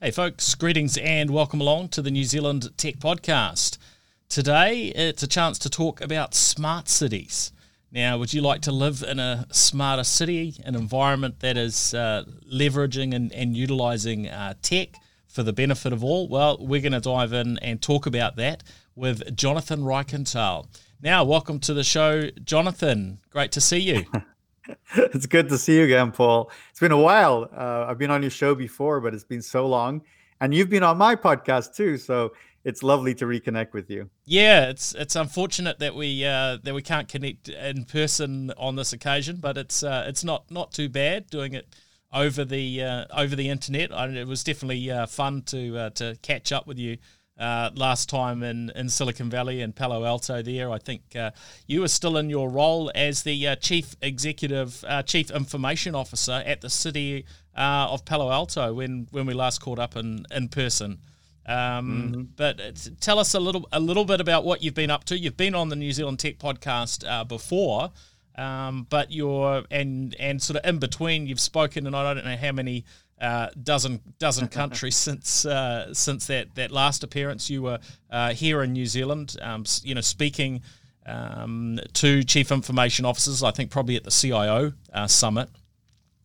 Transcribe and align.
Hey, 0.00 0.12
folks, 0.12 0.54
greetings 0.54 0.96
and 0.96 1.28
welcome 1.28 1.60
along 1.60 1.88
to 1.88 2.02
the 2.02 2.12
New 2.12 2.22
Zealand 2.22 2.70
Tech 2.76 3.00
Podcast. 3.00 3.78
Today, 4.28 4.92
it's 4.94 5.24
a 5.24 5.26
chance 5.26 5.58
to 5.58 5.68
talk 5.68 6.00
about 6.00 6.36
smart 6.36 6.88
cities. 6.88 7.50
Now, 7.90 8.16
would 8.16 8.32
you 8.32 8.40
like 8.40 8.62
to 8.62 8.70
live 8.70 9.02
in 9.02 9.18
a 9.18 9.48
smarter 9.50 10.04
city, 10.04 10.54
an 10.64 10.76
environment 10.76 11.40
that 11.40 11.56
is 11.56 11.94
uh, 11.94 12.22
leveraging 12.48 13.12
and, 13.12 13.32
and 13.32 13.56
utilizing 13.56 14.28
uh, 14.28 14.54
tech 14.62 14.90
for 15.26 15.42
the 15.42 15.52
benefit 15.52 15.92
of 15.92 16.04
all? 16.04 16.28
Well, 16.28 16.58
we're 16.60 16.80
going 16.80 16.92
to 16.92 17.00
dive 17.00 17.32
in 17.32 17.58
and 17.58 17.82
talk 17.82 18.06
about 18.06 18.36
that 18.36 18.62
with 18.94 19.34
Jonathan 19.34 19.80
Reichental. 19.80 20.68
Now, 21.02 21.24
welcome 21.24 21.58
to 21.58 21.74
the 21.74 21.82
show, 21.82 22.30
Jonathan. 22.44 23.18
Great 23.30 23.50
to 23.50 23.60
see 23.60 23.80
you. 23.80 24.04
it's 24.96 25.26
good 25.26 25.48
to 25.48 25.58
see 25.58 25.76
you 25.76 25.84
again, 25.84 26.12
Paul. 26.12 26.50
It's 26.70 26.80
been 26.80 26.92
a 26.92 27.00
while. 27.00 27.48
Uh, 27.54 27.86
I've 27.88 27.98
been 27.98 28.10
on 28.10 28.22
your 28.22 28.30
show 28.30 28.54
before, 28.54 29.00
but 29.00 29.14
it's 29.14 29.24
been 29.24 29.42
so 29.42 29.66
long, 29.66 30.02
and 30.40 30.54
you've 30.54 30.70
been 30.70 30.82
on 30.82 30.98
my 30.98 31.16
podcast 31.16 31.74
too. 31.74 31.96
So 31.98 32.32
it's 32.64 32.82
lovely 32.82 33.14
to 33.14 33.24
reconnect 33.24 33.72
with 33.72 33.90
you. 33.90 34.10
Yeah, 34.24 34.68
it's 34.68 34.94
it's 34.94 35.16
unfortunate 35.16 35.78
that 35.78 35.94
we 35.94 36.24
uh, 36.24 36.58
that 36.62 36.74
we 36.74 36.82
can't 36.82 37.08
connect 37.08 37.48
in 37.48 37.84
person 37.84 38.52
on 38.56 38.76
this 38.76 38.92
occasion, 38.92 39.38
but 39.40 39.56
it's 39.56 39.82
uh, 39.82 40.04
it's 40.06 40.24
not 40.24 40.50
not 40.50 40.72
too 40.72 40.88
bad 40.88 41.30
doing 41.30 41.54
it 41.54 41.74
over 42.12 42.44
the 42.44 42.82
uh, 42.82 43.04
over 43.16 43.36
the 43.36 43.48
internet. 43.48 43.92
I, 43.92 44.08
it 44.08 44.26
was 44.26 44.44
definitely 44.44 44.90
uh, 44.90 45.06
fun 45.06 45.42
to 45.46 45.78
uh, 45.78 45.90
to 45.90 46.18
catch 46.22 46.52
up 46.52 46.66
with 46.66 46.78
you 46.78 46.98
uh, 47.38 47.70
last 47.74 48.08
time 48.08 48.42
in, 48.42 48.70
in 48.74 48.88
Silicon 48.88 49.30
Valley 49.30 49.60
and 49.62 49.74
Palo 49.74 50.04
Alto 50.04 50.42
there. 50.42 50.70
I 50.70 50.78
think 50.78 51.02
uh, 51.14 51.30
you 51.66 51.80
were 51.80 51.88
still 51.88 52.16
in 52.16 52.28
your 52.30 52.50
role 52.50 52.90
as 52.94 53.22
the 53.22 53.48
uh, 53.48 53.56
chief 53.56 53.94
executive, 54.02 54.84
uh, 54.86 55.02
chief 55.02 55.30
information 55.30 55.94
officer 55.94 56.42
at 56.44 56.60
the 56.60 56.70
city 56.70 57.24
uh, 57.56 57.88
of 57.90 58.04
Palo 58.04 58.30
Alto 58.30 58.74
when, 58.74 59.06
when 59.10 59.26
we 59.26 59.34
last 59.34 59.60
caught 59.60 59.78
up 59.78 59.96
in, 59.96 60.26
in 60.30 60.48
person. 60.48 60.98
Um, 61.46 62.12
mm-hmm. 62.12 62.22
But 62.36 62.88
tell 63.00 63.18
us 63.18 63.32
a 63.32 63.40
little 63.40 63.66
a 63.72 63.80
little 63.80 64.04
bit 64.04 64.20
about 64.20 64.44
what 64.44 64.62
you've 64.62 64.74
been 64.74 64.90
up 64.90 65.04
to. 65.04 65.18
You've 65.18 65.38
been 65.38 65.54
on 65.54 65.70
the 65.70 65.76
New 65.76 65.92
Zealand 65.92 66.18
Tech 66.18 66.38
podcast 66.38 67.08
uh, 67.08 67.24
before, 67.24 67.90
um, 68.34 68.86
but 68.90 69.10
you're 69.10 69.64
and 69.70 70.14
and 70.20 70.42
sort 70.42 70.58
of 70.58 70.68
in 70.68 70.78
between 70.78 71.26
you've 71.26 71.40
spoken, 71.40 71.86
and 71.86 71.96
I 71.96 72.12
don't 72.12 72.22
know 72.22 72.36
how 72.36 72.52
many 72.52 72.84
uh, 73.20 73.48
dozen 73.62 74.00
dozen 74.18 74.48
countries 74.60 74.96
since 74.96 75.44
uh, 75.44 75.92
since 75.92 76.26
that, 76.26 76.54
that 76.54 76.70
last 76.70 77.02
appearance. 77.02 77.50
You 77.50 77.62
were 77.62 77.78
uh, 78.10 78.32
here 78.32 78.62
in 78.62 78.72
New 78.72 78.86
Zealand, 78.86 79.36
um, 79.42 79.64
you 79.82 79.94
know, 79.94 80.00
speaking 80.00 80.62
um, 81.06 81.80
to 81.94 82.22
chief 82.22 82.52
information 82.52 83.04
officers. 83.04 83.42
I 83.42 83.50
think 83.50 83.70
probably 83.70 83.96
at 83.96 84.04
the 84.04 84.10
CIO 84.10 84.72
uh, 84.92 85.06
summit. 85.06 85.48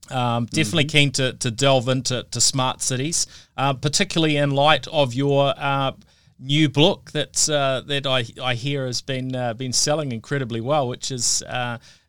Um, 0.09 0.47
definitely 0.47 0.83
mm-hmm. 0.83 0.97
keen 0.97 1.11
to, 1.13 1.33
to 1.33 1.49
delve 1.49 1.87
into 1.87 2.23
to 2.23 2.41
smart 2.41 2.81
cities, 2.81 3.25
uh, 3.55 3.73
particularly 3.73 4.35
in 4.35 4.51
light 4.51 4.85
of 4.87 5.13
your 5.13 5.53
uh, 5.55 5.93
new 6.37 6.67
book 6.67 7.11
that 7.11 7.33
that 7.33 8.05
I, 8.05 8.25
I 8.43 8.55
hear 8.55 8.85
has 8.85 9.01
been 9.01 9.31
been 9.57 9.73
selling 9.73 10.11
incredibly 10.11 10.59
well, 10.59 10.89
which 10.89 11.09
is 11.09 11.41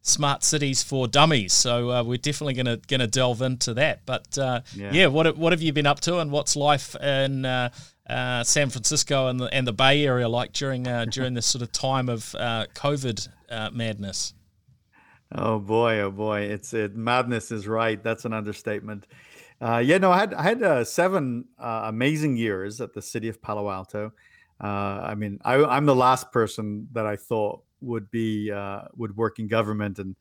smart 0.05 0.45
cities 0.45 0.83
for 0.83 1.09
dummies. 1.09 1.53
So 1.53 1.91
uh, 1.91 2.05
we're 2.05 2.19
definitely 2.19 2.55
going 2.55 2.67
to 2.67 2.77
going 2.87 3.01
to 3.01 3.07
delve 3.09 3.43
into 3.43 3.75
that. 3.75 4.07
But 4.07 4.39
uh, 4.39 4.61
yeah. 4.75 4.93
yeah. 4.93 5.07
what 5.09 5.37
what 5.37 5.53
have 5.53 5.63
you 5.63 5.73
been 5.73 5.87
up 5.87 6.01
to, 6.01 6.19
and 6.19 6.31
what's 6.31 6.55
life 6.55 6.95
in 6.97 7.45
uh, 7.45 7.71
uh 8.09 8.45
San 8.45 8.71
Francisco 8.71 9.27
and 9.27 9.41
the 9.41 9.47
and 9.47 9.67
the 9.67 9.73
Bay 9.73 10.07
Area 10.07 10.29
like 10.29 10.53
during 10.53 10.87
uh, 10.87 11.07
during 11.07 11.35
this 11.35 11.47
sort 11.47 11.63
of 11.63 11.73
time 11.73 12.09
of 12.09 12.35
uh, 12.37 12.67
COVID 12.75 13.29
madness? 13.73 14.35
Oh 15.35 15.59
boy, 15.59 15.99
oh 16.01 16.13
boy, 16.13 16.43
it's 16.43 16.73
it 16.73 16.95
madness 16.95 17.51
is 17.51 17.67
right. 17.67 18.01
That's 18.03 18.25
an 18.25 18.33
understatement. 18.33 19.07
yeah, 19.61 19.99
no, 19.99 20.13
I 20.13 20.19
had 20.19 20.35
I 20.35 20.43
had 20.43 20.87
seven 20.87 21.47
amazing 21.59 22.37
years 22.37 22.81
at 22.81 22.93
the 22.93 23.03
city 23.03 23.29
of 23.29 23.43
Palo 23.43 23.71
Alto. 23.71 24.13
I 24.61 25.15
mean, 25.17 25.41
I, 25.45 25.57
I'm 25.65 25.87
the 25.87 25.97
last 25.97 26.31
person 26.31 26.89
that 26.93 27.07
I 27.07 27.17
thought 27.17 27.64
would 27.85 28.11
be 28.11 28.51
uh, 28.51 28.83
would 28.97 29.17
work 29.17 29.39
in 29.39 29.49
government 29.49 29.99
and 29.99 30.17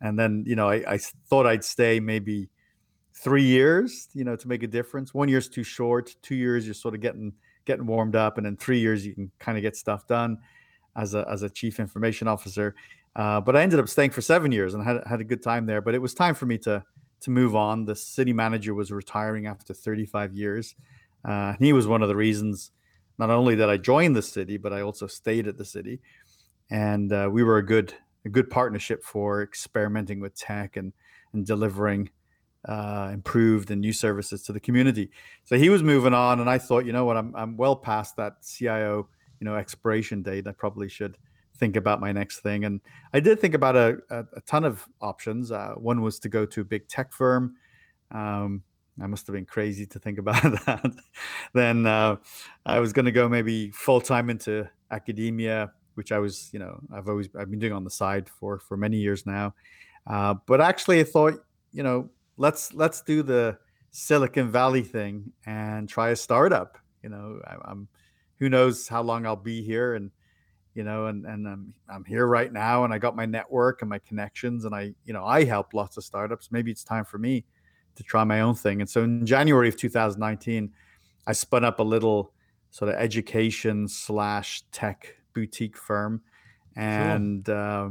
and 0.00 0.18
then 0.18 0.44
you 0.46 0.56
know 0.56 0.68
I, 0.68 0.94
I 0.94 0.98
thought 0.98 1.46
I'd 1.46 1.64
stay 1.64 2.00
maybe 2.00 2.48
three 3.14 3.44
years 3.44 4.08
you 4.12 4.24
know 4.24 4.36
to 4.36 4.48
make 4.48 4.62
a 4.62 4.66
difference. 4.66 5.14
One 5.14 5.28
year's 5.28 5.48
too 5.48 5.62
short 5.62 6.14
two 6.22 6.34
years 6.34 6.66
you're 6.66 6.74
sort 6.74 6.94
of 6.94 7.00
getting 7.00 7.32
getting 7.64 7.86
warmed 7.86 8.16
up 8.16 8.38
and 8.38 8.46
in 8.46 8.56
three 8.56 8.78
years 8.78 9.06
you 9.06 9.14
can 9.14 9.30
kind 9.38 9.58
of 9.58 9.62
get 9.62 9.76
stuff 9.76 10.06
done 10.06 10.38
as 10.96 11.14
a 11.14 11.26
as 11.30 11.42
a 11.42 11.50
chief 11.50 11.80
information 11.80 12.28
officer. 12.28 12.74
Uh, 13.14 13.40
but 13.40 13.56
I 13.56 13.62
ended 13.62 13.80
up 13.80 13.88
staying 13.88 14.10
for 14.10 14.20
seven 14.20 14.52
years 14.52 14.74
and 14.74 14.84
had 14.84 15.02
had 15.06 15.20
a 15.20 15.24
good 15.24 15.42
time 15.42 15.66
there 15.66 15.80
but 15.80 15.94
it 15.94 16.02
was 16.02 16.14
time 16.14 16.34
for 16.34 16.46
me 16.46 16.58
to 16.58 16.84
to 17.20 17.30
move 17.30 17.56
on. 17.56 17.86
The 17.86 17.96
city 17.96 18.32
manager 18.32 18.74
was 18.74 18.92
retiring 18.92 19.46
after 19.46 19.72
35 19.72 20.34
years 20.34 20.74
uh, 21.24 21.54
he 21.58 21.72
was 21.72 21.86
one 21.86 22.02
of 22.02 22.08
the 22.08 22.16
reasons 22.16 22.70
not 23.18 23.30
only 23.30 23.54
that 23.54 23.70
I 23.70 23.78
joined 23.78 24.14
the 24.14 24.22
city 24.22 24.58
but 24.58 24.72
I 24.72 24.82
also 24.82 25.06
stayed 25.06 25.48
at 25.48 25.56
the 25.56 25.64
city 25.64 26.00
and 26.70 27.12
uh, 27.12 27.28
we 27.30 27.42
were 27.42 27.58
a 27.58 27.66
good 27.66 27.94
a 28.24 28.28
good 28.28 28.50
partnership 28.50 29.04
for 29.04 29.42
experimenting 29.42 30.20
with 30.20 30.34
tech 30.34 30.76
and 30.76 30.92
and 31.32 31.46
delivering 31.46 32.10
uh, 32.66 33.10
improved 33.12 33.70
and 33.70 33.80
new 33.80 33.92
services 33.92 34.42
to 34.42 34.52
the 34.52 34.60
community. 34.60 35.10
So 35.44 35.56
he 35.56 35.68
was 35.68 35.82
moving 35.82 36.14
on, 36.14 36.40
and 36.40 36.50
I 36.50 36.58
thought, 36.58 36.84
you 36.84 36.92
know 36.92 37.04
what, 37.04 37.16
I'm 37.16 37.34
I'm 37.36 37.56
well 37.56 37.76
past 37.76 38.16
that 38.16 38.42
CIO 38.42 39.08
you 39.40 39.44
know 39.44 39.56
expiration 39.56 40.22
date. 40.22 40.46
I 40.46 40.52
probably 40.52 40.88
should 40.88 41.18
think 41.56 41.76
about 41.76 42.00
my 42.00 42.12
next 42.12 42.40
thing. 42.40 42.64
And 42.64 42.80
I 43.12 43.20
did 43.20 43.40
think 43.40 43.54
about 43.54 43.76
a, 43.76 43.98
a, 44.10 44.24
a 44.36 44.40
ton 44.42 44.64
of 44.64 44.86
options. 45.00 45.50
Uh, 45.50 45.74
one 45.76 46.02
was 46.02 46.18
to 46.20 46.28
go 46.28 46.46
to 46.46 46.60
a 46.60 46.64
big 46.64 46.86
tech 46.88 47.12
firm. 47.12 47.54
Um, 48.10 48.62
I 49.00 49.06
must 49.06 49.26
have 49.26 49.34
been 49.34 49.46
crazy 49.46 49.86
to 49.86 49.98
think 49.98 50.18
about 50.24 50.42
that. 50.42 50.90
then 51.54 51.86
uh, 51.86 52.16
I 52.64 52.80
was 52.80 52.92
going 52.92 53.06
to 53.06 53.12
go 53.12 53.28
maybe 53.28 53.70
full 53.70 54.00
time 54.00 54.30
into 54.30 54.68
academia, 54.90 55.72
which 55.96 56.12
I 56.12 56.18
was, 56.18 56.50
you 56.52 56.58
know, 56.58 56.78
I've 56.94 57.08
always 57.08 57.28
I've 57.38 57.50
been 57.50 57.58
doing 57.58 57.72
on 57.72 57.84
the 57.84 57.90
side 57.90 58.28
for 58.28 58.58
for 58.58 58.76
many 58.76 58.98
years 58.98 59.26
now. 59.26 59.54
Uh, 60.06 60.34
but 60.46 60.60
actually, 60.60 61.00
I 61.00 61.04
thought, 61.04 61.34
you 61.72 61.82
know, 61.82 62.10
let's 62.36 62.72
let's 62.74 63.00
do 63.02 63.22
the 63.22 63.58
Silicon 63.90 64.50
Valley 64.50 64.82
thing 64.82 65.32
and 65.46 65.88
try 65.88 66.10
a 66.10 66.16
startup. 66.16 66.78
You 67.02 67.08
know, 67.08 67.40
I, 67.46 67.70
am 67.70 67.88
who 68.38 68.48
knows 68.48 68.86
how 68.86 69.02
long 69.02 69.26
I'll 69.26 69.36
be 69.36 69.62
here, 69.62 69.94
and 69.94 70.10
you 70.74 70.84
know, 70.84 71.06
and 71.06 71.24
and 71.24 71.48
I'm 71.48 71.74
I'm 71.88 72.04
here 72.04 72.26
right 72.26 72.52
now, 72.52 72.84
and 72.84 72.92
I 72.92 72.98
got 72.98 73.16
my 73.16 73.26
network 73.26 73.80
and 73.80 73.88
my 73.88 73.98
connections, 73.98 74.64
and 74.64 74.74
I 74.74 74.92
you 75.06 75.12
know 75.12 75.24
I 75.24 75.44
help 75.44 75.72
lots 75.74 75.96
of 75.96 76.04
startups. 76.04 76.52
Maybe 76.52 76.70
it's 76.70 76.84
time 76.84 77.04
for 77.04 77.18
me 77.18 77.44
to 77.96 78.02
try 78.02 78.22
my 78.24 78.42
own 78.42 78.54
thing. 78.54 78.80
And 78.82 78.88
so 78.88 79.02
in 79.02 79.24
January 79.24 79.68
of 79.68 79.76
2019, 79.76 80.70
I 81.26 81.32
spun 81.32 81.64
up 81.64 81.80
a 81.80 81.82
little 81.82 82.32
sort 82.70 82.90
of 82.90 82.96
education 82.96 83.88
slash 83.88 84.62
tech 84.70 85.16
boutique 85.36 85.76
firm, 85.76 86.22
and 86.76 87.46
uh, 87.48 87.90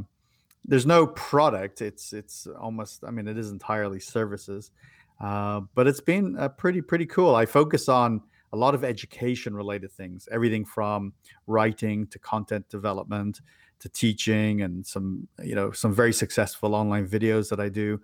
there's 0.64 0.84
no 0.84 1.06
product. 1.06 1.80
It's 1.80 2.12
it's 2.12 2.48
almost. 2.58 3.04
I 3.04 3.10
mean, 3.12 3.28
it 3.28 3.38
is 3.38 3.52
entirely 3.52 4.00
services, 4.00 4.72
uh, 5.20 5.60
but 5.76 5.86
it's 5.86 6.00
been 6.00 6.36
uh, 6.36 6.48
pretty 6.48 6.82
pretty 6.82 7.06
cool. 7.06 7.34
I 7.36 7.46
focus 7.46 7.88
on 7.88 8.20
a 8.52 8.56
lot 8.56 8.74
of 8.74 8.82
education 8.82 9.54
related 9.54 9.92
things, 9.92 10.28
everything 10.32 10.64
from 10.64 11.12
writing 11.46 12.08
to 12.08 12.18
content 12.18 12.68
development 12.68 13.40
to 13.78 13.88
teaching, 13.88 14.62
and 14.62 14.84
some 14.84 15.28
you 15.42 15.54
know 15.54 15.70
some 15.70 15.94
very 15.94 16.12
successful 16.12 16.74
online 16.74 17.06
videos 17.06 17.48
that 17.50 17.60
I 17.60 17.68
do. 17.68 18.00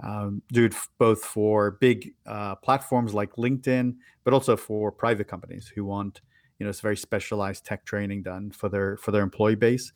Um, 0.00 0.42
do 0.52 0.64
it 0.64 0.74
both 0.98 1.24
for 1.24 1.72
big 1.72 2.14
uh, 2.24 2.54
platforms 2.54 3.14
like 3.14 3.34
LinkedIn, 3.34 3.96
but 4.22 4.32
also 4.32 4.56
for 4.56 4.92
private 4.92 5.26
companies 5.26 5.70
who 5.74 5.84
want 5.84 6.20
you 6.58 6.64
know 6.64 6.70
it's 6.70 6.80
very 6.80 6.96
specialized 6.96 7.64
tech 7.64 7.84
training 7.84 8.22
done 8.22 8.50
for 8.50 8.68
their 8.68 8.96
for 8.96 9.10
their 9.10 9.22
employee 9.22 9.54
base. 9.56 9.92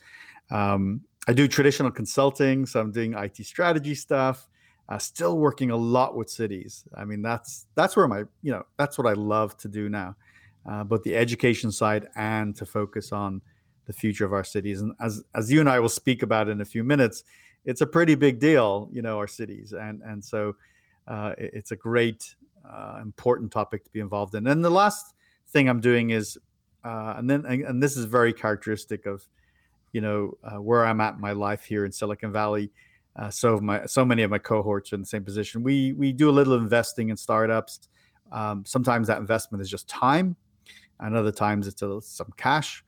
Um, 0.50 1.02
i 1.28 1.32
do 1.32 1.46
traditional 1.46 1.90
consulting 1.90 2.66
so 2.66 2.80
i'm 2.80 2.90
doing 2.90 3.14
it 3.14 3.46
strategy 3.46 3.94
stuff 3.94 4.48
uh, 4.88 4.98
still 4.98 5.38
working 5.38 5.70
a 5.70 5.76
lot 5.76 6.16
with 6.16 6.28
cities. 6.28 6.84
I 6.94 7.04
mean 7.04 7.22
that's 7.22 7.66
that's 7.74 7.96
where 7.96 8.08
my 8.08 8.24
you 8.42 8.52
know 8.52 8.64
that's 8.76 8.98
what 8.98 9.06
i 9.06 9.12
love 9.12 9.56
to 9.58 9.68
do 9.68 9.88
now 9.88 10.16
uh, 10.70 10.84
both 10.84 11.02
the 11.02 11.16
education 11.16 11.72
side 11.72 12.08
and 12.16 12.54
to 12.56 12.66
focus 12.66 13.12
on 13.12 13.40
the 13.86 13.92
future 13.92 14.24
of 14.24 14.32
our 14.32 14.44
cities. 14.44 14.80
And 14.80 14.92
as 15.00 15.22
as 15.34 15.50
you 15.50 15.60
and 15.60 15.68
i 15.68 15.78
will 15.80 15.88
speak 15.88 16.22
about 16.22 16.48
in 16.48 16.60
a 16.60 16.64
few 16.64 16.84
minutes 16.84 17.24
it's 17.64 17.80
a 17.80 17.86
pretty 17.86 18.16
big 18.16 18.38
deal 18.38 18.88
you 18.92 19.02
know 19.02 19.18
our 19.18 19.28
cities. 19.28 19.72
And 19.72 20.02
and 20.02 20.22
so 20.22 20.56
uh, 21.08 21.34
it's 21.38 21.70
a 21.70 21.76
great 21.76 22.34
uh, 22.68 22.98
important 23.00 23.50
topic 23.50 23.84
to 23.84 23.90
be 23.90 24.00
involved 24.00 24.34
in. 24.34 24.46
And 24.46 24.64
the 24.64 24.70
last 24.70 25.14
thing 25.48 25.68
i'm 25.68 25.80
doing 25.80 26.10
is 26.10 26.38
uh, 26.84 27.14
and 27.16 27.28
then 27.28 27.44
and, 27.46 27.62
and, 27.62 27.82
this 27.82 27.96
is 27.96 28.04
very 28.04 28.32
characteristic 28.32 29.06
of 29.06 29.26
you 29.92 30.00
know 30.00 30.36
uh, 30.44 30.60
where 30.60 30.84
I'm 30.84 31.00
at 31.00 31.14
in 31.14 31.20
my 31.20 31.32
life 31.32 31.64
here 31.64 31.84
in 31.84 31.92
Silicon 31.92 32.32
Valley. 32.32 32.70
Uh, 33.14 33.30
so 33.30 33.58
my 33.60 33.86
so 33.86 34.04
many 34.04 34.22
of 34.22 34.30
my 34.30 34.38
cohorts 34.38 34.92
are 34.92 34.96
in 34.96 35.02
the 35.02 35.06
same 35.06 35.24
position. 35.24 35.62
We 35.62 35.92
we 35.92 36.12
do 36.12 36.28
a 36.28 36.32
little 36.32 36.54
investing 36.54 37.10
in 37.10 37.16
startups. 37.16 37.88
Um, 38.32 38.64
sometimes 38.64 39.06
that 39.08 39.18
investment 39.18 39.62
is 39.62 39.70
just 39.70 39.88
time, 39.88 40.36
and 41.00 41.14
other 41.14 41.32
times 41.32 41.66
it's 41.66 41.82
a, 41.82 42.00
some 42.00 42.32
cash. 42.36 42.84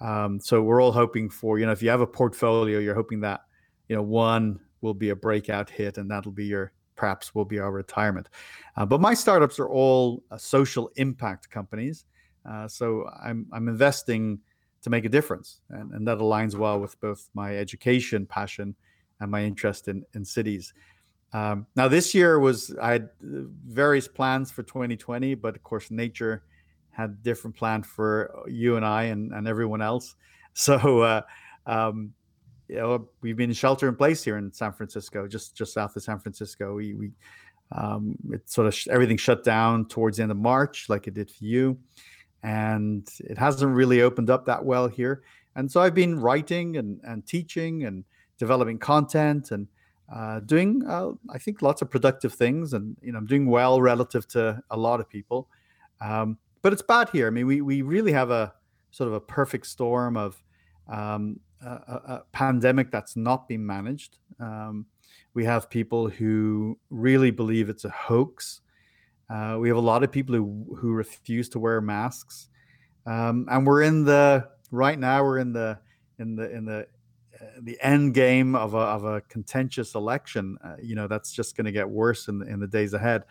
Um, 0.00 0.40
so 0.40 0.62
we're 0.62 0.82
all 0.82 0.92
hoping 0.92 1.28
for 1.28 1.58
you 1.58 1.66
know 1.66 1.72
if 1.72 1.82
you 1.82 1.90
have 1.90 2.00
a 2.00 2.06
portfolio, 2.06 2.78
you're 2.78 2.94
hoping 2.94 3.20
that 3.20 3.42
you 3.88 3.96
know 3.96 4.02
one 4.02 4.58
will 4.80 4.94
be 4.94 5.10
a 5.10 5.16
breakout 5.16 5.68
hit, 5.70 5.98
and 5.98 6.10
that'll 6.10 6.32
be 6.32 6.46
your 6.46 6.72
perhaps 6.96 7.34
will 7.34 7.44
be 7.44 7.58
our 7.58 7.70
retirement. 7.70 8.28
Uh, 8.76 8.84
but 8.84 9.00
my 9.00 9.14
startups 9.14 9.58
are 9.58 9.68
all 9.68 10.22
uh, 10.30 10.36
social 10.36 10.90
impact 10.96 11.48
companies. 11.48 12.04
Uh, 12.48 12.68
so 12.68 13.08
I'm, 13.22 13.46
I'm 13.52 13.68
investing 13.68 14.40
to 14.82 14.90
make 14.90 15.04
a 15.04 15.08
difference. 15.08 15.60
And, 15.70 15.92
and 15.92 16.06
that 16.06 16.18
aligns 16.18 16.54
well 16.54 16.80
with 16.80 17.00
both 17.00 17.28
my 17.34 17.56
education 17.56 18.26
passion 18.26 18.74
and 19.20 19.30
my 19.30 19.44
interest 19.44 19.88
in, 19.88 20.04
in 20.14 20.24
cities. 20.24 20.72
Um, 21.32 21.66
now, 21.76 21.88
this 21.88 22.14
year 22.14 22.38
was, 22.38 22.74
I 22.80 22.92
had 22.92 23.02
uh, 23.02 23.44
various 23.66 24.08
plans 24.08 24.50
for 24.50 24.62
2020, 24.62 25.34
but 25.34 25.56
of 25.56 25.62
course, 25.62 25.90
nature 25.90 26.44
had 26.90 27.22
different 27.22 27.56
plan 27.56 27.82
for 27.82 28.44
you 28.48 28.76
and 28.76 28.84
I 28.84 29.04
and, 29.04 29.32
and 29.32 29.46
everyone 29.46 29.82
else. 29.82 30.14
So, 30.54 31.02
uh, 31.02 31.20
um, 31.66 32.12
you 32.66 32.76
know, 32.76 33.08
we've 33.20 33.36
been 33.36 33.52
shelter 33.52 33.86
in 33.86 33.94
place 33.94 34.24
here 34.24 34.38
in 34.38 34.52
San 34.52 34.72
Francisco, 34.72 35.28
just 35.28 35.56
just 35.56 35.72
south 35.72 35.94
of 35.94 36.02
San 36.02 36.18
Francisco. 36.18 36.74
We, 36.74 36.94
we 36.94 37.10
um, 37.70 38.16
it 38.32 38.50
sort 38.50 38.66
of 38.66 38.74
sh- 38.74 38.88
everything 38.88 39.18
shut 39.18 39.44
down 39.44 39.86
towards 39.86 40.16
the 40.16 40.24
end 40.24 40.32
of 40.32 40.36
March, 40.36 40.88
like 40.88 41.06
it 41.06 41.14
did 41.14 41.30
for 41.30 41.44
you 41.44 41.78
and 42.42 43.08
it 43.20 43.38
hasn't 43.38 43.74
really 43.74 44.02
opened 44.02 44.30
up 44.30 44.46
that 44.46 44.64
well 44.64 44.88
here. 44.88 45.22
And 45.56 45.70
so 45.70 45.80
I've 45.80 45.94
been 45.94 46.20
writing 46.20 46.76
and, 46.76 47.00
and 47.02 47.26
teaching 47.26 47.84
and 47.84 48.04
developing 48.38 48.78
content 48.78 49.50
and 49.50 49.66
uh, 50.14 50.40
doing, 50.40 50.82
uh, 50.86 51.10
I 51.30 51.38
think, 51.38 51.62
lots 51.62 51.82
of 51.82 51.90
productive 51.90 52.32
things. 52.32 52.72
And 52.72 52.96
you 53.02 53.12
know, 53.12 53.18
I'm 53.18 53.26
doing 53.26 53.46
well 53.46 53.80
relative 53.80 54.26
to 54.28 54.62
a 54.70 54.76
lot 54.76 55.00
of 55.00 55.08
people. 55.08 55.48
Um, 56.00 56.38
but 56.62 56.72
it's 56.72 56.82
bad 56.82 57.10
here. 57.10 57.26
I 57.26 57.30
mean, 57.30 57.46
we 57.46 57.60
we 57.60 57.82
really 57.82 58.12
have 58.12 58.30
a 58.30 58.54
sort 58.90 59.08
of 59.08 59.14
a 59.14 59.20
perfect 59.20 59.66
storm 59.66 60.16
of 60.16 60.42
um, 60.88 61.40
a, 61.60 61.66
a, 61.66 62.22
pandemic 62.32 62.90
that's 62.90 63.16
not 63.16 63.48
been 63.48 63.64
managed. 63.64 64.18
Um, 64.40 64.86
we 65.34 65.44
have 65.44 65.68
people 65.68 66.08
who 66.08 66.78
really 66.90 67.30
believe 67.30 67.68
it's 67.68 67.84
a 67.84 67.90
hoax. 67.90 68.60
Uh, 69.30 69.58
we 69.60 69.68
have 69.68 69.76
a 69.76 69.80
lot 69.80 70.02
of 70.02 70.10
people 70.10 70.34
who 70.34 70.76
who 70.76 70.92
refuse 70.92 71.48
to 71.50 71.58
wear 71.58 71.80
masks, 71.80 72.48
um, 73.06 73.46
and 73.50 73.66
we're 73.66 73.82
in 73.82 74.04
the 74.04 74.48
right 74.70 74.98
now. 74.98 75.22
We're 75.22 75.38
in 75.38 75.52
the 75.52 75.78
in 76.18 76.34
the 76.34 76.50
in 76.50 76.64
the 76.64 76.86
uh, 77.40 77.44
the 77.62 77.78
end 77.82 78.14
game 78.14 78.54
of 78.54 78.74
a 78.74 78.78
of 78.78 79.04
a 79.04 79.20
contentious 79.22 79.94
election. 79.94 80.56
Uh, 80.64 80.76
you 80.82 80.94
know 80.94 81.06
that's 81.06 81.30
just 81.30 81.56
going 81.56 81.66
to 81.66 81.72
get 81.72 81.88
worse 81.88 82.28
in 82.28 82.38
the, 82.38 82.46
in 82.46 82.58
the 82.58 82.66
days 82.66 82.94
ahead. 82.94 83.24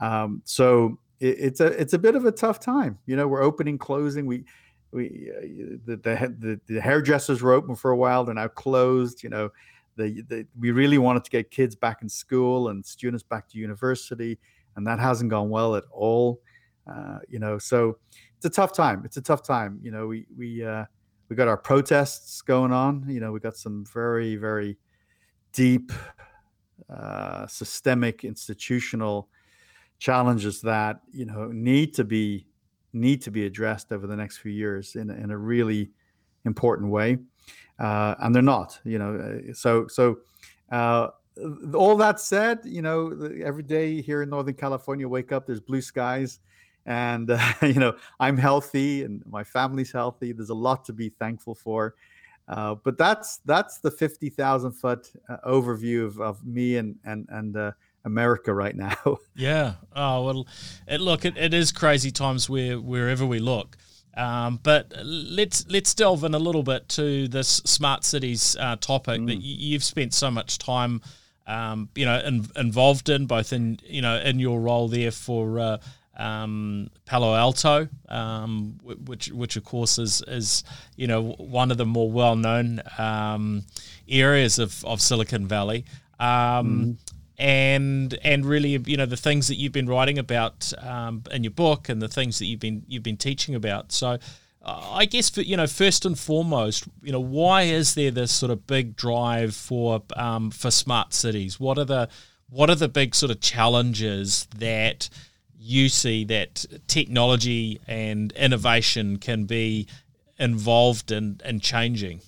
Um, 0.00 0.42
so 0.44 0.98
it, 1.20 1.36
it's 1.38 1.60
a 1.60 1.66
it's 1.66 1.92
a 1.92 1.98
bit 1.98 2.16
of 2.16 2.24
a 2.24 2.32
tough 2.32 2.58
time. 2.58 2.98
You 3.06 3.14
know, 3.14 3.28
we're 3.28 3.42
opening, 3.42 3.78
closing. 3.78 4.26
We 4.26 4.44
we 4.90 5.30
uh, 5.30 5.76
the, 5.86 5.96
the 5.96 6.60
the 6.66 6.80
hairdressers 6.80 7.40
were 7.40 7.52
open 7.52 7.76
for 7.76 7.92
a 7.92 7.96
while. 7.96 8.24
They're 8.24 8.34
now 8.34 8.48
closed. 8.48 9.22
You 9.22 9.30
know, 9.30 9.50
the, 9.96 10.22
the 10.22 10.46
we 10.58 10.72
really 10.72 10.98
wanted 10.98 11.22
to 11.22 11.30
get 11.30 11.52
kids 11.52 11.76
back 11.76 12.02
in 12.02 12.08
school 12.08 12.68
and 12.68 12.84
students 12.84 13.22
back 13.22 13.48
to 13.50 13.58
university 13.58 14.38
and 14.76 14.86
that 14.86 14.98
hasn't 14.98 15.30
gone 15.30 15.48
well 15.50 15.74
at 15.74 15.84
all. 15.90 16.40
Uh, 16.90 17.18
you 17.28 17.38
know, 17.38 17.58
so 17.58 17.98
it's 18.36 18.46
a 18.46 18.50
tough 18.50 18.72
time. 18.72 19.02
It's 19.04 19.16
a 19.16 19.22
tough 19.22 19.42
time. 19.42 19.80
You 19.82 19.90
know, 19.90 20.06
we 20.06 20.26
we 20.36 20.64
uh, 20.64 20.84
we 21.28 21.36
got 21.36 21.48
our 21.48 21.56
protests 21.56 22.42
going 22.42 22.72
on. 22.72 23.04
You 23.08 23.20
know, 23.20 23.32
we 23.32 23.40
got 23.40 23.56
some 23.56 23.84
very 23.92 24.36
very 24.36 24.78
deep, 25.52 25.92
uh, 26.88 27.46
systemic, 27.46 28.24
institutional 28.24 29.28
challenges 29.98 30.60
that 30.60 31.00
you 31.10 31.24
know 31.24 31.48
need 31.52 31.94
to 31.94 32.04
be 32.04 32.46
need 32.92 33.22
to 33.22 33.30
be 33.30 33.46
addressed 33.46 33.92
over 33.92 34.06
the 34.06 34.16
next 34.16 34.38
few 34.38 34.52
years 34.52 34.94
in 34.94 35.10
in 35.10 35.30
a 35.30 35.38
really 35.38 35.90
important 36.44 36.90
way, 36.90 37.18
uh, 37.80 38.14
and 38.20 38.34
they're 38.34 38.42
not. 38.42 38.78
You 38.84 38.98
know, 38.98 39.16
uh, 39.16 39.54
so 39.54 39.86
so. 39.88 40.18
All 41.74 41.96
that 41.96 42.20
said, 42.20 42.60
you 42.64 42.82
know, 42.82 43.30
every 43.44 43.62
day 43.62 44.00
here 44.00 44.22
in 44.22 44.30
Northern 44.30 44.54
California, 44.54 45.08
wake 45.08 45.32
up, 45.32 45.46
there's 45.46 45.60
blue 45.60 45.82
skies, 45.82 46.40
and 46.86 47.30
uh, 47.30 47.52
you 47.62 47.74
know, 47.74 47.96
I'm 48.18 48.36
healthy 48.36 49.02
and 49.02 49.22
my 49.26 49.44
family's 49.44 49.92
healthy. 49.92 50.32
There's 50.32 50.50
a 50.50 50.54
lot 50.54 50.84
to 50.86 50.92
be 50.92 51.10
thankful 51.10 51.54
for. 51.54 51.94
Uh, 52.48 52.76
but 52.76 52.96
that's 52.96 53.38
that's 53.44 53.78
the 53.78 53.90
fifty 53.90 54.30
thousand 54.30 54.72
foot 54.72 55.10
uh, 55.28 55.38
overview 55.46 56.06
of, 56.06 56.20
of 56.20 56.44
me 56.46 56.76
and 56.76 56.96
and 57.04 57.26
and 57.30 57.56
uh, 57.56 57.72
America 58.04 58.54
right 58.54 58.76
now. 58.86 59.18
yeah. 59.34 59.74
Oh 59.94 60.24
well, 60.24 60.46
it, 60.86 61.00
look, 61.00 61.24
it, 61.24 61.36
it 61.36 61.52
is 61.52 61.72
crazy 61.72 62.10
times 62.10 62.48
where 62.48 62.80
wherever 62.80 63.26
we 63.26 63.40
look. 63.40 63.76
Um, 64.16 64.60
but 64.62 64.94
let's 65.04 65.66
let's 65.68 65.92
delve 65.92 66.24
in 66.24 66.34
a 66.34 66.38
little 66.38 66.62
bit 66.62 66.88
to 66.90 67.28
this 67.28 67.48
smart 67.66 68.02
cities 68.02 68.56
uh, 68.58 68.76
topic 68.76 69.20
mm. 69.20 69.26
that 69.26 69.42
you've 69.42 69.84
spent 69.84 70.14
so 70.14 70.30
much 70.30 70.58
time 70.58 71.02
um, 71.46 71.88
you 71.94 72.04
know, 72.04 72.18
in, 72.18 72.46
involved 72.56 73.08
in 73.08 73.26
both 73.26 73.52
in 73.52 73.78
you 73.84 74.02
know 74.02 74.18
in 74.18 74.38
your 74.38 74.60
role 74.60 74.88
there 74.88 75.10
for 75.10 75.60
uh, 75.60 75.78
um, 76.16 76.88
Palo 77.04 77.34
Alto, 77.34 77.88
um, 78.08 78.78
which 78.82 79.28
which 79.28 79.56
of 79.56 79.64
course 79.64 79.98
is 79.98 80.22
is 80.26 80.64
you 80.96 81.06
know 81.06 81.34
one 81.38 81.70
of 81.70 81.78
the 81.78 81.86
more 81.86 82.10
well 82.10 82.36
known 82.36 82.80
um, 82.98 83.64
areas 84.08 84.58
of, 84.58 84.84
of 84.84 85.00
Silicon 85.00 85.46
Valley. 85.46 85.84
Mm. 86.18 86.96
And 87.38 88.18
and 88.24 88.46
really, 88.46 88.70
you 88.86 88.96
know, 88.96 89.04
the 89.04 89.16
things 89.16 89.48
that 89.48 89.56
you've 89.56 89.72
been 89.72 89.86
writing 89.86 90.18
about 90.18 90.72
um, 90.78 91.22
in 91.30 91.44
your 91.44 91.50
book, 91.50 91.90
and 91.90 92.00
the 92.00 92.08
things 92.08 92.38
that 92.38 92.46
you've 92.46 92.60
been 92.60 92.82
you've 92.88 93.02
been 93.02 93.18
teaching 93.18 93.54
about. 93.54 93.92
So, 93.92 94.18
I 94.68 95.04
guess 95.04 95.30
for, 95.30 95.42
you 95.42 95.56
know 95.56 95.68
first 95.68 96.04
and 96.04 96.18
foremost, 96.18 96.88
you 97.02 97.12
know 97.12 97.20
why 97.20 97.62
is 97.62 97.94
there 97.94 98.10
this 98.10 98.32
sort 98.32 98.50
of 98.50 98.66
big 98.66 98.96
drive 98.96 99.54
for 99.54 100.02
um, 100.16 100.50
for 100.50 100.72
smart 100.72 101.14
cities? 101.14 101.60
What 101.60 101.78
are 101.78 101.84
the 101.84 102.08
what 102.50 102.68
are 102.68 102.74
the 102.74 102.88
big 102.88 103.14
sort 103.14 103.30
of 103.30 103.40
challenges 103.40 104.48
that 104.56 105.08
you 105.56 105.88
see 105.88 106.24
that 106.24 106.64
technology 106.88 107.80
and 107.86 108.32
innovation 108.32 109.18
can 109.18 109.44
be 109.44 109.86
involved 110.38 111.12
in 111.12 111.40
in 111.44 111.60
changing? 111.60 112.20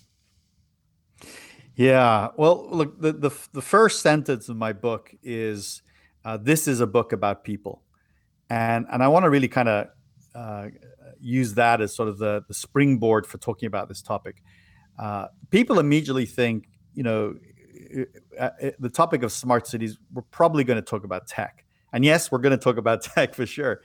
Yeah, 1.75 2.29
well, 2.37 2.69
look, 2.71 3.01
the 3.01 3.13
the, 3.13 3.31
the 3.53 3.63
first 3.63 4.01
sentence 4.01 4.49
of 4.49 4.57
my 4.57 4.73
book 4.73 5.13
is 5.25 5.83
uh, 6.25 6.37
this 6.37 6.69
is 6.69 6.81
a 6.81 6.87
book 6.87 7.13
about 7.13 7.43
people, 7.43 7.83
and 8.49 8.87
and 8.93 9.03
I 9.03 9.09
want 9.09 9.25
to 9.25 9.31
really 9.31 9.49
kind 9.49 9.69
of 9.69 9.89
uh, 10.37 10.69
use 11.21 11.55
that 11.55 11.81
as 11.81 11.95
sort 11.95 12.09
of 12.09 12.19
the, 12.19 12.43
the 12.49 12.55
springboard 12.55 13.27
for 13.27 13.39
talking 13.39 13.67
about 13.67 13.89
this 13.89 14.03
topic. 14.03 14.43
Uh, 14.99 15.27
people 15.51 15.79
immediately 15.79 16.27
think, 16.27 16.69
you 16.95 17.03
know, 17.03 17.35
uh, 18.39 18.51
the 18.79 18.91
topic 18.91 19.23
of 19.23 19.33
smart 19.33 19.67
cities, 19.67 19.99
we're 20.13 20.23
probably 20.31 20.65
going 20.65 20.77
to 20.77 20.83
talk 20.83 21.05
about 21.05 21.27
tech. 21.27 21.65
And 21.93 22.05
yes, 22.05 22.31
we're 22.31 22.39
going 22.39 22.57
to 22.57 22.63
talk 22.63 22.77
about 22.77 23.03
tech 23.15 23.35
for 23.35 23.47
sure. 23.47 23.83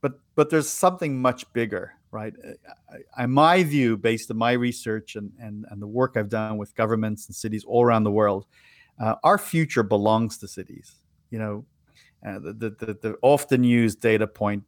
But 0.00 0.20
but 0.34 0.50
there's 0.50 0.68
something 0.68 1.20
much 1.20 1.50
bigger, 1.52 1.92
right? 2.10 2.34
Uh, 2.44 3.22
in 3.22 3.30
my 3.30 3.62
view, 3.64 3.96
based 3.96 4.30
on 4.30 4.36
my 4.36 4.52
research 4.52 5.16
and, 5.16 5.32
and, 5.40 5.64
and 5.70 5.80
the 5.80 5.86
work 5.86 6.16
I've 6.16 6.28
done 6.28 6.58
with 6.58 6.74
governments 6.74 7.26
and 7.26 7.34
cities 7.34 7.64
all 7.64 7.82
around 7.82 8.04
the 8.04 8.10
world, 8.10 8.46
uh, 9.00 9.14
our 9.24 9.38
future 9.38 9.82
belongs 9.82 10.38
to 10.38 10.48
cities. 10.48 10.96
You 11.30 11.38
know, 11.38 11.64
uh, 12.24 12.38
the, 12.38 12.76
the, 12.78 12.98
the 13.00 13.16
often 13.22 13.64
used 13.64 14.00
data 14.00 14.26
point 14.26 14.64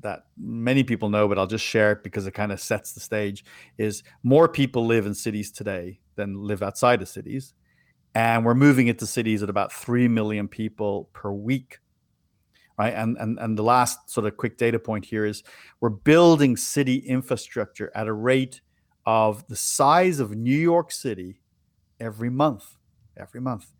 that 0.00 0.26
many 0.36 0.84
people 0.84 1.08
know, 1.08 1.28
but 1.28 1.38
I'll 1.38 1.46
just 1.46 1.64
share 1.64 1.92
it 1.92 2.02
because 2.02 2.26
it 2.26 2.32
kind 2.32 2.52
of 2.52 2.60
sets 2.60 2.92
the 2.92 3.00
stage. 3.00 3.44
Is 3.78 4.02
more 4.22 4.48
people 4.48 4.86
live 4.86 5.06
in 5.06 5.14
cities 5.14 5.50
today 5.50 6.00
than 6.16 6.42
live 6.42 6.62
outside 6.62 7.02
of 7.02 7.08
cities, 7.08 7.54
and 8.14 8.44
we're 8.44 8.54
moving 8.54 8.88
into 8.88 9.06
cities 9.06 9.42
at 9.42 9.50
about 9.50 9.72
three 9.72 10.08
million 10.08 10.48
people 10.48 11.08
per 11.12 11.30
week, 11.32 11.78
right? 12.78 12.94
And 12.94 13.16
and 13.18 13.38
and 13.38 13.58
the 13.58 13.62
last 13.62 14.10
sort 14.10 14.26
of 14.26 14.36
quick 14.36 14.58
data 14.58 14.78
point 14.78 15.04
here 15.04 15.24
is 15.24 15.42
we're 15.80 15.90
building 15.90 16.56
city 16.56 16.96
infrastructure 16.96 17.90
at 17.94 18.06
a 18.06 18.12
rate 18.12 18.60
of 19.06 19.46
the 19.48 19.56
size 19.56 20.20
of 20.20 20.36
New 20.36 20.58
York 20.58 20.92
City 20.92 21.40
every 22.00 22.30
month, 22.30 22.76
every 23.16 23.40
month, 23.40 23.72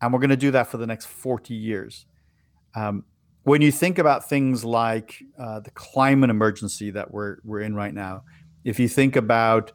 and 0.00 0.12
we're 0.12 0.20
going 0.20 0.30
to 0.30 0.36
do 0.36 0.52
that 0.52 0.68
for 0.68 0.76
the 0.76 0.86
next 0.86 1.06
forty 1.06 1.54
years. 1.54 2.06
Um, 2.74 3.04
when 3.48 3.62
you 3.62 3.72
think 3.72 3.98
about 3.98 4.28
things 4.28 4.62
like 4.62 5.24
uh, 5.38 5.60
the 5.60 5.70
climate 5.70 6.28
emergency 6.28 6.90
that 6.90 7.10
we're 7.10 7.38
we're 7.44 7.62
in 7.62 7.74
right 7.74 7.94
now, 7.94 8.22
if 8.64 8.78
you 8.78 8.88
think 8.88 9.16
about 9.16 9.72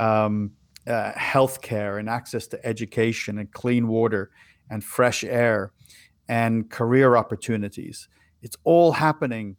um, 0.00 0.50
uh, 0.88 1.12
healthcare 1.12 2.00
and 2.00 2.08
access 2.08 2.48
to 2.48 2.66
education 2.66 3.38
and 3.38 3.52
clean 3.52 3.86
water 3.86 4.32
and 4.70 4.82
fresh 4.82 5.22
air 5.22 5.72
and 6.28 6.68
career 6.68 7.16
opportunities, 7.16 8.08
it's 8.42 8.56
all 8.64 8.90
happening 8.90 9.56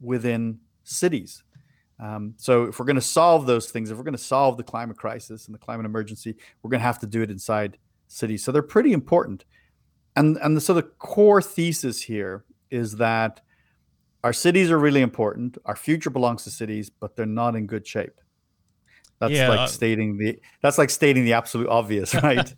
within 0.00 0.58
cities. 0.82 1.44
Um, 2.00 2.34
so 2.36 2.64
if 2.64 2.80
we're 2.80 2.86
going 2.86 2.96
to 2.96 3.00
solve 3.00 3.46
those 3.46 3.70
things, 3.70 3.92
if 3.92 3.96
we're 3.96 4.04
going 4.04 4.12
to 4.12 4.18
solve 4.36 4.56
the 4.56 4.64
climate 4.64 4.96
crisis 4.96 5.46
and 5.46 5.54
the 5.54 5.58
climate 5.58 5.86
emergency, 5.86 6.34
we're 6.62 6.70
going 6.70 6.80
to 6.80 6.86
have 6.86 6.98
to 7.00 7.06
do 7.06 7.22
it 7.22 7.30
inside 7.30 7.78
cities. 8.08 8.44
So 8.44 8.50
they're 8.50 8.62
pretty 8.62 8.92
important. 8.92 9.44
And 10.16 10.36
and 10.38 10.56
the, 10.56 10.60
so 10.60 10.74
the 10.74 10.82
core 10.82 11.40
thesis 11.40 12.02
here 12.02 12.44
is 12.70 12.96
that 12.96 13.40
our 14.24 14.32
cities 14.32 14.70
are 14.70 14.78
really 14.78 15.00
important. 15.00 15.58
Our 15.64 15.76
future 15.76 16.10
belongs 16.10 16.44
to 16.44 16.50
cities, 16.50 16.90
but 16.90 17.16
they're 17.16 17.26
not 17.26 17.54
in 17.54 17.66
good 17.66 17.86
shape. 17.86 18.20
That's 19.20 19.32
yeah, 19.32 19.48
like 19.48 19.68
stating 19.68 20.16
the 20.16 20.38
that's 20.62 20.78
like 20.78 20.90
stating 20.90 21.24
the 21.24 21.32
absolute 21.32 21.68
obvious, 21.68 22.14
right? 22.22 22.52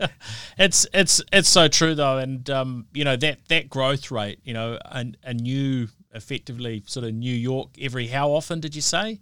it's 0.58 0.86
it's 0.92 1.22
it's 1.32 1.48
so 1.48 1.68
true 1.68 1.94
though, 1.94 2.18
and 2.18 2.48
um, 2.50 2.86
you 2.92 3.04
know 3.04 3.16
that 3.16 3.38
that 3.48 3.70
growth 3.70 4.10
rate, 4.10 4.40
you 4.44 4.52
know, 4.52 4.78
a, 4.84 5.06
a 5.24 5.32
new 5.32 5.88
effectively 6.12 6.82
sort 6.86 7.06
of 7.06 7.14
New 7.14 7.34
York 7.34 7.70
every 7.80 8.08
how 8.08 8.30
often 8.30 8.60
did 8.60 8.74
you 8.74 8.82
say? 8.82 9.20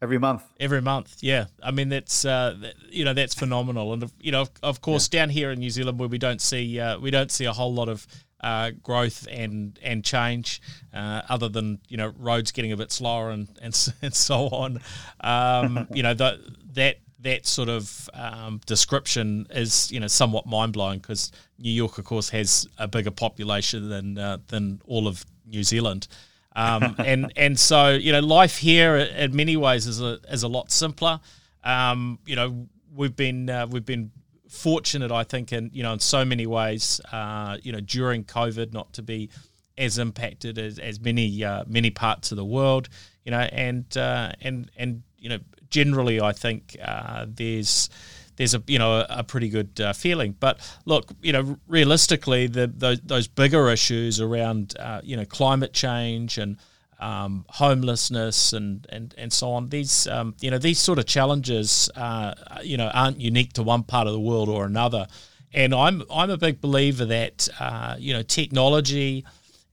Every 0.00 0.18
month. 0.18 0.42
Every 0.58 0.80
month, 0.80 1.16
yeah. 1.20 1.46
I 1.62 1.70
mean 1.70 1.90
that's 1.90 2.24
uh, 2.24 2.56
you 2.88 3.04
know 3.04 3.12
that's 3.12 3.34
phenomenal, 3.34 3.92
and 3.92 4.10
you 4.20 4.32
know 4.32 4.42
of, 4.42 4.50
of 4.62 4.80
course 4.80 5.08
yeah. 5.12 5.20
down 5.20 5.30
here 5.30 5.50
in 5.50 5.58
New 5.58 5.70
Zealand 5.70 5.98
where 5.98 6.08
we 6.08 6.18
don't 6.18 6.40
see 6.40 6.80
uh, 6.80 6.98
we 6.98 7.10
don't 7.10 7.30
see 7.30 7.44
a 7.44 7.52
whole 7.52 7.74
lot 7.74 7.90
of 7.90 8.06
uh, 8.44 8.72
growth 8.82 9.26
and 9.30 9.78
and 9.82 10.04
change, 10.04 10.60
uh, 10.92 11.22
other 11.30 11.48
than 11.48 11.78
you 11.88 11.96
know 11.96 12.12
roads 12.18 12.52
getting 12.52 12.72
a 12.72 12.76
bit 12.76 12.92
slower 12.92 13.30
and 13.30 13.48
and, 13.62 13.94
and 14.02 14.14
so 14.14 14.48
on. 14.48 14.80
Um, 15.20 15.88
you 15.92 16.02
know 16.02 16.12
the, 16.12 16.38
that 16.74 16.98
that 17.20 17.46
sort 17.46 17.70
of 17.70 18.10
um, 18.12 18.60
description 18.66 19.46
is 19.50 19.90
you 19.90 19.98
know 19.98 20.06
somewhat 20.06 20.44
mind 20.46 20.74
blowing 20.74 20.98
because 20.98 21.32
New 21.58 21.72
York, 21.72 21.96
of 21.96 22.04
course, 22.04 22.28
has 22.28 22.68
a 22.76 22.86
bigger 22.86 23.10
population 23.10 23.88
than 23.88 24.18
uh, 24.18 24.38
than 24.48 24.82
all 24.86 25.08
of 25.08 25.24
New 25.46 25.62
Zealand. 25.62 26.06
Um, 26.54 26.96
and 27.04 27.32
and 27.36 27.58
so 27.58 27.92
you 27.92 28.12
know 28.12 28.20
life 28.20 28.58
here 28.58 28.96
in 28.96 29.34
many 29.34 29.56
ways 29.56 29.86
is 29.86 30.02
a 30.02 30.18
is 30.28 30.42
a 30.42 30.48
lot 30.48 30.70
simpler. 30.70 31.18
Um, 31.64 32.18
you 32.26 32.36
know 32.36 32.68
we've 32.94 33.16
been 33.16 33.48
uh, 33.48 33.66
we've 33.70 33.86
been 33.86 34.10
fortunate, 34.54 35.10
I 35.10 35.24
think, 35.24 35.52
in 35.52 35.70
you 35.72 35.82
know 35.82 35.92
in 35.92 36.00
so 36.00 36.24
many 36.24 36.46
ways. 36.46 37.00
Uh, 37.12 37.58
you 37.62 37.72
know, 37.72 37.80
during 37.80 38.24
COVID, 38.24 38.72
not 38.72 38.92
to 38.94 39.02
be 39.02 39.30
as 39.76 39.98
impacted 39.98 40.58
as, 40.58 40.78
as 40.78 41.00
many 41.00 41.44
uh, 41.44 41.64
many 41.66 41.90
parts 41.90 42.30
of 42.30 42.36
the 42.36 42.44
world. 42.44 42.88
You 43.24 43.32
know, 43.32 43.40
and 43.40 43.84
uh, 43.96 44.32
and 44.40 44.70
and 44.76 45.02
you 45.18 45.28
know, 45.28 45.38
generally, 45.70 46.20
I 46.20 46.32
think 46.32 46.76
uh, 46.82 47.26
there's 47.28 47.90
there's 48.36 48.54
a 48.54 48.62
you 48.66 48.78
know 48.78 49.04
a, 49.08 49.24
pretty 49.24 49.48
good 49.48 49.80
uh, 49.80 49.92
feeling. 49.92 50.36
But 50.38 50.60
look, 50.84 51.10
you 51.22 51.32
know, 51.32 51.58
realistically, 51.66 52.46
the, 52.46 52.66
the 52.66 53.00
those 53.02 53.28
bigger 53.28 53.70
issues 53.70 54.20
around 54.20 54.76
uh, 54.78 55.00
you 55.02 55.16
know 55.16 55.24
climate 55.24 55.72
change 55.72 56.38
and 56.38 56.58
um, 57.04 57.44
homelessness 57.50 58.54
and, 58.54 58.86
and, 58.88 59.14
and 59.18 59.30
so 59.30 59.50
on. 59.50 59.68
These 59.68 60.08
um, 60.08 60.34
you 60.40 60.50
know 60.50 60.58
these 60.58 60.78
sort 60.78 60.98
of 60.98 61.04
challenges 61.04 61.90
uh, 61.96 62.34
you 62.62 62.78
know 62.78 62.88
aren't 62.94 63.20
unique 63.20 63.52
to 63.54 63.62
one 63.62 63.82
part 63.82 64.06
of 64.06 64.14
the 64.14 64.20
world 64.20 64.48
or 64.48 64.64
another. 64.64 65.06
And 65.52 65.74
I'm 65.74 66.02
I'm 66.10 66.30
a 66.30 66.38
big 66.38 66.62
believer 66.62 67.04
that 67.04 67.48
uh, 67.60 67.96
you 67.98 68.14
know 68.14 68.22
technology 68.22 69.24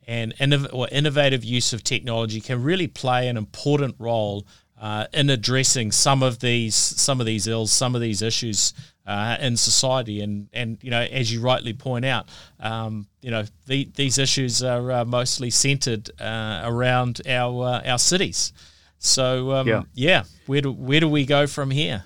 and 0.08 0.36
innov- 0.38 0.74
or 0.74 0.90
innovative 0.92 1.46
use 1.46 1.72
of 1.72 1.84
technology 1.84 2.42
can 2.42 2.62
really 2.62 2.88
play 2.88 3.30
an 3.30 3.38
important 3.38 3.96
role 3.98 4.46
uh, 4.80 5.06
in 5.14 5.30
addressing 5.30 5.92
some 5.94 6.22
of 6.22 6.40
these 6.40 6.76
some 6.76 7.22
of 7.22 7.26
these 7.26 7.48
ills, 7.48 7.72
some 7.72 7.96
of 7.96 8.02
these 8.02 8.22
issues 8.22 8.74
uh, 9.06 9.38
in 9.40 9.58
society. 9.58 10.22
And 10.22 10.50
and 10.54 10.78
you 10.82 10.92
know, 10.92 11.02
as 11.02 11.32
you 11.32 11.42
rightly 11.42 11.74
point 11.74 12.06
out, 12.06 12.30
um, 12.60 13.08
you 13.22 13.32
know, 13.32 13.44
the, 13.68 13.90
these 13.96 14.18
issues 14.18 14.64
are 14.64 14.92
uh, 14.92 15.06
mostly 15.06 15.50
centered 15.50 16.10
uh, 16.20 16.62
around 16.64 17.22
our 17.28 17.64
uh, 17.64 17.90
our 17.90 18.00
cities. 18.00 18.54
So 19.00 19.54
um, 19.54 19.68
yeah. 19.68 19.82
yeah, 19.94 20.24
where 20.46 20.62
do 20.62 20.72
where 20.72 21.00
do 21.00 21.10
we 21.10 21.26
go 21.26 21.48
from 21.48 21.72
here? 21.72 22.04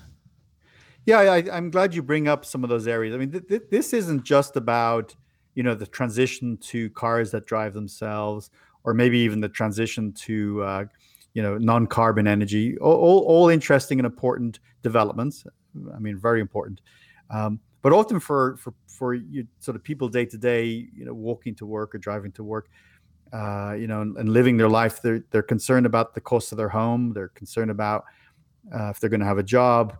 Yeah, 1.04 1.18
I, 1.20 1.56
am 1.56 1.70
glad 1.70 1.94
you 1.94 2.02
bring 2.02 2.26
up 2.26 2.44
some 2.44 2.64
of 2.64 2.70
those 2.70 2.88
areas. 2.88 3.14
I 3.14 3.18
mean, 3.18 3.30
th- 3.30 3.46
th- 3.46 3.62
this 3.70 3.92
isn't 3.92 4.24
just 4.24 4.56
about 4.56 5.14
you 5.54 5.62
know 5.62 5.74
the 5.74 5.86
transition 5.86 6.56
to 6.58 6.90
cars 6.90 7.30
that 7.32 7.46
drive 7.46 7.74
themselves, 7.74 8.50
or 8.82 8.94
maybe 8.94 9.18
even 9.18 9.40
the 9.40 9.48
transition 9.48 10.12
to 10.12 10.62
uh, 10.62 10.84
you 11.34 11.42
know 11.42 11.58
non-carbon 11.58 12.26
energy. 12.26 12.76
All, 12.78 12.94
all, 12.94 13.24
all 13.24 13.48
interesting 13.48 13.98
and 13.98 14.06
important 14.06 14.58
developments. 14.82 15.44
I 15.94 15.98
mean, 15.98 16.18
very 16.18 16.40
important. 16.40 16.80
Um, 17.30 17.60
but 17.82 17.92
often 17.92 18.20
for 18.20 18.56
for 18.56 18.74
for 18.86 19.14
you 19.14 19.46
sort 19.60 19.76
of 19.76 19.82
people 19.84 20.08
day 20.08 20.24
to 20.26 20.38
day, 20.38 20.64
you 20.64 21.04
know, 21.04 21.14
walking 21.14 21.54
to 21.56 21.66
work 21.66 21.94
or 21.94 21.98
driving 21.98 22.32
to 22.32 22.44
work, 22.44 22.68
uh, 23.32 23.74
you 23.78 23.86
know, 23.86 24.00
and, 24.00 24.16
and, 24.16 24.28
living 24.28 24.56
their 24.56 24.68
life, 24.68 25.02
they're 25.02 25.24
they're 25.30 25.42
concerned 25.42 25.86
about 25.86 26.14
the 26.14 26.20
cost 26.20 26.52
of 26.52 26.58
their 26.58 26.68
home. 26.68 27.12
They're 27.12 27.28
concerned 27.28 27.70
about 27.70 28.04
uh, 28.74 28.90
if 28.90 29.00
they're 29.00 29.10
going 29.10 29.20
to 29.20 29.26
have 29.26 29.38
a 29.38 29.42
job. 29.42 29.96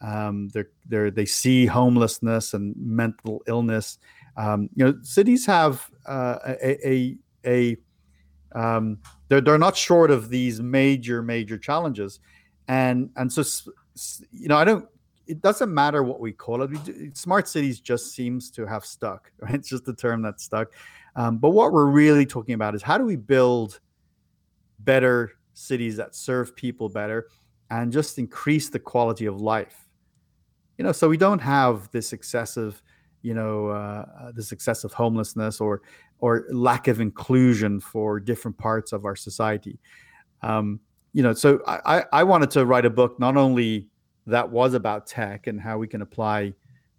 Um, 0.00 0.48
they're 0.48 0.70
they're, 0.86 1.10
they 1.10 1.26
see 1.26 1.66
homelessness 1.66 2.54
and 2.54 2.74
mental 2.76 3.42
illness. 3.46 3.98
Um, 4.36 4.68
you 4.74 4.84
know, 4.84 4.94
cities 5.02 5.44
have 5.46 5.90
uh, 6.06 6.38
a 6.44 6.88
a, 6.88 7.18
a 7.44 7.76
um, 8.58 8.98
they're 9.28 9.40
they're 9.40 9.58
not 9.58 9.76
short 9.76 10.10
of 10.10 10.30
these 10.30 10.60
major 10.60 11.22
major 11.22 11.58
challenges, 11.58 12.20
and 12.68 13.10
and 13.16 13.32
so 13.32 13.42
you 14.30 14.48
know 14.48 14.56
I 14.56 14.64
don't 14.64 14.88
it 15.28 15.42
doesn't 15.42 15.72
matter 15.72 16.02
what 16.02 16.20
we 16.20 16.32
call 16.32 16.62
it. 16.62 17.16
smart 17.16 17.46
cities 17.46 17.80
just 17.80 18.12
seems 18.14 18.50
to 18.52 18.66
have 18.66 18.84
stuck. 18.84 19.30
Right? 19.40 19.54
It's 19.54 19.68
just 19.68 19.84
the 19.84 19.94
term 19.94 20.22
that's 20.22 20.42
stuck. 20.42 20.72
Um, 21.14 21.38
but 21.38 21.50
what 21.50 21.72
we're 21.72 21.86
really 21.86 22.26
talking 22.26 22.54
about 22.54 22.74
is 22.74 22.82
how 22.82 22.98
do 22.98 23.04
we 23.04 23.16
build 23.16 23.80
better 24.80 25.32
cities 25.54 25.96
that 25.96 26.14
serve 26.14 26.54
people 26.54 26.88
better 26.88 27.28
and 27.70 27.92
just 27.92 28.18
increase 28.18 28.70
the 28.70 28.78
quality 28.78 29.26
of 29.26 29.40
life. 29.40 29.88
You 30.78 30.84
know, 30.84 30.92
so 30.92 31.08
we 31.08 31.16
don't 31.16 31.40
have 31.40 31.90
this 31.90 32.12
excessive, 32.12 32.82
you 33.22 33.34
know, 33.34 33.68
uh, 33.68 34.06
uh 34.20 34.32
this 34.32 34.52
excessive 34.52 34.92
homelessness 34.92 35.60
or 35.60 35.82
or 36.20 36.46
lack 36.50 36.88
of 36.88 37.00
inclusion 37.00 37.80
for 37.80 38.20
different 38.20 38.56
parts 38.58 38.92
of 38.92 39.04
our 39.04 39.16
society. 39.16 39.78
Um, 40.42 40.80
you 41.12 41.22
know, 41.22 41.32
so 41.32 41.60
I, 41.66 42.04
I 42.12 42.22
wanted 42.22 42.50
to 42.52 42.64
write 42.64 42.84
a 42.84 42.90
book 42.90 43.18
not 43.18 43.36
only 43.36 43.88
that 44.28 44.48
was 44.48 44.74
about 44.74 45.06
tech 45.06 45.46
and 45.46 45.60
how 45.60 45.78
we 45.78 45.86
can 45.86 46.02
apply 46.02 46.52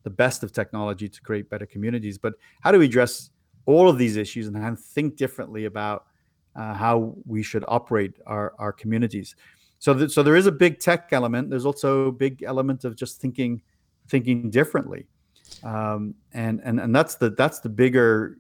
the 0.04 0.10
best 0.10 0.44
of 0.44 0.52
technology 0.52 1.08
to 1.08 1.22
create 1.22 1.50
better 1.50 1.66
communities. 1.66 2.18
But 2.18 2.34
how 2.62 2.72
do 2.72 2.80
we 2.80 2.86
address 2.86 3.30
all 3.66 3.90
of 3.90 3.98
these 3.98 4.16
issues 4.16 4.48
and 4.48 4.80
think 4.80 5.16
differently 5.16 5.66
about 5.66 6.06
uh, 6.56 6.74
how 6.74 7.16
we 7.26 7.44
should 7.44 7.64
operate 7.68 8.14
our, 8.26 8.54
our 8.58 8.74
communities? 8.74 9.36
So, 9.80 9.94
th- 9.94 10.12
so 10.12 10.24
there 10.24 10.36
is 10.36 10.48
a 10.48 10.52
big 10.52 10.80
tech 10.80 11.10
element. 11.12 11.50
There's 11.50 11.66
also 11.66 12.08
a 12.08 12.12
big 12.12 12.44
element 12.44 12.84
of 12.84 12.96
just 12.96 13.22
thinking 13.22 13.62
thinking 14.10 14.50
differently, 14.50 15.06
um, 15.64 16.16
and 16.34 16.60
and 16.64 16.80
and 16.80 16.94
that's 16.94 17.16
the 17.16 17.30
that's 17.30 17.60
the 17.60 17.70
bigger 17.70 18.40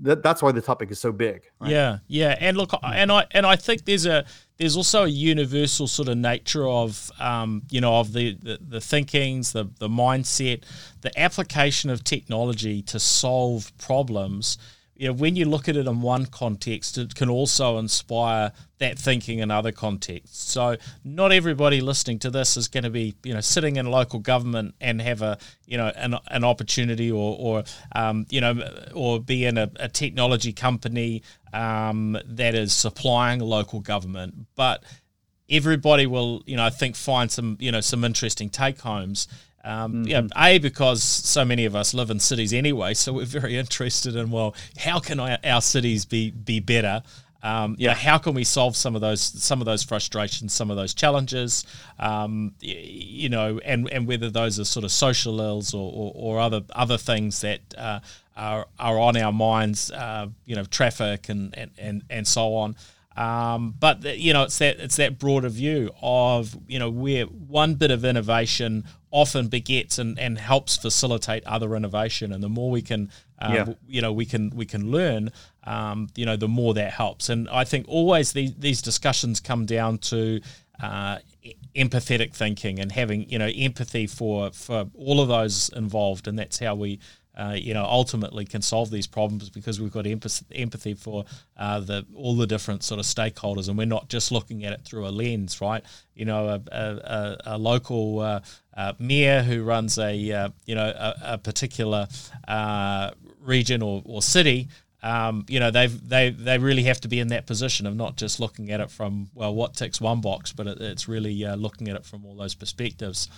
that, 0.00 0.22
that's 0.22 0.42
why 0.42 0.52
the 0.52 0.60
topic 0.60 0.90
is 0.90 1.00
so 1.00 1.12
big. 1.12 1.42
Right? 1.60 1.70
Yeah, 1.70 1.98
yeah, 2.06 2.36
and 2.40 2.56
look, 2.56 2.72
and 2.82 3.10
I 3.10 3.26
and 3.32 3.44
I 3.44 3.56
think 3.56 3.84
there's 3.84 4.06
a 4.06 4.24
there's 4.56 4.76
also 4.76 5.04
a 5.04 5.08
universal 5.08 5.86
sort 5.86 6.08
of 6.08 6.18
nature 6.18 6.66
of 6.66 7.10
um, 7.18 7.62
you 7.70 7.80
know 7.80 7.98
of 7.98 8.12
the, 8.12 8.34
the 8.34 8.58
the 8.60 8.80
thinkings, 8.80 9.52
the 9.52 9.68
the 9.78 9.88
mindset, 9.88 10.62
the 11.00 11.18
application 11.18 11.90
of 11.90 12.04
technology 12.04 12.82
to 12.82 12.98
solve 12.98 13.76
problems 13.78 14.58
you 14.98 15.06
know, 15.06 15.14
when 15.14 15.36
you 15.36 15.44
look 15.44 15.68
at 15.68 15.76
it 15.76 15.86
in 15.86 16.02
one 16.02 16.26
context, 16.26 16.98
it 16.98 17.14
can 17.14 17.30
also 17.30 17.78
inspire 17.78 18.50
that 18.78 18.98
thinking 18.98 19.38
in 19.38 19.48
other 19.48 19.70
contexts. 19.70 20.50
So 20.50 20.76
not 21.04 21.30
everybody 21.30 21.80
listening 21.80 22.18
to 22.20 22.30
this 22.30 22.56
is 22.56 22.66
going 22.66 22.82
to 22.82 22.90
be, 22.90 23.14
you 23.22 23.32
know, 23.32 23.40
sitting 23.40 23.76
in 23.76 23.86
local 23.86 24.18
government 24.18 24.74
and 24.80 25.00
have 25.00 25.22
a, 25.22 25.38
you 25.66 25.78
know, 25.78 25.92
an, 25.94 26.16
an 26.26 26.42
opportunity 26.42 27.12
or, 27.12 27.36
or 27.38 27.64
um, 27.94 28.26
you 28.28 28.40
know, 28.40 28.60
or 28.92 29.20
be 29.20 29.44
in 29.44 29.56
a, 29.56 29.70
a 29.76 29.88
technology 29.88 30.52
company 30.52 31.22
um, 31.52 32.18
that 32.26 32.56
is 32.56 32.72
supplying 32.72 33.38
local 33.38 33.78
government. 33.78 34.34
But 34.56 34.82
everybody 35.48 36.06
will, 36.06 36.42
you 36.44 36.56
know, 36.56 36.64
I 36.64 36.70
think 36.70 36.96
find 36.96 37.30
some, 37.30 37.56
you 37.60 37.70
know, 37.70 37.80
some 37.80 38.02
interesting 38.02 38.50
take 38.50 38.80
homes. 38.80 39.28
Um, 39.68 39.92
mm-hmm. 39.92 40.04
Yeah, 40.04 40.22
a 40.34 40.58
because 40.58 41.02
so 41.02 41.44
many 41.44 41.66
of 41.66 41.76
us 41.76 41.92
live 41.92 42.10
in 42.10 42.20
cities 42.20 42.54
anyway, 42.54 42.94
so 42.94 43.12
we're 43.12 43.26
very 43.26 43.56
interested 43.64 44.16
in 44.16 44.30
well, 44.30 44.54
how 44.78 44.98
can 44.98 45.20
I, 45.20 45.38
our 45.44 45.60
cities 45.60 46.06
be 46.06 46.30
be 46.30 46.58
better? 46.58 47.02
Um, 47.42 47.76
yeah, 47.78 47.94
how 47.94 48.18
can 48.18 48.34
we 48.34 48.44
solve 48.44 48.76
some 48.76 48.94
of 48.94 49.02
those 49.02 49.20
some 49.20 49.60
of 49.60 49.66
those 49.66 49.82
frustrations, 49.82 50.54
some 50.54 50.70
of 50.70 50.78
those 50.78 50.94
challenges? 50.94 51.66
Um, 51.98 52.54
you 52.60 53.28
know, 53.28 53.58
and 53.58 53.90
and 53.92 54.08
whether 54.08 54.30
those 54.30 54.58
are 54.58 54.64
sort 54.64 54.84
of 54.84 54.90
social 54.90 55.38
ills 55.38 55.74
or, 55.74 55.92
or, 55.94 56.12
or 56.14 56.40
other 56.40 56.62
other 56.74 56.96
things 56.96 57.42
that 57.42 57.60
uh, 57.76 58.00
are 58.38 58.66
are 58.78 58.98
on 58.98 59.18
our 59.18 59.32
minds. 59.32 59.90
Uh, 59.90 60.28
you 60.46 60.56
know, 60.56 60.64
traffic 60.64 61.28
and 61.28 61.56
and 61.56 61.70
and, 61.76 62.04
and 62.08 62.26
so 62.26 62.54
on. 62.54 62.74
Um, 63.18 63.74
but 63.78 64.16
you 64.18 64.32
know, 64.32 64.44
it's 64.44 64.58
that 64.58 64.78
it's 64.78 64.96
that 64.96 65.18
broader 65.18 65.48
view 65.48 65.90
of 66.00 66.56
you 66.68 66.78
know 66.78 66.88
where 66.88 67.24
one 67.24 67.74
bit 67.74 67.90
of 67.90 68.04
innovation 68.04 68.84
often 69.10 69.48
begets 69.48 69.98
and, 69.98 70.18
and 70.18 70.38
helps 70.38 70.76
facilitate 70.76 71.44
other 71.46 71.74
innovation, 71.74 72.32
and 72.32 72.42
the 72.42 72.48
more 72.48 72.70
we 72.70 72.82
can, 72.82 73.10
um, 73.38 73.54
yeah. 73.54 73.66
you 73.86 74.02
know, 74.02 74.12
we 74.12 74.26
can 74.26 74.50
we 74.50 74.66
can 74.66 74.90
learn, 74.90 75.32
um, 75.64 76.08
you 76.14 76.26
know, 76.26 76.36
the 76.36 76.48
more 76.48 76.74
that 76.74 76.92
helps. 76.92 77.28
And 77.28 77.48
I 77.48 77.64
think 77.64 77.86
always 77.88 78.32
these 78.32 78.54
these 78.54 78.82
discussions 78.82 79.40
come 79.40 79.66
down 79.66 79.98
to 79.98 80.40
uh, 80.82 81.18
empathetic 81.74 82.34
thinking 82.34 82.78
and 82.78 82.92
having 82.92 83.28
you 83.28 83.38
know 83.38 83.50
empathy 83.54 84.06
for 84.06 84.50
for 84.50 84.88
all 84.94 85.20
of 85.20 85.28
those 85.28 85.70
involved, 85.70 86.28
and 86.28 86.38
that's 86.38 86.58
how 86.58 86.74
we 86.74 87.00
uh, 87.38 87.54
you 87.56 87.72
know, 87.72 87.84
ultimately 87.84 88.44
can 88.44 88.60
solve 88.60 88.90
these 88.90 89.06
problems 89.06 89.48
because 89.48 89.80
we've 89.80 89.92
got 89.92 90.06
empathy 90.06 90.94
for 90.94 91.24
uh, 91.56 91.78
the 91.78 92.04
all 92.14 92.34
the 92.34 92.46
different 92.46 92.82
sort 92.82 92.98
of 92.98 93.06
stakeholders, 93.06 93.68
and 93.68 93.78
we're 93.78 93.86
not 93.86 94.08
just 94.08 94.32
looking 94.32 94.64
at 94.64 94.72
it 94.72 94.80
through 94.82 95.06
a 95.06 95.10
lens, 95.10 95.60
right? 95.60 95.84
You 96.16 96.24
know, 96.24 96.48
a, 96.48 96.60
a, 96.72 97.36
a 97.46 97.58
local 97.58 98.18
uh, 98.18 98.40
uh, 98.76 98.94
mayor 98.98 99.42
who 99.42 99.62
runs 99.62 99.98
a 99.98 100.32
uh, 100.32 100.48
you 100.66 100.74
know 100.74 100.88
a, 100.88 101.14
a 101.34 101.38
particular 101.38 102.08
uh, 102.48 103.12
region 103.40 103.82
or, 103.82 104.02
or 104.04 104.20
city. 104.20 104.68
Um, 105.00 105.46
you 105.48 105.60
know, 105.60 105.70
they 105.70 105.86
they 105.86 106.30
they 106.30 106.58
really 106.58 106.82
have 106.84 107.00
to 107.02 107.08
be 107.08 107.20
in 107.20 107.28
that 107.28 107.46
position 107.46 107.86
of 107.86 107.94
not 107.94 108.16
just 108.16 108.40
looking 108.40 108.72
at 108.72 108.80
it 108.80 108.90
from 108.90 109.30
well, 109.32 109.54
what 109.54 109.74
ticks 109.74 110.00
one 110.00 110.20
box, 110.20 110.52
but 110.52 110.66
it, 110.66 110.80
it's 110.80 111.06
really 111.06 111.44
looking 111.54 111.88
at 111.88 111.94
it 111.94 112.04
from 112.04 112.26
all 112.26 112.34
those 112.34 112.56
perspectives 112.56 113.28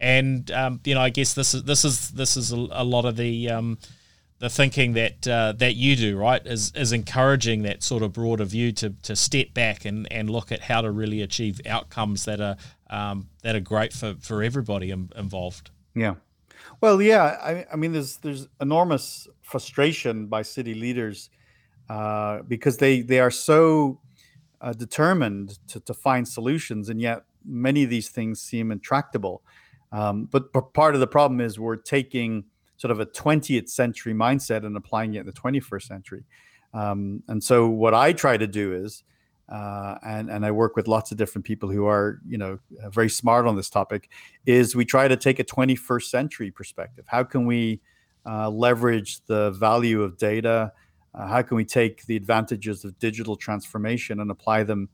and 0.00 0.50
um, 0.50 0.80
you 0.84 0.94
know, 0.94 1.00
I 1.00 1.10
guess 1.10 1.34
this 1.34 1.54
is 1.54 1.64
this 1.64 1.84
is 1.84 2.10
this 2.10 2.36
is 2.36 2.52
a, 2.52 2.66
a 2.70 2.84
lot 2.84 3.04
of 3.04 3.16
the 3.16 3.50
um, 3.50 3.78
the 4.38 4.48
thinking 4.48 4.92
that 4.92 5.26
uh, 5.26 5.52
that 5.58 5.74
you 5.74 5.96
do, 5.96 6.16
right? 6.16 6.44
Is 6.46 6.72
is 6.74 6.92
encouraging 6.92 7.62
that 7.62 7.82
sort 7.82 8.02
of 8.02 8.12
broader 8.12 8.44
view 8.44 8.72
to 8.72 8.90
to 9.02 9.16
step 9.16 9.52
back 9.54 9.84
and, 9.84 10.10
and 10.12 10.30
look 10.30 10.52
at 10.52 10.62
how 10.62 10.80
to 10.80 10.90
really 10.90 11.22
achieve 11.22 11.60
outcomes 11.66 12.24
that 12.24 12.40
are 12.40 12.56
um, 12.90 13.28
that 13.42 13.56
are 13.56 13.60
great 13.60 13.92
for 13.92 14.14
for 14.20 14.42
everybody 14.42 14.90
involved. 14.90 15.70
Yeah, 15.94 16.14
well, 16.80 17.02
yeah. 17.02 17.22
I, 17.22 17.66
I 17.72 17.76
mean, 17.76 17.92
there's 17.92 18.18
there's 18.18 18.48
enormous 18.60 19.26
frustration 19.42 20.26
by 20.26 20.42
city 20.42 20.74
leaders 20.74 21.30
uh, 21.88 22.42
because 22.42 22.76
they 22.76 23.00
they 23.00 23.18
are 23.18 23.30
so 23.30 24.00
uh, 24.60 24.72
determined 24.72 25.58
to 25.68 25.80
to 25.80 25.94
find 25.94 26.28
solutions, 26.28 26.88
and 26.88 27.00
yet 27.00 27.24
many 27.44 27.82
of 27.82 27.90
these 27.90 28.08
things 28.08 28.40
seem 28.40 28.70
intractable. 28.70 29.42
Um, 29.92 30.26
but, 30.26 30.52
but 30.52 30.74
part 30.74 30.94
of 30.94 31.00
the 31.00 31.06
problem 31.06 31.40
is 31.40 31.58
we're 31.58 31.76
taking 31.76 32.44
sort 32.76 32.90
of 32.90 33.00
a 33.00 33.06
20th 33.06 33.68
century 33.68 34.14
mindset 34.14 34.64
and 34.64 34.76
applying 34.76 35.14
it 35.14 35.20
in 35.20 35.26
the 35.26 35.32
21st 35.32 35.82
century. 35.82 36.24
Um, 36.74 37.22
and 37.28 37.42
so 37.42 37.68
what 37.68 37.94
I 37.94 38.12
try 38.12 38.36
to 38.36 38.46
do 38.46 38.72
is, 38.72 39.02
uh, 39.48 39.96
and 40.04 40.28
and 40.30 40.44
I 40.44 40.50
work 40.50 40.76
with 40.76 40.86
lots 40.88 41.10
of 41.10 41.16
different 41.16 41.46
people 41.46 41.70
who 41.70 41.86
are 41.86 42.20
you 42.28 42.36
know 42.36 42.58
very 42.90 43.08
smart 43.08 43.46
on 43.46 43.56
this 43.56 43.70
topic, 43.70 44.10
is 44.44 44.76
we 44.76 44.84
try 44.84 45.08
to 45.08 45.16
take 45.16 45.38
a 45.38 45.44
21st 45.44 46.02
century 46.02 46.50
perspective. 46.50 47.06
How 47.08 47.24
can 47.24 47.46
we 47.46 47.80
uh, 48.26 48.50
leverage 48.50 49.24
the 49.24 49.50
value 49.52 50.02
of 50.02 50.18
data? 50.18 50.72
Uh, 51.14 51.26
how 51.26 51.40
can 51.40 51.56
we 51.56 51.64
take 51.64 52.04
the 52.04 52.16
advantages 52.16 52.84
of 52.84 52.98
digital 52.98 53.36
transformation 53.36 54.20
and 54.20 54.30
apply 54.30 54.64
them 54.64 54.90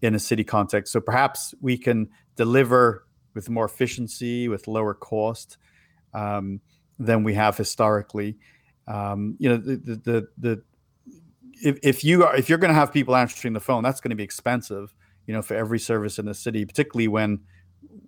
in 0.00 0.16
a 0.16 0.18
city 0.18 0.42
context? 0.42 0.92
So 0.92 1.00
perhaps 1.00 1.54
we 1.60 1.78
can 1.78 2.08
deliver 2.34 3.06
with 3.34 3.48
more 3.48 3.64
efficiency, 3.64 4.48
with 4.48 4.68
lower 4.68 4.94
cost 4.94 5.58
um, 6.14 6.60
than 6.98 7.24
we 7.24 7.34
have 7.34 7.56
historically. 7.56 8.36
Um, 8.86 9.36
you 9.38 9.48
know, 9.48 9.56
the 9.56 9.76
the 9.76 9.94
the, 9.96 10.28
the 10.38 10.62
if, 11.62 11.78
if 11.82 12.04
you 12.04 12.24
are 12.24 12.34
if 12.36 12.48
you're 12.48 12.58
going 12.58 12.70
to 12.70 12.74
have 12.74 12.92
people 12.92 13.14
answering 13.16 13.54
the 13.54 13.60
phone, 13.60 13.82
that's 13.82 14.00
going 14.00 14.10
to 14.10 14.16
be 14.16 14.24
expensive. 14.24 14.94
You 15.26 15.34
know, 15.34 15.42
for 15.42 15.54
every 15.54 15.78
service 15.78 16.18
in 16.18 16.26
the 16.26 16.34
city, 16.34 16.64
particularly 16.64 17.08
when 17.08 17.40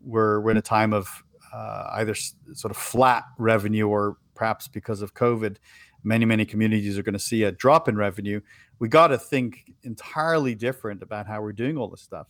we're 0.02 0.40
we're 0.40 0.50
in 0.50 0.56
a 0.56 0.62
time 0.62 0.92
of 0.92 1.22
uh, 1.52 1.90
either 1.94 2.14
sort 2.14 2.70
of 2.70 2.76
flat 2.76 3.24
revenue 3.38 3.88
or 3.88 4.16
perhaps 4.34 4.66
because 4.66 5.00
of 5.00 5.14
COVID, 5.14 5.56
many 6.02 6.24
many 6.24 6.44
communities 6.44 6.98
are 6.98 7.02
going 7.02 7.12
to 7.12 7.18
see 7.20 7.44
a 7.44 7.52
drop 7.52 7.88
in 7.88 7.96
revenue. 7.96 8.40
We 8.80 8.88
got 8.88 9.08
to 9.08 9.18
think 9.18 9.72
entirely 9.84 10.56
different 10.56 11.02
about 11.02 11.28
how 11.28 11.40
we're 11.40 11.52
doing 11.52 11.76
all 11.78 11.88
this 11.88 12.02
stuff. 12.02 12.26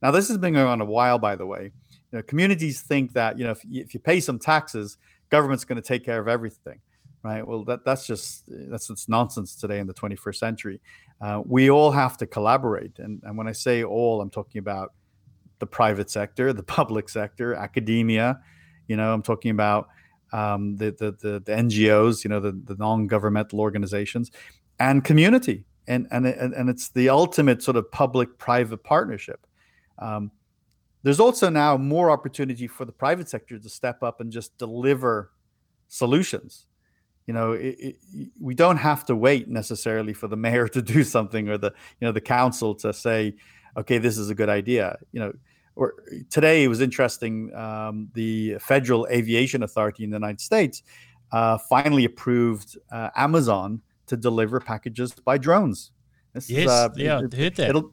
Now, 0.00 0.10
this 0.10 0.28
has 0.28 0.38
been 0.38 0.54
going 0.54 0.66
on 0.66 0.80
a 0.80 0.86
while, 0.86 1.18
by 1.18 1.36
the 1.36 1.46
way 1.46 1.72
you 2.12 2.18
know, 2.18 2.22
communities 2.22 2.82
think 2.82 3.14
that 3.14 3.38
you 3.38 3.44
know 3.44 3.52
if 3.52 3.64
if 3.70 3.94
you 3.94 4.00
pay 4.00 4.20
some 4.20 4.38
taxes, 4.38 4.98
government's 5.30 5.64
going 5.64 5.80
to 5.80 5.86
take 5.86 6.04
care 6.04 6.20
of 6.20 6.28
everything, 6.28 6.78
right? 7.22 7.46
Well, 7.46 7.64
that 7.64 7.84
that's 7.84 8.06
just 8.06 8.44
that's 8.46 8.90
it's 8.90 9.08
nonsense 9.08 9.56
today 9.56 9.78
in 9.78 9.86
the 9.86 9.94
21st 9.94 10.36
century. 10.36 10.80
Uh, 11.20 11.42
we 11.44 11.70
all 11.70 11.90
have 11.90 12.16
to 12.18 12.26
collaborate, 12.26 12.98
and 12.98 13.22
and 13.24 13.36
when 13.36 13.48
I 13.48 13.52
say 13.52 13.82
all, 13.82 14.20
I'm 14.20 14.30
talking 14.30 14.58
about 14.58 14.92
the 15.58 15.66
private 15.66 16.10
sector, 16.10 16.52
the 16.52 16.62
public 16.78 17.08
sector, 17.08 17.54
academia. 17.54 18.40
You 18.88 18.96
know, 18.96 19.14
I'm 19.14 19.22
talking 19.22 19.52
about 19.52 19.88
um, 20.32 20.76
the, 20.76 20.90
the, 20.90 21.12
the 21.12 21.40
the 21.40 21.52
NGOs, 21.52 22.24
you 22.24 22.28
know, 22.30 22.40
the 22.40 22.52
the 22.52 22.76
non-governmental 22.76 23.58
organizations, 23.60 24.30
and 24.78 25.02
community, 25.02 25.64
and 25.86 26.06
and 26.10 26.26
and, 26.26 26.68
it's 26.68 26.90
the 26.90 27.08
ultimate 27.08 27.62
sort 27.62 27.76
of 27.76 27.90
public-private 27.90 28.84
partnership. 28.84 29.46
Um, 29.98 30.30
there's 31.02 31.20
also 31.20 31.48
now 31.48 31.76
more 31.76 32.10
opportunity 32.10 32.66
for 32.66 32.84
the 32.84 32.92
private 32.92 33.28
sector 33.28 33.58
to 33.58 33.68
step 33.68 34.02
up 34.02 34.20
and 34.20 34.30
just 34.30 34.56
deliver 34.58 35.32
solutions. 35.88 36.66
You 37.26 37.34
know, 37.34 37.52
it, 37.52 37.76
it, 37.78 38.30
we 38.40 38.54
don't 38.54 38.78
have 38.78 39.04
to 39.06 39.16
wait 39.16 39.48
necessarily 39.48 40.12
for 40.12 40.28
the 40.28 40.36
mayor 40.46 40.68
to 40.68 40.82
do 40.82 41.04
something 41.04 41.48
or 41.48 41.58
the 41.58 41.72
you 42.00 42.06
know 42.06 42.12
the 42.12 42.20
council 42.20 42.74
to 42.76 42.92
say, 42.92 43.34
okay, 43.76 43.98
this 43.98 44.18
is 44.18 44.30
a 44.30 44.34
good 44.34 44.48
idea. 44.48 44.96
You 45.12 45.20
know, 45.20 45.32
or 45.74 45.94
today 46.30 46.64
it 46.64 46.68
was 46.68 46.80
interesting. 46.80 47.54
Um, 47.54 48.08
the 48.14 48.56
Federal 48.60 49.06
Aviation 49.10 49.62
Authority 49.62 50.04
in 50.04 50.10
the 50.10 50.16
United 50.16 50.40
States 50.40 50.82
uh, 51.32 51.58
finally 51.58 52.04
approved 52.04 52.76
uh, 52.90 53.10
Amazon 53.16 53.80
to 54.06 54.16
deliver 54.16 54.60
packages 54.60 55.12
by 55.12 55.38
drones. 55.38 55.92
This 56.34 56.50
yes, 56.50 56.64
is, 56.64 56.68
uh, 56.68 56.88
yeah, 56.96 57.20
it, 57.20 57.32
heard 57.32 57.56
that. 57.56 57.70
It'll 57.70 57.92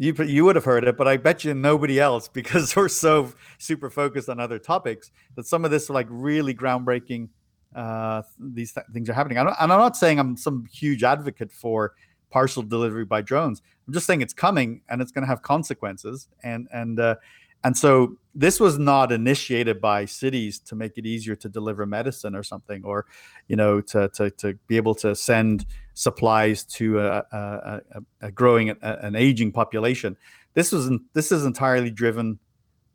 you 0.00 0.14
you 0.24 0.46
would 0.46 0.56
have 0.56 0.64
heard 0.64 0.84
it, 0.84 0.96
but 0.96 1.06
I 1.06 1.18
bet 1.18 1.44
you 1.44 1.52
nobody 1.52 2.00
else 2.00 2.26
because 2.40 2.74
we're 2.74 2.88
so 2.88 3.32
super 3.58 3.90
focused 3.90 4.30
on 4.30 4.40
other 4.40 4.58
topics 4.58 5.10
that 5.36 5.46
some 5.46 5.64
of 5.64 5.70
this 5.70 5.90
like 5.90 6.06
really 6.08 6.54
groundbreaking. 6.54 7.28
Uh, 7.76 8.22
these 8.38 8.72
th- 8.72 8.86
things 8.92 9.08
are 9.08 9.12
happening. 9.12 9.38
and 9.38 9.48
I'm 9.48 9.68
not 9.68 9.96
saying 9.96 10.18
I'm 10.18 10.36
some 10.36 10.66
huge 10.72 11.04
advocate 11.04 11.52
for 11.52 11.94
partial 12.30 12.64
delivery 12.64 13.04
by 13.04 13.20
drones. 13.20 13.62
I'm 13.86 13.92
just 13.92 14.06
saying 14.06 14.22
it's 14.22 14.32
coming 14.32 14.80
and 14.88 15.00
it's 15.00 15.12
going 15.12 15.22
to 15.22 15.28
have 15.28 15.42
consequences. 15.42 16.28
And 16.42 16.66
and 16.72 16.98
uh, 16.98 17.16
and 17.64 17.76
so 17.76 18.16
this 18.34 18.60
was 18.60 18.78
not 18.78 19.12
initiated 19.12 19.80
by 19.80 20.04
cities 20.04 20.58
to 20.60 20.76
make 20.76 20.96
it 20.96 21.04
easier 21.04 21.34
to 21.36 21.48
deliver 21.48 21.84
medicine 21.84 22.34
or 22.34 22.42
something, 22.42 22.82
or 22.84 23.06
you 23.48 23.56
know, 23.56 23.80
to 23.80 24.08
to, 24.10 24.30
to 24.30 24.54
be 24.66 24.76
able 24.76 24.94
to 24.96 25.14
send 25.14 25.66
supplies 25.94 26.64
to 26.64 27.00
a, 27.00 27.24
a, 27.32 27.80
a 28.22 28.30
growing, 28.30 28.70
an 28.82 29.16
aging 29.16 29.52
population. 29.52 30.16
This 30.54 30.72
was 30.72 30.90
this 31.12 31.32
is 31.32 31.44
entirely 31.44 31.90
driven 31.90 32.38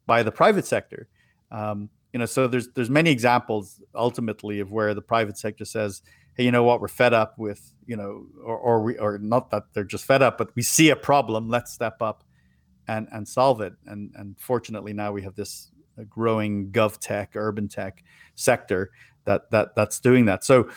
by 0.05 0.23
the 0.23 0.31
private 0.31 0.65
sector. 0.65 1.07
Um, 1.51 1.89
you 2.13 2.19
know, 2.19 2.25
so 2.25 2.47
there's 2.47 2.69
there's 2.69 2.89
many 2.89 3.11
examples 3.11 3.81
ultimately 3.93 4.61
of 4.61 4.71
where 4.71 4.93
the 4.93 5.01
private 5.01 5.37
sector 5.37 5.65
says, 5.65 6.01
"Hey, 6.35 6.45
you 6.45 6.51
know 6.51 6.63
what? 6.63 6.81
We're 6.81 6.87
fed 6.87 7.13
up 7.13 7.37
with 7.37 7.73
you 7.85 7.97
know, 7.97 8.25
or 8.43 8.57
or 8.57 8.81
we 8.81 8.97
or 8.97 9.17
not 9.17 9.51
that 9.51 9.65
they're 9.73 9.83
just 9.83 10.05
fed 10.05 10.21
up, 10.21 10.37
but 10.37 10.55
we 10.55 10.61
see 10.61 10.89
a 10.89 10.95
problem. 10.95 11.49
Let's 11.49 11.71
step 11.71 12.01
up 12.01 12.23
and 12.87 13.07
and 13.11 13.27
solve 13.27 13.61
it. 13.61 13.73
And 13.85 14.11
and 14.15 14.35
fortunately 14.39 14.93
now 14.93 15.11
we 15.11 15.21
have 15.23 15.35
this 15.35 15.71
growing 16.09 16.71
gov 16.71 16.97
tech, 16.99 17.31
urban 17.35 17.67
tech 17.67 18.03
sector 18.35 18.91
that 19.25 19.49
that 19.51 19.75
that's 19.75 19.99
doing 19.99 20.25
that. 20.25 20.43
So 20.43 20.69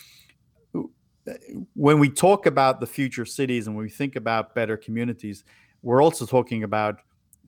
when 1.74 1.98
we 1.98 2.08
talk 2.08 2.46
about 2.46 2.80
the 2.80 2.86
future 2.86 3.22
of 3.22 3.28
cities 3.28 3.66
and 3.66 3.76
when 3.76 3.84
we 3.84 3.90
think 3.90 4.16
about 4.16 4.54
better 4.54 4.76
communities, 4.76 5.44
we're 5.82 6.02
also 6.02 6.26
talking 6.26 6.62
about 6.62 7.00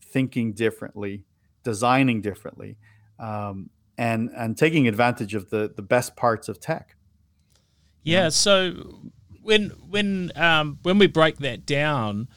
thinking 0.03 0.53
differently, 0.53 1.25
designing 1.65 2.21
differently, 2.21 2.77
um, 3.19 3.71
and 3.97 4.31
and 4.37 4.57
taking 4.57 4.89
advantage 4.89 5.35
of 5.35 5.51
the 5.51 5.73
the 5.75 5.83
best 5.83 6.17
parts 6.17 6.49
of 6.49 6.61
tech. 6.61 6.97
Yeah. 8.03 8.29
So 8.31 9.01
when 9.43 9.71
when 9.89 10.33
um, 10.37 10.79
when 10.83 10.99
we 10.99 11.07
break 11.07 11.39
that 11.39 11.67
down, 11.67 12.29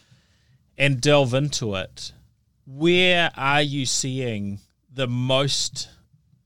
and 0.77 1.01
delve 1.01 1.33
into 1.33 1.75
it, 1.75 2.12
where 2.65 3.31
are 3.36 3.62
you 3.62 3.86
seeing 3.86 4.59
the 4.91 5.07
most 5.07 5.89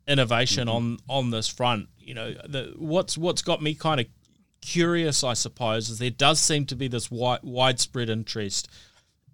innovation 0.07 0.67
mm-hmm. 0.67 0.75
on 0.75 0.97
on 1.09 1.29
this 1.31 1.47
front? 1.47 1.89
You 1.99 2.13
know, 2.13 2.33
the, 2.47 2.73
what's 2.77 3.17
what's 3.17 3.41
got 3.41 3.61
me 3.61 3.75
kind 3.75 3.99
of 3.99 4.07
curious, 4.61 5.23
I 5.23 5.33
suppose, 5.33 5.89
is 5.89 5.99
there 5.99 6.09
does 6.09 6.39
seem 6.39 6.65
to 6.67 6.75
be 6.75 6.87
this 6.87 7.11
wide, 7.11 7.39
widespread 7.43 8.09
interest 8.09 8.69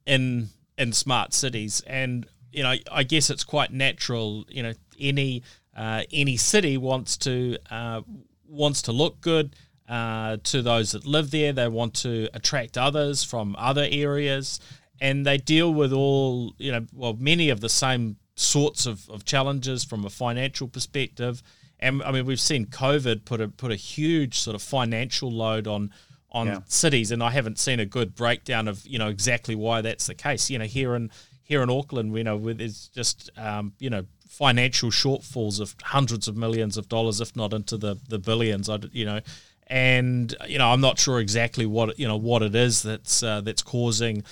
in 0.05 0.49
in 0.77 0.93
smart 0.93 1.33
cities, 1.33 1.81
and 1.87 2.25
you 2.51 2.63
know, 2.63 2.75
I 2.91 3.03
guess 3.03 3.29
it's 3.29 3.43
quite 3.43 3.71
natural. 3.71 4.45
You 4.49 4.63
know, 4.63 4.73
any 4.99 5.43
uh, 5.75 6.03
any 6.11 6.37
city 6.37 6.77
wants 6.77 7.17
to 7.17 7.57
uh, 7.69 8.01
wants 8.47 8.81
to 8.83 8.91
look 8.91 9.21
good. 9.21 9.55
Uh, 9.89 10.37
to 10.43 10.61
those 10.61 10.93
that 10.93 11.05
live 11.05 11.29
there, 11.29 11.51
they 11.51 11.67
want 11.67 11.93
to 11.93 12.29
attract 12.33 12.77
others 12.77 13.21
from 13.21 13.53
other 13.59 13.85
areas, 13.91 14.61
and 15.01 15.25
they 15.25 15.37
deal 15.37 15.73
with 15.73 15.91
all 15.93 16.53
you 16.57 16.71
know 16.71 16.85
well 16.93 17.13
many 17.19 17.49
of 17.49 17.61
the 17.61 17.69
same 17.69 18.17
sorts 18.35 18.85
of, 18.85 19.09
of 19.09 19.25
challenges 19.25 19.83
from 19.83 20.05
a 20.05 20.09
financial 20.09 20.67
perspective 20.67 21.43
and 21.79 22.01
I 22.03 22.11
mean 22.11 22.25
we've 22.25 22.39
seen 22.39 22.65
COVID 22.65 23.25
put 23.25 23.41
a 23.41 23.47
put 23.47 23.71
a 23.71 23.75
huge 23.75 24.39
sort 24.39 24.55
of 24.55 24.61
financial 24.61 25.31
load 25.31 25.67
on 25.67 25.91
on 26.31 26.47
yeah. 26.47 26.59
cities 26.65 27.11
and 27.11 27.21
I 27.21 27.29
haven't 27.29 27.59
seen 27.59 27.79
a 27.79 27.85
good 27.85 28.15
breakdown 28.15 28.67
of 28.67 28.85
you 28.87 28.97
know 28.97 29.09
exactly 29.09 29.55
why 29.55 29.81
that's 29.81 30.07
the 30.07 30.15
case 30.15 30.49
you 30.49 30.57
know 30.57 30.65
here 30.65 30.95
in 30.95 31.11
here 31.43 31.61
in 31.61 31.69
Auckland, 31.69 32.15
you 32.17 32.23
know, 32.23 32.37
with 32.37 32.59
it's 32.59 32.87
just 32.87 33.29
um, 33.37 33.73
you 33.79 33.89
know 33.89 34.05
financial 34.27 34.89
shortfalls 34.89 35.59
of 35.59 35.75
hundreds 35.83 36.27
of 36.27 36.35
millions 36.35 36.77
of 36.77 36.89
dollars, 36.89 37.21
if 37.21 37.35
not 37.35 37.53
into 37.53 37.77
the 37.77 37.97
the 38.09 38.19
billions. 38.19 38.69
I 38.69 38.79
you 38.91 39.05
know, 39.05 39.19
and 39.67 40.35
you 40.47 40.57
know 40.57 40.71
I'm 40.71 40.81
not 40.81 40.97
sure 40.97 41.19
exactly 41.19 41.65
what 41.65 41.99
you 41.99 42.07
know 42.07 42.17
what 42.17 42.41
it 42.41 42.55
is 42.55 42.81
that's 42.81 43.21
uh, 43.21 43.41
that's 43.41 43.61
causing 43.61 44.23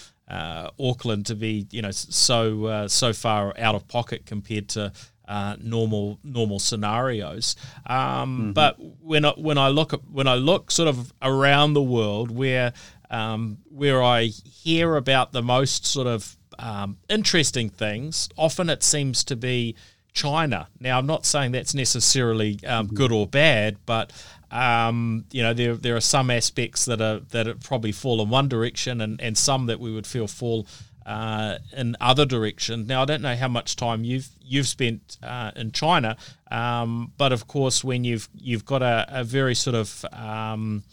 Auckland 0.79 1.25
to 1.27 1.35
be 1.35 1.67
you 1.71 1.81
know 1.81 1.91
so 1.91 2.65
uh, 2.65 2.87
so 2.87 3.13
far 3.13 3.53
out 3.57 3.75
of 3.75 3.87
pocket 3.87 4.25
compared 4.25 4.69
to 4.69 4.91
uh, 5.27 5.55
normal 5.61 6.19
normal 6.23 6.59
scenarios. 6.59 7.55
Um, 7.85 7.95
mm-hmm. 7.95 8.51
But 8.51 8.75
when 9.01 9.25
I, 9.25 9.31
when 9.31 9.57
I 9.57 9.69
look 9.69 9.93
at, 9.93 10.01
when 10.11 10.27
I 10.27 10.35
look 10.35 10.71
sort 10.71 10.89
of 10.89 11.13
around 11.21 11.73
the 11.73 11.81
world 11.81 12.31
where 12.31 12.73
um, 13.09 13.59
where 13.69 14.03
I 14.03 14.25
hear 14.25 14.95
about 14.97 15.31
the 15.31 15.41
most 15.41 15.85
sort 15.85 16.07
of 16.07 16.37
um, 16.59 16.97
interesting 17.09 17.69
things, 17.69 18.29
often 18.37 18.69
it 18.69 18.83
seems 18.83 19.23
to 19.25 19.35
be 19.35 19.75
China. 20.13 20.67
Now, 20.79 20.97
I'm 20.97 21.05
not 21.05 21.25
saying 21.25 21.53
that's 21.53 21.73
necessarily 21.73 22.59
um, 22.65 22.87
mm-hmm. 22.87 22.95
good 22.95 23.11
or 23.11 23.25
bad, 23.25 23.77
but 23.85 24.11
um, 24.51 25.25
you 25.31 25.41
know, 25.41 25.53
there 25.53 25.75
there 25.75 25.95
are 25.95 26.01
some 26.01 26.29
aspects 26.29 26.85
that 26.85 27.01
are 27.01 27.19
that 27.31 27.63
probably 27.63 27.91
fall 27.91 28.21
in 28.21 28.29
one 28.29 28.47
direction, 28.47 29.01
and, 29.01 29.21
and 29.21 29.37
some 29.37 29.65
that 29.67 29.79
we 29.79 29.91
would 29.93 30.05
feel 30.05 30.27
fall 30.27 30.67
uh, 31.05 31.57
in 31.75 31.95
other 31.99 32.25
directions. 32.25 32.87
Now, 32.87 33.01
I 33.01 33.05
don't 33.05 33.21
know 33.21 33.35
how 33.35 33.47
much 33.47 33.75
time 33.75 34.03
you've 34.03 34.29
you've 34.43 34.67
spent 34.67 35.17
uh, 35.23 35.51
in 35.55 35.71
China, 35.71 36.17
um, 36.51 37.13
but 37.17 37.31
of 37.31 37.47
course, 37.47 37.83
when 37.83 38.03
you've 38.03 38.29
you've 38.37 38.65
got 38.65 38.81
a, 38.81 39.05
a 39.09 39.23
very 39.23 39.55
sort 39.55 39.75
of 39.75 40.05
um, 40.11 40.83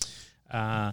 uh, 0.50 0.92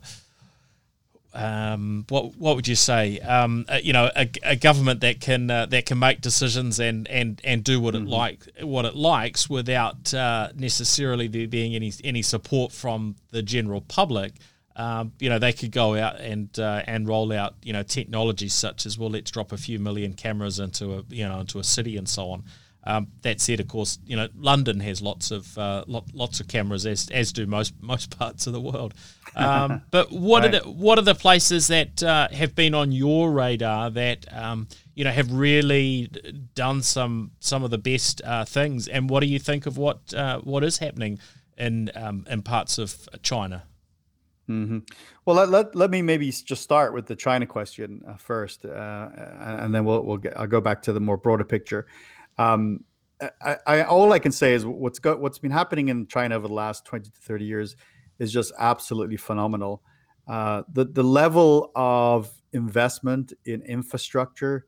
um, 1.36 2.06
what 2.08 2.38
what 2.38 2.56
would 2.56 2.67
you 2.67 2.76
say? 2.76 3.19
Um, 3.19 3.65
uh, 3.67 3.80
you 3.84 3.91
know, 3.91 4.10
a, 4.15 4.30
a, 4.43 4.56
government 4.56 5.02
that 5.02 5.19
can 5.19 5.52
uh, 5.52 5.65
that 5.65 5.86
can 5.86 6.00
make 6.00 6.21
decisions 6.21 6.80
and, 6.80 7.08
and, 7.10 7.41
and 7.43 7.62
do 7.62 7.80
what 7.82 7.93
mm-hmm. 7.93 8.08
it 8.08 8.10
like 8.10 8.39
what 8.62 8.86
it 8.86 8.95
likes 8.95 9.50
without 9.50 10.13
uh, 10.13 10.50
necessarily 10.56 11.28
there 11.28 11.48
being 11.48 11.76
any 11.76 11.91
any 12.06 12.21
support 12.21 12.71
from 12.71 13.17
the 13.32 13.43
general 13.43 13.82
public. 13.82 14.34
Um, 14.78 15.12
you 15.19 15.30
know, 15.30 15.38
they 15.38 15.52
could 15.52 15.71
go 15.71 15.98
out 15.98 16.21
and 16.21 16.58
uh, 16.58 16.84
and 16.88 17.06
roll 17.06 17.34
out 17.34 17.56
you 17.63 17.74
know 17.74 17.84
technologies 17.84 18.54
such 18.54 18.86
as 18.86 18.98
well. 18.98 19.10
Let's 19.10 19.30
drop 19.30 19.52
a 19.52 19.58
few 19.58 19.78
million 19.78 20.13
cameras 20.13 20.60
into 20.60 20.93
a 20.93 21.04
you 21.10 21.28
know 21.28 21.41
into 21.41 21.60
a 21.60 21.65
city 21.65 21.98
and 21.98 22.08
so 22.08 22.30
on. 22.30 22.43
Um, 22.88 23.08
that 23.24 23.41
said, 23.41 23.60
of 23.60 23.67
course, 23.67 23.98
you 24.06 24.15
know 24.15 24.28
London 24.36 24.80
has 24.80 25.02
lots 25.02 25.32
of 25.32 25.58
uh, 25.58 25.84
lot, 25.88 26.06
lots 26.13 26.39
of 26.39 26.48
cameras, 26.48 26.86
as 26.86 27.10
as 27.10 27.34
do 27.34 27.48
most 27.48 27.74
most 27.82 28.17
parts 28.17 28.45
of 28.48 28.54
the 28.54 28.62
world. 28.62 28.93
Um, 29.36 29.82
but 29.91 30.12
what 30.12 30.43
right. 30.43 30.56
are 30.56 30.60
the 30.60 30.69
what 30.69 31.00
are 31.00 31.04
the 31.04 31.15
places 31.15 31.67
that 31.67 32.04
uh, 32.04 32.28
have 32.30 32.54
been 32.54 32.76
on 32.76 32.91
your 32.91 33.32
radar 33.32 33.89
that 33.91 34.32
um, 34.32 34.67
you 34.93 35.04
know 35.04 35.12
have 35.12 35.32
really 35.32 36.10
done 36.54 36.84
some 36.84 37.32
some 37.39 37.63
of 37.63 37.71
the 37.71 37.80
best 37.80 38.21
uh, 38.24 38.45
things? 38.45 38.88
And 38.88 39.10
what 39.10 39.21
do 39.21 39.28
you 39.28 39.39
think 39.39 39.65
of 39.65 39.78
what 39.78 40.13
uh, 40.13 40.39
what 40.41 40.63
is 40.63 40.78
happening 40.78 41.19
in 41.58 41.89
um, 41.95 42.26
in 42.30 42.43
parts 42.43 42.78
of 42.78 43.10
China? 43.24 43.63
Mm-hmm. 44.50 44.80
Well, 45.26 45.38
let, 45.38 45.50
let, 45.50 45.76
let 45.76 45.89
me 45.89 46.04
maybe 46.04 46.30
just 46.30 46.62
start 46.62 46.93
with 46.93 47.08
the 47.08 47.15
China 47.15 47.48
question 47.48 48.04
uh, 48.08 48.15
first, 48.15 48.63
uh, 48.63 49.10
and 49.39 49.74
then 49.74 49.86
we'll 49.86 50.04
we'll 50.04 50.17
get, 50.17 50.39
I'll 50.39 50.48
go 50.48 50.62
back 50.62 50.84
to 50.84 50.93
the 50.93 51.00
more 51.00 51.17
broader 51.17 51.43
picture. 51.43 51.88
Um, 52.38 52.82
I, 53.41 53.58
I, 53.65 53.84
all 53.84 54.12
I 54.12 54.19
can 54.19 54.32
say 54.32 54.54
is 54.54 54.65
what's 54.65 55.00
got 55.00 55.19
what's 55.21 55.39
been 55.39 55.52
happening 55.52 55.89
in 55.89 56.08
China 56.08 56.36
over 56.36 56.48
the 56.48 56.54
last 56.54 56.86
20 56.86 57.10
to 57.10 57.21
30 57.21 57.45
years 57.45 57.76
is 58.19 58.32
just 58.32 58.52
absolutely 58.60 59.17
phenomenal. 59.17 59.82
Uh, 60.28 60.63
the 60.74 60.86
the 60.86 61.04
level 61.04 61.71
of 61.76 62.30
investment 62.54 63.34
in 63.45 63.62
infrastructure 63.62 64.65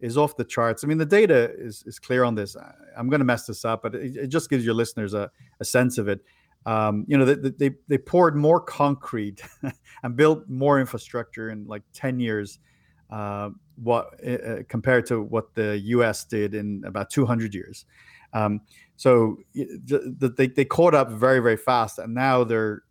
is 0.00 0.16
off 0.16 0.36
the 0.36 0.44
charts. 0.44 0.84
I 0.84 0.86
mean, 0.86 0.98
the 0.98 1.06
data 1.06 1.50
is, 1.58 1.82
is 1.86 1.98
clear 1.98 2.24
on 2.24 2.34
this. 2.34 2.56
I'm 2.96 3.08
going 3.08 3.20
to 3.20 3.24
mess 3.24 3.46
this 3.46 3.64
up, 3.64 3.82
but 3.82 3.94
it, 3.94 4.16
it, 4.16 4.26
just 4.28 4.48
gives 4.48 4.64
your 4.64 4.74
listeners 4.74 5.12
a, 5.12 5.30
a 5.60 5.64
sense 5.64 5.98
of 5.98 6.08
it. 6.08 6.20
Um, 6.66 7.04
you 7.08 7.18
know, 7.18 7.24
they, 7.24 7.50
they, 7.50 7.74
they 7.88 7.98
poured 7.98 8.36
more 8.36 8.60
concrete 8.60 9.42
and 10.02 10.16
built 10.16 10.48
more 10.48 10.78
infrastructure 10.78 11.50
in 11.50 11.66
like 11.66 11.82
10 11.94 12.20
years 12.20 12.60
uh, 13.10 13.50
what 13.82 14.14
uh, 14.26 14.62
compared 14.68 15.06
to 15.06 15.22
what 15.22 15.54
the 15.54 15.78
U.S. 15.78 16.24
did 16.24 16.54
in 16.54 16.82
about 16.84 17.10
200 17.10 17.54
years. 17.54 17.84
Um, 18.32 18.60
so 18.96 19.38
they, 19.54 20.48
they 20.48 20.64
caught 20.64 20.94
up 20.94 21.10
very 21.10 21.40
very 21.40 21.56
fast, 21.56 21.98
and 21.98 22.14
now 22.14 22.44
they're 22.44 22.82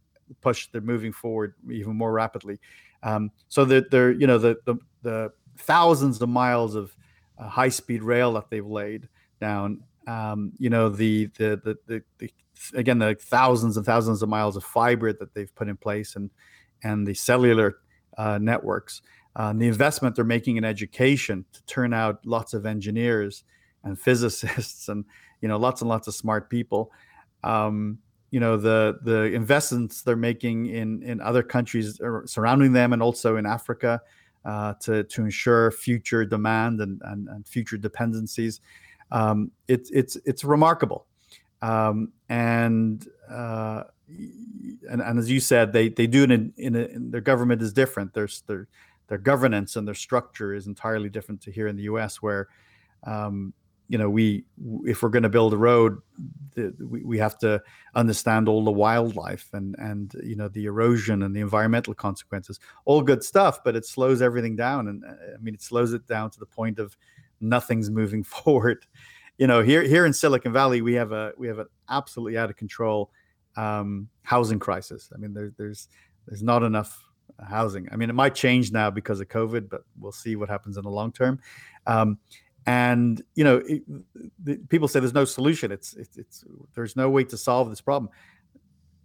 pushed. 0.42 0.72
They're 0.72 0.82
moving 0.82 1.12
forward 1.12 1.54
even 1.70 1.96
more 1.96 2.12
rapidly. 2.12 2.60
Um, 3.04 3.32
so 3.50 3.66
that 3.66 3.92
they're 3.92 4.12
you 4.12 4.28
know 4.28 4.38
the, 4.38 4.58
the, 4.66 4.76
the 5.02 5.32
thousands 5.58 6.22
of 6.22 6.30
miles 6.30 6.76
of 6.76 6.96
uh, 7.38 7.48
high 7.48 7.70
speed 7.70 8.04
rail 8.04 8.34
that 8.34 8.50
they've 8.50 8.66
laid 8.66 9.08
down. 9.40 9.84
Um, 10.08 10.54
you 10.58 10.70
know 10.70 10.90
the 10.90 11.26
the, 11.38 11.60
the 11.64 11.78
the, 11.88 12.04
the 12.20 12.32
again 12.74 13.00
the 13.00 13.16
thousands 13.16 13.78
and 13.78 13.86
thousands 13.86 14.22
of 14.22 14.30
miles 14.30 14.56
of 14.56 14.64
fiber 14.64 15.14
that 15.14 15.34
they've 15.34 15.54
put 15.56 15.68
in 15.68 15.78
place 15.78 16.16
and 16.16 16.32
and 16.84 17.06
the 17.06 17.14
cellular 17.14 17.78
uh, 18.18 18.38
networks 18.42 19.02
uh, 19.38 19.54
the 19.54 19.68
investment 19.68 20.16
they're 20.16 20.26
making 20.26 20.58
in 20.58 20.66
education 20.66 21.46
to 21.54 21.64
turn 21.66 21.94
out 21.94 22.26
lots 22.26 22.54
of 22.54 22.66
engineers 22.66 23.44
and 23.84 23.98
physicists 24.08 24.90
and 24.90 25.06
you 25.42 25.48
know 25.48 25.58
lots 25.58 25.82
and 25.82 25.90
lots 25.90 26.08
of 26.08 26.16
smart 26.16 26.50
people. 26.50 26.92
Um, 27.44 28.00
you 28.32 28.42
know 28.42 28.58
the 28.58 29.00
the 29.04 29.24
investments 29.34 30.02
they're 30.02 30.18
making 30.18 30.66
in 30.66 31.02
in 31.04 31.22
other 31.22 31.44
countries 31.44 31.98
surrounding 32.26 32.74
them 32.74 32.92
and 32.92 33.02
also 33.02 33.38
in 33.38 33.46
africa 33.46 34.02
uh, 34.44 34.74
to 34.82 35.04
to 35.04 35.24
ensure 35.24 35.72
future 35.72 36.26
demand 36.26 36.82
and 36.82 37.02
and, 37.06 37.28
and 37.30 37.48
future 37.48 37.78
dependencies. 37.78 38.62
Um, 39.12 39.52
it's 39.68 39.92
it's 39.92 40.18
it's 40.26 40.44
remarkable. 40.44 41.06
Um, 41.62 42.12
and 42.30 43.08
uh, 43.30 43.84
and, 44.08 45.02
and 45.02 45.20
as 45.20 45.30
you 45.30 45.40
said, 45.40 45.74
they 45.74 45.90
they 45.90 46.08
do 46.08 46.24
it 46.24 46.32
in, 46.32 46.54
in, 46.58 46.76
a, 46.76 46.80
in 46.80 47.12
their 47.12 47.22
government 47.22 47.62
is 47.62 47.74
different. 47.74 48.14
There's 48.14 48.42
their 48.48 48.68
their 49.08 49.18
governance 49.18 49.76
and 49.76 49.88
their 49.88 49.96
structure 49.96 50.54
is 50.54 50.68
entirely 50.68 51.10
different 51.10 51.42
to 51.42 51.52
here 51.52 51.68
in 51.68 51.76
the 51.76 51.84
U.S., 51.84 52.22
where 52.22 52.48
um, 53.04 53.54
you 53.88 53.98
know 53.98 54.10
we 54.10 54.44
if 54.84 55.02
we're 55.02 55.10
going 55.10 55.24
to 55.24 55.30
build 55.30 55.54
a 55.54 55.58
road, 55.58 56.00
the, 56.56 56.74
we, 56.80 57.04
we 57.04 57.18
have 57.18 57.38
to 57.40 57.62
understand 57.96 58.50
all 58.50 58.64
the 58.64 58.72
wildlife 58.72 59.50
and 59.54 59.76
and 59.80 60.14
you 60.24 60.36
know 60.36 60.50
the 60.50 60.66
erosion 60.66 61.24
and 61.24 61.36
the 61.36 61.40
environmental 61.40 61.94
consequences. 61.94 62.60
All 62.86 63.02
good 63.02 63.24
stuff, 63.24 63.64
but 63.64 63.76
it 63.76 63.86
slows 63.86 64.22
everything 64.22 64.56
down, 64.56 64.88
and 64.88 65.04
uh, 65.06 65.14
I 65.34 65.38
mean 65.42 65.54
it 65.54 65.62
slows 65.62 65.94
it 65.94 66.06
down 66.08 66.30
to 66.32 66.40
the 66.40 66.46
point 66.46 66.80
of 66.80 66.98
nothing's 67.40 67.90
moving 67.90 68.24
forward. 68.24 68.86
You 69.38 69.48
know, 69.48 69.62
here 69.62 69.84
here 69.84 70.06
in 70.06 70.14
Silicon 70.14 70.52
Valley, 70.52 70.82
we 70.82 70.94
have 70.96 71.12
a 71.12 71.32
we 71.38 71.48
have 71.48 71.60
an 71.60 71.68
absolutely 71.90 72.38
out 72.38 72.50
of 72.50 72.58
control 72.58 73.12
um, 73.56 74.10
housing 74.24 74.60
crisis. 74.60 75.10
I 75.14 75.18
mean, 75.18 75.34
there's 75.34 75.54
there's 75.58 75.88
there's 76.28 76.44
not 76.44 76.64
enough 76.64 77.07
housing. 77.46 77.88
I 77.92 77.96
mean, 77.96 78.10
it 78.10 78.14
might 78.14 78.36
change 78.36 78.72
now 78.72 78.90
because 78.90 79.20
of 79.20 79.28
COVID, 79.28 79.70
but 79.70 79.84
we'll 80.00 80.12
see 80.12 80.36
what 80.36 80.50
happens 80.50 80.78
in 80.78 80.84
the 80.84 80.90
long 80.90 81.12
term. 81.12 81.40
Um, 81.86 82.18
and 82.66 83.22
you 83.36 83.44
know, 83.44 83.64
it, 83.66 83.84
the, 84.44 84.58
people 84.70 84.88
say 84.88 85.00
there's 85.00 85.14
no 85.14 85.26
solution. 85.26 85.72
It's, 85.72 85.94
it's 85.94 86.18
it's 86.18 86.44
there's 86.76 86.96
no 86.96 87.10
way 87.10 87.24
to 87.24 87.38
solve 87.38 87.70
this 87.70 87.82
problem. 87.82 88.12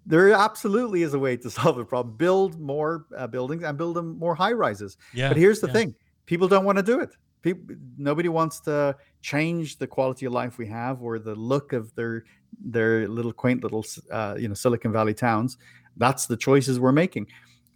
There 0.05 0.33
absolutely 0.33 1.03
is 1.03 1.15
a 1.15 1.19
way 1.19 1.37
to 1.37 1.51
solve 1.51 1.77
the 1.77 1.85
problem. 1.85 2.17
Build 2.17 2.61
more 2.61 3.07
uh, 3.17 3.29
buildings 3.29 3.63
and 3.63 3.79
build 3.79 3.97
them 3.97 4.19
more 4.19 4.35
high 4.35 4.53
rises. 4.53 4.97
Yeah, 5.15 5.29
but 5.29 5.37
here's 5.37 5.61
the 5.61 5.69
yeah. 5.69 5.73
thing: 5.75 5.95
people 6.27 6.49
don't 6.49 6.65
want 6.65 6.79
to 6.79 6.83
do 6.83 7.01
it. 7.01 7.11
People, 7.43 7.77
nobody 7.97 8.29
wants 8.29 8.61
to 8.61 8.97
change 9.21 9.79
the 9.79 9.87
quality 9.87 10.27
of 10.27 10.33
life 10.33 10.59
we 10.59 10.67
have 10.67 11.03
or 11.03 11.19
the 11.21 11.35
look 11.35 11.73
of 11.73 11.95
their 11.95 12.25
their 12.61 13.09
little 13.09 13.33
quaint 13.33 13.63
little 13.63 13.85
uh, 14.11 14.35
you 14.37 14.49
know 14.49 14.55
Silicon 14.55 14.93
Valley 14.93 15.15
towns. 15.15 15.57
That's 15.97 16.27
the 16.27 16.37
choices 16.37 16.81
we're 16.81 16.91
making. 16.91 17.29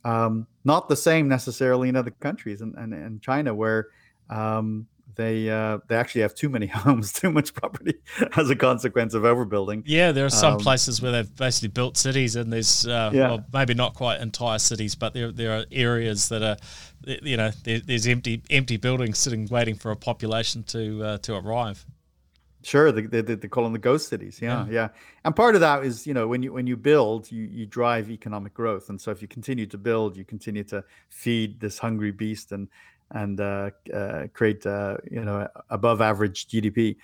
Um, 0.06 0.46
not 0.64 0.88
the 0.88 0.96
same 0.96 1.26
necessarily 1.26 1.88
in 1.88 1.96
other 1.96 2.12
countries 2.12 2.60
and, 2.60 2.74
and, 2.76 2.94
and 2.94 3.20
China 3.20 3.52
where 3.52 3.88
um, 4.30 4.86
they 5.16 5.50
uh, 5.50 5.78
they 5.88 5.96
actually 5.96 6.20
have 6.20 6.34
too 6.34 6.48
many 6.48 6.66
homes, 6.84 7.12
too 7.12 7.32
much 7.32 7.54
property 7.54 7.94
as 8.36 8.48
a 8.50 8.54
consequence 8.54 9.14
of 9.14 9.24
overbuilding. 9.24 9.82
Yeah, 9.84 10.12
there 10.12 10.24
are 10.24 10.30
some 10.30 10.54
um, 10.54 10.60
places 10.60 11.02
where 11.02 11.10
they've 11.10 11.36
basically 11.36 11.68
built 11.68 11.96
cities, 11.96 12.36
and 12.36 12.52
there's 12.52 12.86
uh, 12.86 13.10
yeah. 13.12 13.30
well, 13.30 13.44
maybe 13.52 13.74
not 13.74 13.94
quite 13.94 14.20
entire 14.20 14.60
cities, 14.60 14.94
but 14.94 15.12
there 15.12 15.32
there 15.32 15.58
are 15.58 15.64
areas 15.72 16.28
that 16.28 16.42
are, 16.42 16.56
you 17.04 17.36
know, 17.36 17.50
there, 17.64 17.80
there's 17.80 18.06
empty 18.06 18.42
empty 18.48 18.76
buildings 18.76 19.18
sitting 19.18 19.48
waiting 19.50 19.74
for 19.74 19.90
a 19.90 19.96
population 19.96 20.62
to 20.64 21.02
uh, 21.02 21.18
to 21.18 21.34
arrive. 21.34 21.84
Sure, 22.66 22.90
they, 22.90 23.02
they, 23.02 23.20
they 23.20 23.46
call 23.46 23.62
them 23.62 23.72
the 23.72 23.78
ghost 23.78 24.08
cities. 24.08 24.40
Yeah, 24.42 24.66
yeah, 24.66 24.72
yeah, 24.72 24.88
And 25.24 25.36
part 25.36 25.54
of 25.54 25.60
that 25.60 25.84
is, 25.84 26.04
you 26.04 26.12
know, 26.12 26.26
when 26.26 26.42
you 26.42 26.52
when 26.52 26.66
you 26.66 26.76
build, 26.76 27.30
you 27.30 27.44
you 27.44 27.64
drive 27.64 28.10
economic 28.10 28.54
growth, 28.54 28.88
and 28.88 29.00
so 29.00 29.12
if 29.12 29.22
you 29.22 29.28
continue 29.28 29.66
to 29.66 29.78
build, 29.78 30.16
you 30.16 30.24
continue 30.24 30.64
to 30.64 30.82
feed 31.08 31.60
this 31.60 31.78
hungry 31.78 32.10
beast 32.10 32.50
and 32.50 32.66
and 33.12 33.40
uh, 33.40 33.70
uh, 33.94 34.26
create, 34.32 34.66
uh, 34.66 34.96
you 35.08 35.24
know, 35.24 35.46
above 35.70 36.00
average 36.00 36.48
GDP. 36.48 36.96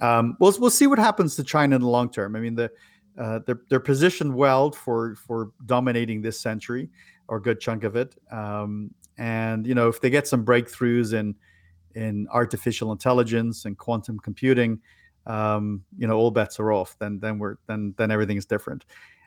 Um, 0.00 0.36
we'll 0.40 0.56
we'll 0.58 0.70
see 0.70 0.88
what 0.88 0.98
happens 0.98 1.36
to 1.36 1.44
China 1.44 1.76
in 1.76 1.82
the 1.82 1.88
long 1.88 2.10
term. 2.10 2.34
I 2.34 2.40
mean, 2.40 2.56
the 2.56 2.72
uh, 3.16 3.38
they're 3.46 3.60
they're 3.70 3.78
positioned 3.78 4.34
well 4.34 4.72
for 4.72 5.14
for 5.14 5.52
dominating 5.66 6.20
this 6.20 6.40
century 6.40 6.90
or 7.28 7.36
a 7.36 7.42
good 7.42 7.60
chunk 7.60 7.84
of 7.84 7.94
it. 7.94 8.16
Um, 8.32 8.90
and 9.18 9.68
you 9.68 9.76
know, 9.76 9.86
if 9.86 10.00
they 10.00 10.10
get 10.10 10.26
some 10.26 10.44
breakthroughs 10.44 11.14
in 11.14 11.36
in 11.96 12.28
artificial 12.30 12.92
intelligence 12.92 13.64
and 13.64 13.76
quantum 13.76 14.18
computing, 14.20 14.78
um, 15.26 15.82
you 15.98 16.06
know, 16.06 16.16
all 16.16 16.30
bets 16.30 16.60
are 16.60 16.72
off. 16.72 16.96
Then 16.98 17.18
then 17.18 17.38
we're 17.38 17.56
then 17.66 17.94
then 17.96 18.10
everything 18.10 18.36
is 18.36 18.46
different. 18.46 18.84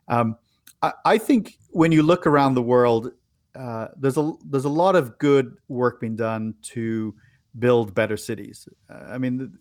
Um, 0.08 0.38
I, 0.82 0.94
I, 1.04 1.18
think 1.18 1.58
when 1.72 1.92
you 1.92 2.04
look 2.04 2.26
around 2.26 2.54
the 2.54 2.62
world, 2.62 3.12
uh, 3.56 3.88
there's 3.98 4.18
a 4.18 4.32
there's 4.46 4.66
a 4.66 4.70
lot 4.70 4.96
of 4.96 5.18
good 5.18 5.58
work 5.68 6.00
being 6.00 6.16
done 6.16 6.54
to 6.62 7.14
build 7.58 7.94
better 7.94 8.16
cities. 8.16 8.68
Uh, 8.90 9.06
I 9.10 9.18
mean, 9.18 9.52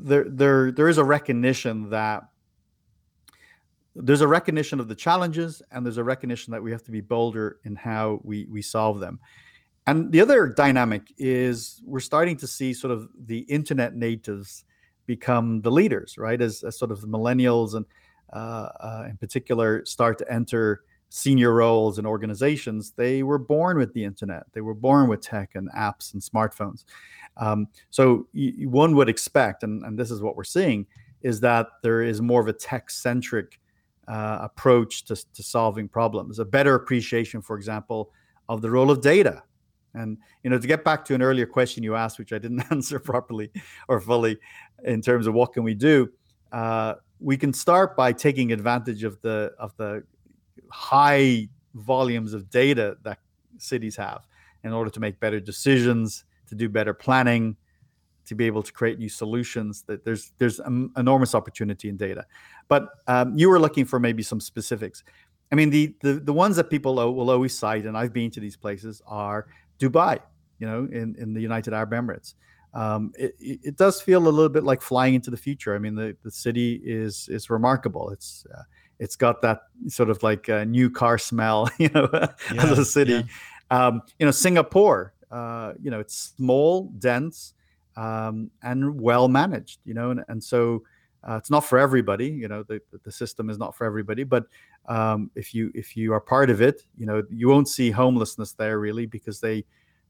there 0.00 0.24
there 0.28 0.72
there 0.72 0.88
is 0.88 0.98
a 0.98 1.04
recognition 1.04 1.90
that 1.90 2.24
there's 3.94 4.20
a 4.20 4.28
recognition 4.28 4.80
of 4.80 4.88
the 4.88 4.94
challenges 4.94 5.60
and 5.70 5.84
there's 5.84 5.98
a 5.98 6.04
recognition 6.04 6.52
that 6.52 6.62
we 6.62 6.70
have 6.70 6.84
to 6.84 6.90
be 6.90 7.00
bolder 7.00 7.58
in 7.64 7.76
how 7.76 8.20
we 8.24 8.46
we 8.46 8.62
solve 8.62 8.98
them. 8.98 9.20
And 9.88 10.12
the 10.12 10.20
other 10.20 10.48
dynamic 10.48 11.14
is 11.16 11.80
we're 11.82 12.00
starting 12.00 12.36
to 12.38 12.46
see 12.46 12.74
sort 12.74 12.90
of 12.90 13.08
the 13.24 13.38
internet 13.38 13.96
natives 13.96 14.64
become 15.06 15.62
the 15.62 15.70
leaders, 15.70 16.18
right? 16.18 16.42
As, 16.42 16.62
as 16.62 16.78
sort 16.78 16.90
of 16.90 17.00
the 17.00 17.06
millennials 17.06 17.72
and 17.72 17.86
uh, 18.34 18.68
uh, 18.80 19.06
in 19.08 19.16
particular 19.16 19.82
start 19.86 20.18
to 20.18 20.30
enter 20.30 20.82
senior 21.08 21.54
roles 21.54 21.98
in 21.98 22.04
organizations, 22.04 22.90
they 22.98 23.22
were 23.22 23.38
born 23.38 23.78
with 23.78 23.94
the 23.94 24.04
internet. 24.04 24.42
They 24.52 24.60
were 24.60 24.74
born 24.74 25.08
with 25.08 25.22
tech 25.22 25.54
and 25.54 25.70
apps 25.72 26.12
and 26.12 26.20
smartphones. 26.20 26.84
Um, 27.38 27.66
so 27.88 28.28
y- 28.34 28.52
one 28.66 28.94
would 28.94 29.08
expect, 29.08 29.62
and, 29.62 29.82
and 29.86 29.98
this 29.98 30.10
is 30.10 30.20
what 30.20 30.36
we're 30.36 30.44
seeing, 30.44 30.86
is 31.22 31.40
that 31.40 31.66
there 31.82 32.02
is 32.02 32.20
more 32.20 32.42
of 32.42 32.48
a 32.48 32.52
tech 32.52 32.90
centric 32.90 33.58
uh, 34.06 34.40
approach 34.42 35.06
to, 35.06 35.16
to 35.32 35.42
solving 35.42 35.88
problems, 35.88 36.40
a 36.40 36.44
better 36.44 36.74
appreciation, 36.74 37.40
for 37.40 37.56
example, 37.56 38.12
of 38.50 38.60
the 38.60 38.70
role 38.70 38.90
of 38.90 39.00
data. 39.00 39.42
And 39.98 40.18
you 40.42 40.50
know, 40.50 40.58
to 40.58 40.66
get 40.66 40.84
back 40.84 41.04
to 41.06 41.14
an 41.14 41.22
earlier 41.22 41.46
question 41.46 41.82
you 41.82 41.94
asked, 41.94 42.18
which 42.18 42.32
I 42.32 42.38
didn't 42.38 42.64
answer 42.70 42.98
properly 42.98 43.50
or 43.88 44.00
fully, 44.00 44.38
in 44.84 45.02
terms 45.02 45.26
of 45.26 45.34
what 45.34 45.52
can 45.52 45.64
we 45.64 45.74
do, 45.74 46.08
uh, 46.52 46.94
we 47.20 47.36
can 47.36 47.52
start 47.52 47.96
by 47.96 48.12
taking 48.12 48.52
advantage 48.52 49.04
of 49.04 49.20
the 49.22 49.52
of 49.58 49.76
the 49.76 50.04
high 50.70 51.48
volumes 51.74 52.32
of 52.32 52.50
data 52.50 52.96
that 53.02 53.18
cities 53.58 53.96
have 53.96 54.26
in 54.64 54.72
order 54.72 54.90
to 54.90 55.00
make 55.00 55.18
better 55.20 55.40
decisions, 55.40 56.24
to 56.46 56.54
do 56.54 56.68
better 56.68 56.94
planning, 56.94 57.56
to 58.26 58.34
be 58.34 58.44
able 58.44 58.62
to 58.62 58.72
create 58.72 58.98
new 58.98 59.08
solutions. 59.08 59.82
That 59.82 60.04
there's 60.04 60.32
there's 60.38 60.60
enormous 60.96 61.34
opportunity 61.34 61.88
in 61.88 61.96
data. 61.96 62.24
But 62.68 62.88
um, 63.06 63.36
you 63.36 63.48
were 63.48 63.60
looking 63.60 63.84
for 63.84 63.98
maybe 63.98 64.22
some 64.22 64.40
specifics. 64.40 65.02
I 65.50 65.54
mean, 65.54 65.70
the, 65.70 65.94
the 66.02 66.14
the 66.14 66.32
ones 66.32 66.56
that 66.56 66.70
people 66.70 66.94
will 66.94 67.30
always 67.30 67.58
cite, 67.58 67.86
and 67.86 67.96
I've 67.96 68.12
been 68.12 68.30
to 68.32 68.40
these 68.40 68.56
places, 68.56 69.02
are 69.06 69.46
Dubai, 69.78 70.20
you 70.58 70.66
know, 70.66 70.88
in, 70.90 71.14
in 71.18 71.34
the 71.34 71.40
United 71.40 71.72
Arab 71.72 71.90
Emirates. 71.90 72.34
Um, 72.74 73.12
it, 73.18 73.34
it 73.40 73.76
does 73.76 74.00
feel 74.00 74.20
a 74.20 74.28
little 74.28 74.48
bit 74.48 74.64
like 74.64 74.82
flying 74.82 75.14
into 75.14 75.30
the 75.30 75.36
future. 75.36 75.74
I 75.74 75.78
mean, 75.78 75.94
the, 75.94 76.16
the 76.22 76.30
city 76.30 76.80
is 76.84 77.28
is 77.30 77.48
remarkable. 77.48 78.10
It's 78.10 78.46
uh, 78.54 78.62
it's 78.98 79.16
got 79.16 79.40
that 79.42 79.62
sort 79.86 80.10
of 80.10 80.22
like 80.22 80.48
a 80.48 80.64
new 80.64 80.90
car 80.90 81.18
smell, 81.18 81.70
you 81.78 81.88
know, 81.90 82.08
yeah, 82.12 82.62
as 82.62 82.78
a 82.78 82.84
city. 82.84 83.12
Yeah. 83.12 83.24
Um, 83.70 84.02
you 84.18 84.26
know, 84.26 84.32
Singapore, 84.32 85.14
uh, 85.30 85.74
you 85.80 85.90
know, 85.90 86.00
it's 86.00 86.34
small, 86.36 86.92
dense, 86.98 87.54
um, 87.96 88.50
and 88.62 89.00
well 89.00 89.28
managed. 89.28 89.80
You 89.84 89.94
know, 89.94 90.10
and, 90.10 90.24
and 90.28 90.42
so 90.42 90.82
uh, 91.28 91.36
it's 91.36 91.50
not 91.50 91.64
for 91.64 91.78
everybody. 91.78 92.28
You 92.28 92.48
know, 92.48 92.62
the 92.62 92.80
the 93.02 93.12
system 93.12 93.50
is 93.50 93.58
not 93.58 93.76
for 93.76 93.86
everybody. 93.86 94.24
But 94.24 94.44
um, 94.88 95.30
if 95.34 95.54
you 95.54 95.70
if 95.74 95.96
you 95.96 96.12
are 96.12 96.20
part 96.20 96.50
of 96.50 96.60
it, 96.62 96.82
you 96.96 97.06
know, 97.06 97.22
you 97.30 97.48
won't 97.48 97.68
see 97.68 97.90
homelessness 97.90 98.52
there 98.52 98.78
really 98.78 99.06
because 99.06 99.38
they 99.38 99.64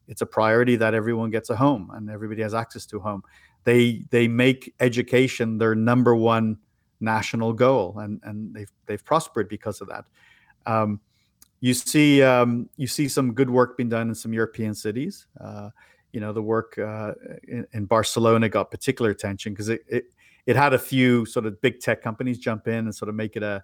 it's 0.06 0.22
a 0.22 0.26
priority 0.26 0.76
that 0.76 0.94
everyone 0.94 1.30
gets 1.30 1.50
a 1.50 1.56
home 1.56 1.90
and 1.94 2.08
everybody 2.08 2.42
has 2.42 2.54
access 2.54 2.86
to 2.86 2.96
a 2.96 3.00
home. 3.00 3.22
They 3.64 4.04
they 4.10 4.28
make 4.28 4.72
education 4.80 5.58
their 5.58 5.74
number 5.74 6.14
one 6.14 6.58
national 7.00 7.52
goal, 7.52 7.98
and 7.98 8.20
and 8.22 8.54
they've 8.54 8.70
they've 8.86 9.04
prospered 9.04 9.48
because 9.48 9.80
of 9.80 9.88
that. 9.88 10.06
Um, 10.64 11.00
you 11.60 11.74
see 11.74 12.22
um, 12.22 12.70
you 12.76 12.86
see 12.86 13.08
some 13.08 13.34
good 13.34 13.50
work 13.50 13.76
being 13.76 13.88
done 13.88 14.08
in 14.08 14.14
some 14.14 14.32
European 14.32 14.74
cities. 14.74 15.26
Uh, 15.40 15.70
you 16.12 16.20
know, 16.20 16.32
the 16.32 16.42
work 16.42 16.78
uh, 16.78 17.12
in, 17.46 17.66
in, 17.72 17.84
Barcelona 17.84 18.48
got 18.48 18.70
particular 18.70 19.10
attention 19.10 19.52
because 19.52 19.68
it, 19.68 19.82
it 19.88 20.04
it 20.46 20.56
had 20.56 20.72
a 20.72 20.78
few 20.78 21.26
sort 21.26 21.44
of 21.46 21.60
big 21.60 21.80
tech 21.80 22.00
companies 22.00 22.38
jump 22.38 22.68
in 22.68 22.86
and 22.86 22.94
sort 22.94 23.08
of 23.08 23.14
make 23.14 23.36
it 23.36 23.42
a 23.42 23.62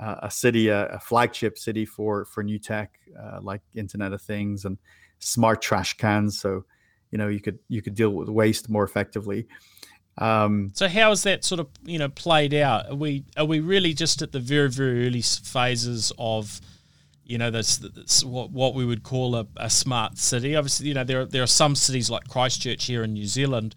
a 0.00 0.30
city, 0.30 0.68
a, 0.68 0.86
a 0.86 0.98
flagship 0.98 1.58
city 1.58 1.84
for 1.84 2.24
for 2.24 2.42
new 2.42 2.58
tech 2.58 2.98
uh, 3.20 3.38
like 3.42 3.60
Internet 3.74 4.12
of 4.12 4.22
Things 4.22 4.64
and 4.64 4.78
smart 5.18 5.62
trash 5.62 5.96
cans. 5.96 6.40
So 6.40 6.64
you 7.10 7.18
know 7.18 7.28
you 7.28 7.40
could 7.40 7.58
you 7.68 7.82
could 7.82 7.94
deal 7.94 8.10
with 8.10 8.28
waste 8.28 8.68
more 8.68 8.84
effectively. 8.84 9.46
Um, 10.18 10.72
so 10.74 10.88
how 10.88 11.10
is 11.10 11.22
that 11.22 11.44
sort 11.44 11.60
of 11.60 11.68
you 11.84 11.98
know 11.98 12.08
played 12.08 12.54
out? 12.54 12.90
Are 12.90 12.94
we 12.94 13.24
are 13.36 13.44
we 13.44 13.60
really 13.60 13.94
just 13.94 14.22
at 14.22 14.32
the 14.32 14.40
very 14.40 14.68
very 14.68 15.06
early 15.06 15.22
phases 15.22 16.12
of 16.18 16.60
you 17.24 17.38
know 17.38 17.50
this, 17.50 17.76
this 17.78 18.24
what 18.24 18.50
what 18.50 18.74
we 18.74 18.84
would 18.84 19.02
call 19.02 19.36
a, 19.36 19.46
a 19.56 19.70
smart 19.70 20.18
city? 20.18 20.56
Obviously, 20.56 20.88
you 20.88 20.94
know 20.94 21.04
there 21.04 21.20
are, 21.20 21.26
there 21.26 21.42
are 21.42 21.46
some 21.46 21.74
cities 21.74 22.10
like 22.10 22.28
Christchurch 22.28 22.86
here 22.86 23.04
in 23.04 23.12
New 23.12 23.26
Zealand 23.26 23.74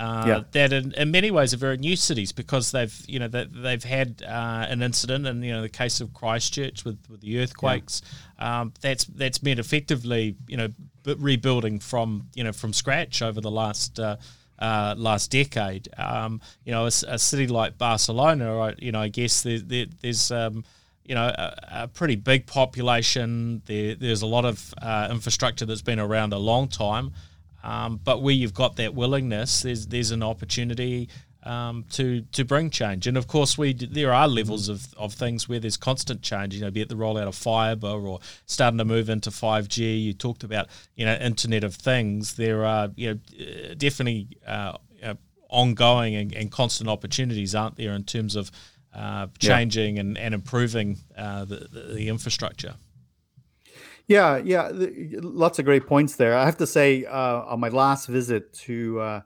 uh, 0.00 0.24
yeah. 0.26 0.40
that 0.52 0.72
in, 0.72 0.92
in, 0.92 1.10
many 1.10 1.30
ways 1.30 1.52
are 1.52 1.58
very 1.58 1.76
new 1.76 1.94
cities 1.94 2.32
because 2.32 2.70
they've 2.70 3.04
you 3.06 3.18
know 3.18 3.28
they, 3.28 3.44
they've 3.44 3.84
had 3.84 4.22
uh, 4.26 4.66
an 4.66 4.80
incident 4.82 5.26
and 5.26 5.44
you 5.44 5.52
know 5.52 5.60
the 5.60 5.68
case 5.68 6.00
of 6.00 6.14
Christchurch 6.14 6.86
with, 6.86 6.98
with 7.10 7.20
the 7.20 7.38
earthquakes 7.38 8.00
yeah. 8.38 8.60
um, 8.60 8.72
that's 8.80 9.04
that's 9.04 9.42
meant 9.42 9.60
effectively 9.60 10.36
you 10.48 10.56
know 10.56 10.68
rebuilding 11.04 11.78
from 11.80 12.28
you 12.34 12.42
know 12.42 12.52
from 12.52 12.72
scratch 12.72 13.20
over 13.20 13.42
the 13.42 13.50
last 13.50 14.00
uh, 14.00 14.16
uh 14.58 14.94
last 14.96 15.30
decade 15.30 15.90
um, 15.98 16.40
you 16.64 16.72
know 16.72 16.84
a, 16.84 16.92
a, 17.08 17.18
city 17.18 17.46
like 17.46 17.76
Barcelona 17.76 18.74
you 18.78 18.92
know 18.92 19.02
I 19.02 19.08
guess 19.08 19.42
there, 19.42 19.58
there, 19.58 19.86
there's 20.00 20.30
um, 20.30 20.64
you 21.04 21.14
know 21.14 21.26
a, 21.26 21.82
a, 21.82 21.88
pretty 21.88 22.16
big 22.16 22.46
population 22.46 23.60
there, 23.66 23.96
there's 23.96 24.22
a 24.22 24.26
lot 24.26 24.46
of 24.46 24.72
uh, 24.80 25.08
infrastructure 25.10 25.66
that's 25.66 25.82
been 25.82 26.00
around 26.00 26.32
a 26.32 26.38
long 26.38 26.68
time 26.68 27.12
um, 27.62 28.00
but 28.02 28.22
where 28.22 28.34
you've 28.34 28.54
got 28.54 28.76
that 28.76 28.94
willingness, 28.94 29.62
there's 29.62 29.86
there's 29.86 30.10
an 30.10 30.22
opportunity 30.22 31.08
um, 31.42 31.84
to 31.90 32.22
to 32.32 32.44
bring 32.44 32.70
change. 32.70 33.06
And 33.06 33.16
of 33.16 33.26
course, 33.26 33.56
we 33.56 33.72
there 33.72 34.12
are 34.12 34.28
levels 34.28 34.68
of, 34.68 34.92
of 34.94 35.14
things 35.14 35.48
where 35.48 35.60
there's 35.60 35.76
constant 35.76 36.22
change. 36.22 36.54
You 36.54 36.62
know, 36.62 36.70
be 36.70 36.80
it 36.80 36.88
the 36.88 36.94
rollout 36.94 37.26
of 37.26 37.34
fibre 37.34 37.88
or 37.88 38.20
starting 38.46 38.78
to 38.78 38.84
move 38.84 39.08
into 39.08 39.30
five 39.30 39.68
G. 39.68 39.96
You 39.96 40.12
talked 40.12 40.44
about 40.44 40.68
you 40.96 41.04
know 41.04 41.14
Internet 41.14 41.64
of 41.64 41.74
Things. 41.74 42.34
There 42.34 42.64
are 42.64 42.90
you 42.96 43.14
know 43.14 43.74
definitely 43.74 44.28
uh, 44.46 44.76
uh, 45.02 45.14
ongoing 45.48 46.14
and, 46.14 46.34
and, 46.34 46.50
constant 46.50 46.88
opportunities, 46.88 47.54
aren't 47.54 47.76
there, 47.76 47.92
in 47.92 48.04
terms 48.04 48.36
of 48.36 48.50
uh, 48.94 49.26
changing 49.38 49.96
yeah. 49.96 50.00
and, 50.00 50.18
and 50.18 50.34
improving 50.34 50.98
uh, 51.16 51.44
the, 51.44 51.68
the 51.94 52.08
infrastructure. 52.08 52.74
Yeah, 54.10 54.38
yeah, 54.38 54.70
lots 54.72 55.60
of 55.60 55.64
great 55.64 55.86
points 55.86 56.16
there. 56.16 56.36
I 56.36 56.44
have 56.44 56.56
to 56.56 56.66
say, 56.66 57.04
uh, 57.04 57.42
on 57.42 57.60
my 57.60 57.68
last 57.68 58.08
visit 58.08 58.52
to 58.54 58.98
uh, 58.98 59.20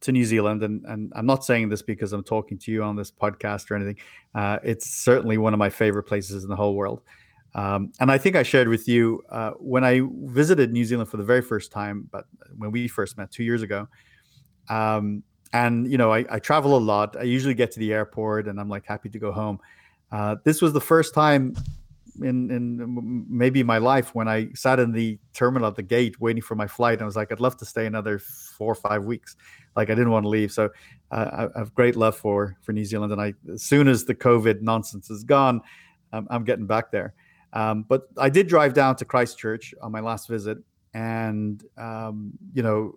to 0.00 0.12
New 0.12 0.24
Zealand, 0.24 0.62
and, 0.62 0.82
and 0.86 1.12
I'm 1.14 1.26
not 1.26 1.44
saying 1.44 1.68
this 1.68 1.82
because 1.82 2.14
I'm 2.14 2.24
talking 2.24 2.56
to 2.60 2.72
you 2.72 2.82
on 2.82 2.96
this 2.96 3.10
podcast 3.10 3.70
or 3.70 3.74
anything. 3.74 3.96
Uh, 4.34 4.60
it's 4.62 4.88
certainly 4.88 5.36
one 5.36 5.52
of 5.52 5.58
my 5.58 5.68
favorite 5.68 6.04
places 6.04 6.42
in 6.42 6.48
the 6.48 6.56
whole 6.56 6.74
world. 6.74 7.02
Um, 7.54 7.92
and 8.00 8.10
I 8.10 8.16
think 8.16 8.34
I 8.34 8.44
shared 8.44 8.68
with 8.68 8.88
you 8.88 9.22
uh, 9.28 9.50
when 9.58 9.84
I 9.84 10.00
visited 10.22 10.72
New 10.72 10.86
Zealand 10.86 11.10
for 11.10 11.18
the 11.18 11.22
very 11.22 11.42
first 11.42 11.70
time, 11.70 12.08
but 12.10 12.24
when 12.56 12.70
we 12.70 12.88
first 12.88 13.18
met 13.18 13.30
two 13.30 13.44
years 13.44 13.60
ago. 13.60 13.88
Um, 14.70 15.22
and 15.52 15.86
you 15.86 15.98
know, 15.98 16.14
I, 16.14 16.24
I, 16.30 16.38
travel 16.38 16.78
a 16.78 16.80
lot. 16.80 17.14
I 17.18 17.24
usually 17.24 17.52
get 17.52 17.72
to 17.72 17.78
the 17.78 17.92
airport, 17.92 18.48
and 18.48 18.58
I'm 18.58 18.70
like 18.70 18.86
happy 18.86 19.10
to 19.10 19.18
go 19.18 19.32
home. 19.32 19.58
Uh, 20.10 20.36
this 20.44 20.62
was 20.62 20.72
the 20.72 20.80
first 20.80 21.12
time 21.12 21.54
in 22.22 22.50
in 22.50 23.26
maybe 23.28 23.62
my 23.62 23.78
life 23.78 24.14
when 24.14 24.28
I 24.28 24.48
sat 24.54 24.78
in 24.78 24.92
the 24.92 25.18
terminal 25.32 25.68
at 25.68 25.76
the 25.76 25.82
gate 25.82 26.20
waiting 26.20 26.42
for 26.42 26.54
my 26.54 26.66
flight. 26.66 27.00
I 27.00 27.04
was 27.04 27.16
like, 27.16 27.32
I'd 27.32 27.40
love 27.40 27.56
to 27.58 27.64
stay 27.64 27.86
another 27.86 28.18
four 28.18 28.72
or 28.72 28.74
five 28.74 29.04
weeks. 29.04 29.36
Like 29.76 29.90
I 29.90 29.94
didn't 29.94 30.10
want 30.10 30.24
to 30.24 30.28
leave. 30.28 30.52
So 30.52 30.70
uh, 31.10 31.48
I 31.54 31.58
have 31.58 31.74
great 31.74 31.96
love 31.96 32.16
for 32.16 32.56
for 32.62 32.72
New 32.72 32.84
Zealand. 32.84 33.12
And 33.12 33.20
I 33.20 33.34
as 33.52 33.62
soon 33.62 33.88
as 33.88 34.04
the 34.04 34.14
COVID 34.14 34.62
nonsense 34.62 35.10
is 35.10 35.24
gone, 35.24 35.60
um, 36.12 36.26
I'm 36.30 36.44
getting 36.44 36.66
back 36.66 36.90
there. 36.90 37.14
Um, 37.52 37.84
but 37.88 38.08
I 38.16 38.28
did 38.28 38.46
drive 38.46 38.74
down 38.74 38.96
to 38.96 39.04
Christchurch 39.04 39.74
on 39.80 39.90
my 39.92 40.00
last 40.00 40.28
visit, 40.28 40.58
and 40.94 41.64
um, 41.78 42.32
you 42.52 42.62
know, 42.62 42.94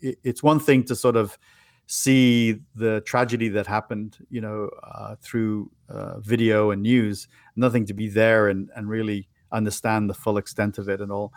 it, 0.00 0.18
it's 0.22 0.42
one 0.42 0.60
thing 0.60 0.84
to 0.84 0.96
sort 0.96 1.16
of 1.16 1.38
see 1.86 2.60
the 2.74 3.02
tragedy 3.02 3.48
that 3.48 3.66
happened, 3.66 4.16
you 4.30 4.40
know, 4.40 4.70
uh, 4.82 5.16
through 5.20 5.70
uh, 5.88 6.18
video 6.20 6.70
and 6.70 6.82
news, 6.82 7.28
nothing 7.56 7.84
to 7.86 7.94
be 7.94 8.08
there 8.08 8.48
and, 8.48 8.70
and 8.74 8.88
really 8.88 9.28
understand 9.52 10.08
the 10.08 10.14
full 10.14 10.38
extent 10.38 10.78
of 10.78 10.88
it 10.88 11.00
and 11.00 11.12
all. 11.12 11.32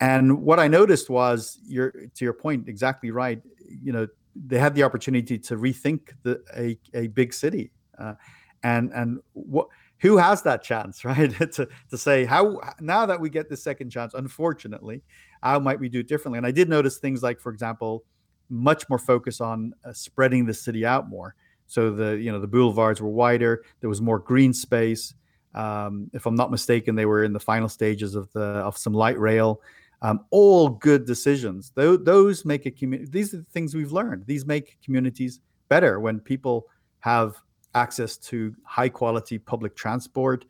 And 0.00 0.42
what 0.42 0.58
I 0.58 0.68
noticed 0.68 1.10
was, 1.10 1.58
your 1.66 1.90
to 1.90 2.24
your 2.24 2.32
point, 2.32 2.68
exactly 2.68 3.10
right. 3.10 3.40
You 3.82 3.92
know, 3.92 4.06
they 4.34 4.58
had 4.58 4.74
the 4.74 4.82
opportunity 4.82 5.38
to 5.38 5.56
rethink 5.56 6.12
the 6.22 6.42
a, 6.56 6.78
a 6.94 7.08
big 7.08 7.34
city, 7.34 7.70
uh, 7.98 8.14
and 8.62 8.90
and 8.94 9.20
what 9.34 9.68
who 9.98 10.16
has 10.16 10.40
that 10.42 10.62
chance, 10.62 11.04
right? 11.04 11.30
to 11.52 11.68
to 11.90 11.98
say 11.98 12.24
how 12.24 12.58
now 12.80 13.04
that 13.04 13.20
we 13.20 13.28
get 13.28 13.50
the 13.50 13.56
second 13.56 13.90
chance, 13.90 14.14
unfortunately, 14.14 15.02
how 15.42 15.58
might 15.58 15.78
we 15.78 15.90
do 15.90 16.00
it 16.00 16.08
differently? 16.08 16.38
And 16.38 16.46
I 16.46 16.50
did 16.50 16.70
notice 16.70 16.96
things 16.96 17.22
like, 17.22 17.38
for 17.38 17.52
example, 17.52 18.04
much 18.50 18.88
more 18.88 18.98
focus 18.98 19.40
on 19.40 19.72
uh, 19.84 19.92
spreading 19.92 20.44
the 20.44 20.54
city 20.54 20.84
out 20.84 21.08
more. 21.08 21.34
So 21.66 21.92
the 21.92 22.18
you 22.18 22.32
know 22.32 22.40
the 22.40 22.48
boulevards 22.48 23.00
were 23.00 23.08
wider. 23.08 23.62
There 23.80 23.88
was 23.88 24.00
more 24.00 24.18
green 24.18 24.52
space. 24.52 25.14
Um, 25.54 26.10
if 26.12 26.26
I'm 26.26 26.34
not 26.34 26.50
mistaken, 26.50 26.94
they 26.96 27.06
were 27.06 27.24
in 27.24 27.32
the 27.32 27.40
final 27.40 27.68
stages 27.68 28.14
of 28.14 28.30
the 28.32 28.40
of 28.40 28.76
some 28.76 28.92
light 28.92 29.18
rail. 29.18 29.60
Um, 30.02 30.24
all 30.30 30.68
good 30.70 31.04
decisions. 31.04 31.72
Those, 31.74 32.02
those 32.04 32.44
make 32.44 32.64
a 32.66 32.70
community. 32.70 33.10
These 33.10 33.34
are 33.34 33.38
the 33.38 33.50
things 33.52 33.74
we've 33.74 33.92
learned. 33.92 34.24
These 34.26 34.46
make 34.46 34.78
communities 34.82 35.40
better 35.68 36.00
when 36.00 36.20
people 36.20 36.66
have 37.00 37.36
access 37.74 38.16
to 38.16 38.54
high 38.64 38.88
quality 38.88 39.38
public 39.38 39.76
transport. 39.76 40.46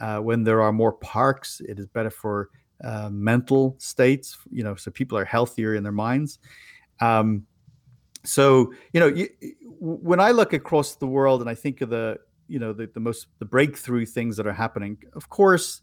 Uh, 0.00 0.18
when 0.18 0.44
there 0.44 0.62
are 0.62 0.72
more 0.72 0.92
parks, 0.92 1.60
it 1.66 1.78
is 1.78 1.86
better 1.86 2.10
for 2.10 2.50
uh, 2.84 3.08
mental 3.10 3.74
states. 3.78 4.38
You 4.50 4.64
know, 4.64 4.74
so 4.74 4.90
people 4.90 5.16
are 5.18 5.24
healthier 5.24 5.74
in 5.74 5.82
their 5.82 5.92
minds. 5.92 6.38
Um, 7.00 7.46
so 8.24 8.72
you 8.92 9.00
know, 9.00 9.06
you, 9.06 9.28
when 9.80 10.20
I 10.20 10.30
look 10.30 10.52
across 10.52 10.96
the 10.96 11.06
world 11.06 11.40
and 11.40 11.48
I 11.48 11.54
think 11.54 11.80
of 11.80 11.90
the 11.90 12.18
you 12.48 12.58
know 12.58 12.72
the, 12.72 12.86
the 12.92 13.00
most 13.00 13.28
the 13.38 13.44
breakthrough 13.44 14.06
things 14.06 14.36
that 14.36 14.46
are 14.46 14.52
happening, 14.52 14.98
of 15.14 15.28
course, 15.28 15.82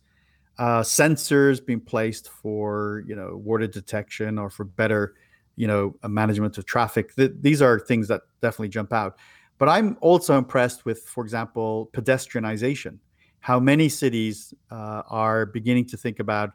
uh, 0.60 0.82
sensors 0.82 1.66
being 1.66 1.82
placed 1.82 2.30
for 2.30 3.04
you 3.08 3.16
know 3.16 3.38
water 3.38 3.68
detection 3.68 4.38
or 4.38 4.50
for 4.50 4.64
better 4.64 5.16
you 5.56 5.68
know 5.68 5.96
management 6.08 6.58
of 6.58 6.66
traffic. 6.66 7.16
Th- 7.16 7.32
these 7.42 7.62
are 7.62 7.80
things 7.80 8.08
that 8.10 8.22
definitely 8.42 8.70
jump 8.70 8.94
out. 8.94 9.18
But 9.58 9.70
I'm 9.70 9.98
also 10.02 10.38
impressed 10.38 10.86
with, 10.86 11.00
for 11.00 11.24
example, 11.24 11.90
pedestrianization. 11.94 13.00
How 13.40 13.60
many 13.60 13.90
cities 13.90 14.54
uh, 14.70 15.02
are 15.10 15.48
beginning 15.48 15.86
to 15.88 15.98
think 15.98 16.20
about 16.20 16.52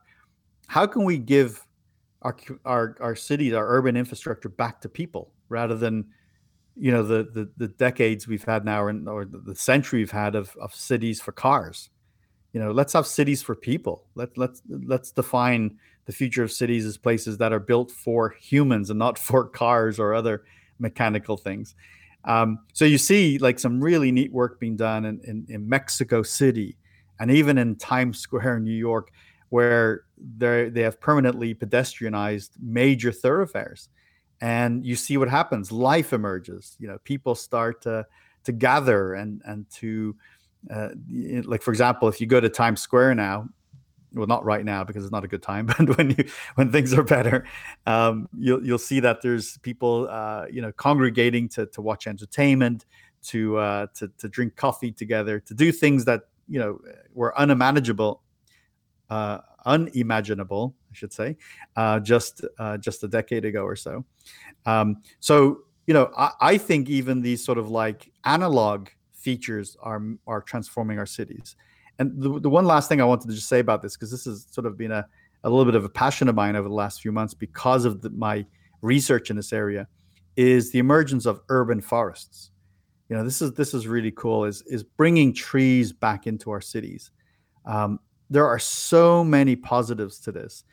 how 0.68 0.86
can 0.86 1.04
we 1.04 1.18
give 1.18 1.66
our 2.22 2.36
our 2.64 2.96
our 3.00 3.14
cities, 3.16 3.52
our 3.52 3.66
urban 3.68 3.96
infrastructure 3.96 4.48
back 4.48 4.80
to 4.80 4.88
people 4.88 5.32
rather 5.48 5.76
than 5.76 6.06
you 6.76 6.90
know 6.90 7.02
the 7.02 7.24
the, 7.24 7.50
the 7.56 7.68
decades 7.68 8.26
we've 8.26 8.44
had 8.44 8.64
now 8.64 8.82
or, 8.82 8.94
or 9.06 9.24
the 9.24 9.54
century 9.54 10.00
we've 10.00 10.10
had 10.10 10.34
of, 10.34 10.56
of 10.60 10.74
cities 10.74 11.20
for 11.20 11.32
cars. 11.32 11.90
You 12.52 12.60
know 12.60 12.70
let's 12.72 12.92
have 12.92 13.06
cities 13.06 13.42
for 13.42 13.54
people. 13.54 14.06
Let 14.14 14.36
let's 14.36 14.62
let's 14.68 15.12
define 15.12 15.78
the 16.06 16.12
future 16.12 16.42
of 16.42 16.50
cities 16.50 16.84
as 16.84 16.96
places 16.96 17.38
that 17.38 17.52
are 17.52 17.60
built 17.60 17.90
for 17.90 18.30
humans 18.40 18.90
and 18.90 18.98
not 18.98 19.18
for 19.28 19.48
cars 19.48 19.98
or 19.98 20.14
other 20.14 20.44
mechanical 20.78 21.36
things. 21.36 21.74
Um, 22.24 22.60
so 22.72 22.84
you 22.84 22.98
see 22.98 23.38
like 23.38 23.58
some 23.58 23.80
really 23.80 24.12
neat 24.12 24.32
work 24.32 24.60
being 24.60 24.76
done 24.76 25.04
in, 25.04 25.20
in, 25.24 25.44
in 25.48 25.68
mexico 25.68 26.22
city 26.22 26.76
and 27.18 27.32
even 27.32 27.58
in 27.58 27.74
times 27.74 28.20
square 28.20 28.58
in 28.58 28.64
new 28.64 28.70
york 28.70 29.10
where 29.52 30.04
they 30.16 30.70
they 30.70 30.80
have 30.80 30.98
permanently 30.98 31.54
pedestrianized 31.54 32.52
major 32.58 33.12
thoroughfares. 33.12 33.90
And 34.40 34.84
you 34.84 34.96
see 34.96 35.18
what 35.18 35.28
happens. 35.28 35.70
Life 35.70 36.14
emerges. 36.14 36.74
You 36.78 36.88
know 36.88 36.96
people 37.04 37.34
start 37.34 37.82
to 37.82 38.06
to 38.44 38.52
gather 38.52 39.12
and 39.12 39.42
and 39.44 39.68
to 39.72 40.16
uh, 40.70 40.88
like 41.44 41.60
for 41.60 41.70
example 41.70 42.08
if 42.08 42.18
you 42.18 42.26
go 42.26 42.40
to 42.40 42.48
times 42.48 42.80
square 42.80 43.14
now 43.14 43.46
well 44.14 44.26
not 44.26 44.44
right 44.44 44.64
now 44.64 44.84
because 44.84 45.04
it's 45.04 45.12
not 45.12 45.24
a 45.24 45.28
good 45.28 45.42
time 45.42 45.66
but 45.78 45.98
when 45.98 46.10
you 46.10 46.24
when 46.54 46.70
things 46.70 46.94
are 46.94 47.02
better 47.02 47.44
um, 47.86 48.28
you'll 48.38 48.64
you'll 48.64 48.78
see 48.78 49.00
that 49.00 49.22
there's 49.22 49.58
people 49.58 50.08
uh, 50.08 50.46
you 50.50 50.62
know 50.62 50.72
congregating 50.72 51.48
to 51.48 51.66
to 51.66 51.82
watch 51.82 52.06
entertainment 52.06 52.86
to 53.22 53.56
uh, 53.58 53.86
to 53.94 54.08
to 54.18 54.28
drink 54.28 54.56
coffee 54.56 54.92
together 54.92 55.40
to 55.40 55.52
do 55.52 55.72
things 55.72 56.04
that 56.04 56.22
you 56.48 56.58
know 56.58 56.78
were 57.12 57.34
unmanageable 57.36 58.22
uh, 59.12 59.38
unimaginable, 59.66 60.74
I 60.90 60.94
should 60.94 61.12
say, 61.12 61.36
uh, 61.76 62.00
just 62.00 62.46
uh, 62.58 62.78
just 62.78 63.04
a 63.04 63.08
decade 63.08 63.44
ago 63.44 63.62
or 63.62 63.76
so. 63.76 64.04
Um, 64.64 65.02
so 65.20 65.64
you 65.86 65.92
know, 65.92 66.10
I, 66.16 66.30
I, 66.40 66.58
think 66.58 66.88
even 66.88 67.20
these 67.20 67.44
sort 67.44 67.58
of 67.58 67.68
like 67.68 68.10
analog 68.24 68.88
features 69.12 69.76
are 69.82 70.00
are 70.26 70.40
transforming 70.40 70.98
our 70.98 71.06
cities. 71.06 71.56
And 71.98 72.22
the, 72.22 72.40
the 72.40 72.48
one 72.48 72.64
last 72.64 72.88
thing 72.88 73.02
I 73.02 73.04
wanted 73.04 73.28
to 73.28 73.34
just 73.34 73.48
say 73.48 73.58
about 73.58 73.82
this, 73.82 73.96
because 73.96 74.10
this 74.10 74.24
has 74.24 74.46
sort 74.50 74.66
of 74.66 74.78
been 74.78 74.92
a, 74.92 75.06
a 75.44 75.50
little 75.50 75.66
bit 75.66 75.74
of 75.74 75.84
a 75.84 75.90
passion 75.90 76.28
of 76.28 76.34
mine 76.34 76.56
over 76.56 76.68
the 76.68 76.74
last 76.74 77.02
few 77.02 77.12
months 77.12 77.34
because 77.34 77.84
of 77.84 78.00
the, 78.00 78.08
my 78.10 78.46
research 78.80 79.28
in 79.28 79.36
this 79.36 79.52
area, 79.52 79.86
is 80.36 80.72
the 80.72 80.78
emergence 80.78 81.26
of 81.26 81.42
urban 81.50 81.82
forests. 81.82 82.50
You 83.10 83.16
know, 83.16 83.24
this 83.24 83.42
is 83.42 83.52
this 83.52 83.74
is 83.74 83.86
really 83.86 84.12
cool. 84.12 84.46
Is 84.46 84.62
is 84.62 84.82
bringing 84.82 85.34
trees 85.34 85.92
back 85.92 86.26
into 86.26 86.50
our 86.50 86.62
cities. 86.62 87.10
Um, 87.66 87.98
there 88.32 88.46
are 88.46 88.58
so 88.58 89.22
many 89.22 89.54
positives 89.54 90.18
to 90.20 90.32
this. 90.32 90.64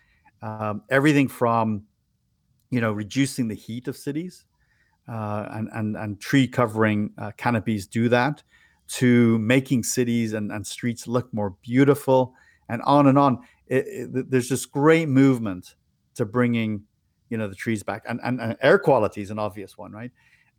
Um, 0.42 0.82
everything 0.90 1.28
from, 1.28 1.84
you 2.72 2.80
know, 2.80 2.94
reducing 2.94 3.50
the 3.50 3.56
heat 3.56 3.88
of 3.88 3.98
cities, 3.98 4.46
uh, 5.08 5.48
and, 5.52 5.70
and 5.74 5.98
and 5.98 6.20
tree 6.22 6.48
covering 6.48 7.12
uh, 7.18 7.32
canopies 7.36 7.88
do 7.88 8.08
that, 8.10 8.44
to 8.88 9.38
making 9.40 9.84
cities 9.84 10.34
and, 10.34 10.52
and 10.52 10.66
streets 10.66 11.08
look 11.08 11.34
more 11.34 11.56
beautiful, 11.62 12.34
and 12.70 12.82
on 12.84 13.08
and 13.08 13.18
on. 13.18 13.40
It, 13.68 13.86
it, 13.88 14.32
there's 14.32 14.50
this 14.50 14.66
great 14.66 15.10
movement 15.10 15.76
to 16.16 16.26
bringing, 16.26 16.84
you 17.30 17.38
know, 17.38 17.48
the 17.50 17.56
trees 17.56 17.84
back, 17.84 18.04
and 18.08 18.22
and, 18.24 18.40
and 18.40 18.56
air 18.62 18.80
quality 18.80 19.22
is 19.22 19.32
an 19.32 19.40
obvious 19.40 19.78
one, 19.78 19.92
right? 19.92 20.12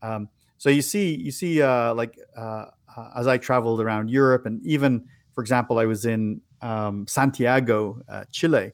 Um, 0.03 0.29
so 0.59 0.69
you 0.69 0.83
see, 0.83 1.17
you 1.17 1.33
see, 1.33 1.63
uh, 1.63 1.95
like 1.95 2.19
uh, 2.37 2.67
uh, 2.95 3.11
as 3.17 3.27
I 3.27 3.39
traveled 3.39 3.81
around 3.81 4.11
Europe, 4.11 4.45
and 4.45 4.61
even, 4.67 5.07
for 5.35 5.41
example, 5.41 5.79
I 5.79 5.87
was 5.87 6.05
in 6.05 6.43
um, 6.63 7.07
Santiago, 7.07 8.01
uh, 8.09 8.25
Chile, 8.31 8.73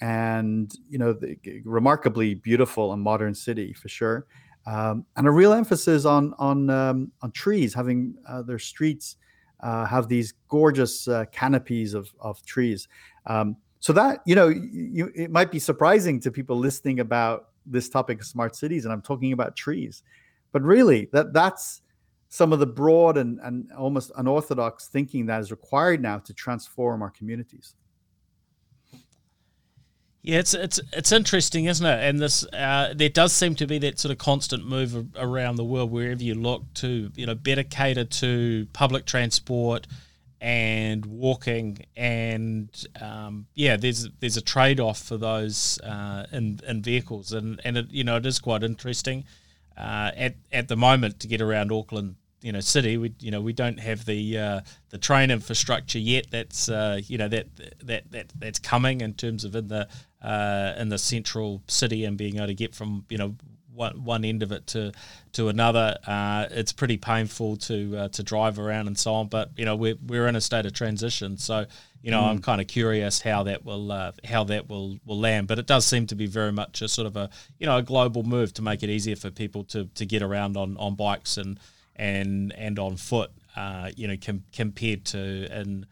and 0.00 0.72
you 0.88 0.98
know, 0.98 1.12
the, 1.12 1.36
remarkably 1.64 2.34
beautiful 2.34 2.92
and 2.92 3.02
modern 3.02 3.34
city 3.34 3.72
for 3.72 3.88
sure, 3.88 4.26
um, 4.66 5.04
and 5.16 5.26
a 5.26 5.30
real 5.30 5.52
emphasis 5.52 6.04
on 6.04 6.34
on 6.38 6.70
um, 6.70 7.12
on 7.22 7.30
trees, 7.32 7.74
having 7.74 8.14
uh, 8.26 8.42
their 8.42 8.58
streets 8.58 9.16
uh, 9.60 9.84
have 9.84 10.08
these 10.08 10.34
gorgeous 10.48 11.08
uh, 11.08 11.24
canopies 11.32 11.94
of 11.94 12.12
of 12.20 12.44
trees. 12.44 12.88
Um, 13.26 13.56
so 13.80 13.92
that 13.94 14.20
you 14.26 14.34
know, 14.34 14.48
you, 14.48 15.10
it 15.14 15.30
might 15.30 15.50
be 15.50 15.58
surprising 15.58 16.20
to 16.20 16.30
people 16.30 16.56
listening 16.56 17.00
about 17.00 17.48
this 17.66 17.88
topic 17.88 18.20
of 18.20 18.26
smart 18.26 18.56
cities, 18.56 18.84
and 18.84 18.92
I'm 18.92 19.02
talking 19.02 19.32
about 19.32 19.56
trees, 19.56 20.02
but 20.52 20.62
really 20.62 21.08
that 21.12 21.32
that's 21.32 21.82
some 22.30 22.52
of 22.52 22.60
the 22.60 22.66
broad 22.66 23.18
and, 23.18 23.40
and 23.42 23.70
almost 23.72 24.12
unorthodox 24.16 24.86
thinking 24.86 25.26
that 25.26 25.40
is 25.40 25.50
required 25.50 26.00
now 26.00 26.18
to 26.18 26.32
transform 26.32 27.02
our 27.02 27.10
communities. 27.10 27.74
Yeah, 30.22 30.38
it's 30.38 30.54
it's 30.54 30.78
it's 30.92 31.12
interesting, 31.12 31.64
isn't 31.64 31.84
it? 31.84 32.08
And 32.08 32.20
this 32.20 32.46
uh, 32.52 32.92
there 32.94 33.08
does 33.08 33.32
seem 33.32 33.54
to 33.56 33.66
be 33.66 33.78
that 33.78 33.98
sort 33.98 34.12
of 34.12 34.18
constant 34.18 34.66
move 34.66 35.08
around 35.16 35.56
the 35.56 35.64
world 35.64 35.90
wherever 35.90 36.22
you 36.22 36.34
look 36.34 36.62
to 36.74 37.10
you 37.16 37.26
know 37.26 37.34
better 37.34 37.62
cater 37.64 38.04
to 38.04 38.66
public 38.74 39.06
transport 39.06 39.86
and 40.42 41.06
walking 41.06 41.78
and 41.96 42.86
um, 43.00 43.46
yeah, 43.54 43.76
there's 43.76 44.08
there's 44.20 44.36
a 44.36 44.42
trade 44.42 44.78
off 44.78 44.98
for 44.98 45.16
those 45.16 45.80
uh, 45.80 46.26
in 46.32 46.60
in 46.68 46.82
vehicles 46.82 47.32
and 47.32 47.60
and 47.64 47.78
it, 47.78 47.90
you 47.90 48.04
know 48.04 48.18
it 48.18 48.26
is 48.26 48.38
quite 48.38 48.62
interesting. 48.62 49.24
Uh, 49.74 50.10
at 50.14 50.34
at 50.52 50.68
the 50.68 50.76
moment 50.76 51.18
to 51.20 51.28
get 51.28 51.40
around 51.40 51.72
Auckland 51.72 52.16
you 52.42 52.52
know 52.52 52.60
city 52.60 52.96
we 52.96 53.12
you 53.20 53.30
know 53.30 53.40
we 53.40 53.52
don't 53.52 53.78
have 53.78 54.04
the 54.04 54.38
uh, 54.38 54.60
the 54.90 54.98
train 54.98 55.30
infrastructure 55.30 55.98
yet 55.98 56.26
that's 56.30 56.68
uh, 56.68 57.00
you 57.06 57.18
know 57.18 57.28
that 57.28 57.46
that 57.82 58.10
that 58.10 58.26
that's 58.38 58.58
coming 58.58 59.00
in 59.00 59.14
terms 59.14 59.44
of 59.44 59.54
in 59.54 59.68
the 59.68 59.88
uh, 60.22 60.74
in 60.78 60.88
the 60.88 60.98
central 60.98 61.62
city 61.66 62.04
and 62.04 62.16
being 62.16 62.36
able 62.36 62.46
to 62.46 62.54
get 62.54 62.74
from 62.74 63.04
you 63.08 63.18
know 63.18 63.34
one, 63.72 64.04
one 64.04 64.24
end 64.24 64.42
of 64.42 64.52
it 64.52 64.66
to 64.68 64.92
to 65.32 65.48
another 65.48 65.96
uh, 66.06 66.46
it's 66.50 66.72
pretty 66.72 66.96
painful 66.96 67.56
to 67.56 67.96
uh, 67.96 68.08
to 68.08 68.22
drive 68.22 68.58
around 68.58 68.86
and 68.86 68.98
so 68.98 69.14
on 69.14 69.28
but 69.28 69.50
you 69.56 69.64
know 69.64 69.76
we're, 69.76 69.96
we're 70.06 70.26
in 70.26 70.36
a 70.36 70.40
state 70.40 70.66
of 70.66 70.72
transition 70.72 71.36
so 71.36 71.64
you 72.02 72.10
know 72.10 72.20
mm. 72.20 72.28
I'm 72.28 72.40
kind 72.40 72.60
of 72.60 72.66
curious 72.66 73.20
how 73.20 73.44
that 73.44 73.64
will 73.64 73.92
uh, 73.92 74.12
how 74.24 74.44
that 74.44 74.68
will 74.68 74.98
will 75.04 75.18
land 75.18 75.46
but 75.46 75.58
it 75.58 75.66
does 75.66 75.86
seem 75.86 76.06
to 76.08 76.14
be 76.14 76.26
very 76.26 76.52
much 76.52 76.82
a 76.82 76.88
sort 76.88 77.06
of 77.06 77.16
a 77.16 77.30
you 77.58 77.66
know 77.66 77.76
a 77.76 77.82
global 77.82 78.22
move 78.22 78.52
to 78.54 78.62
make 78.62 78.82
it 78.82 78.90
easier 78.90 79.16
for 79.16 79.30
people 79.30 79.64
to 79.64 79.86
to 79.94 80.04
get 80.04 80.22
around 80.22 80.56
on 80.56 80.76
on 80.76 80.94
bikes 80.94 81.36
and 81.36 81.58
and 82.00 82.52
and 82.56 82.78
on 82.78 82.96
foot, 82.96 83.30
uh, 83.56 83.90
you 83.94 84.08
know, 84.08 84.16
com- 84.24 84.44
compared 84.52 85.04
to 85.04 85.18
in 85.60 85.86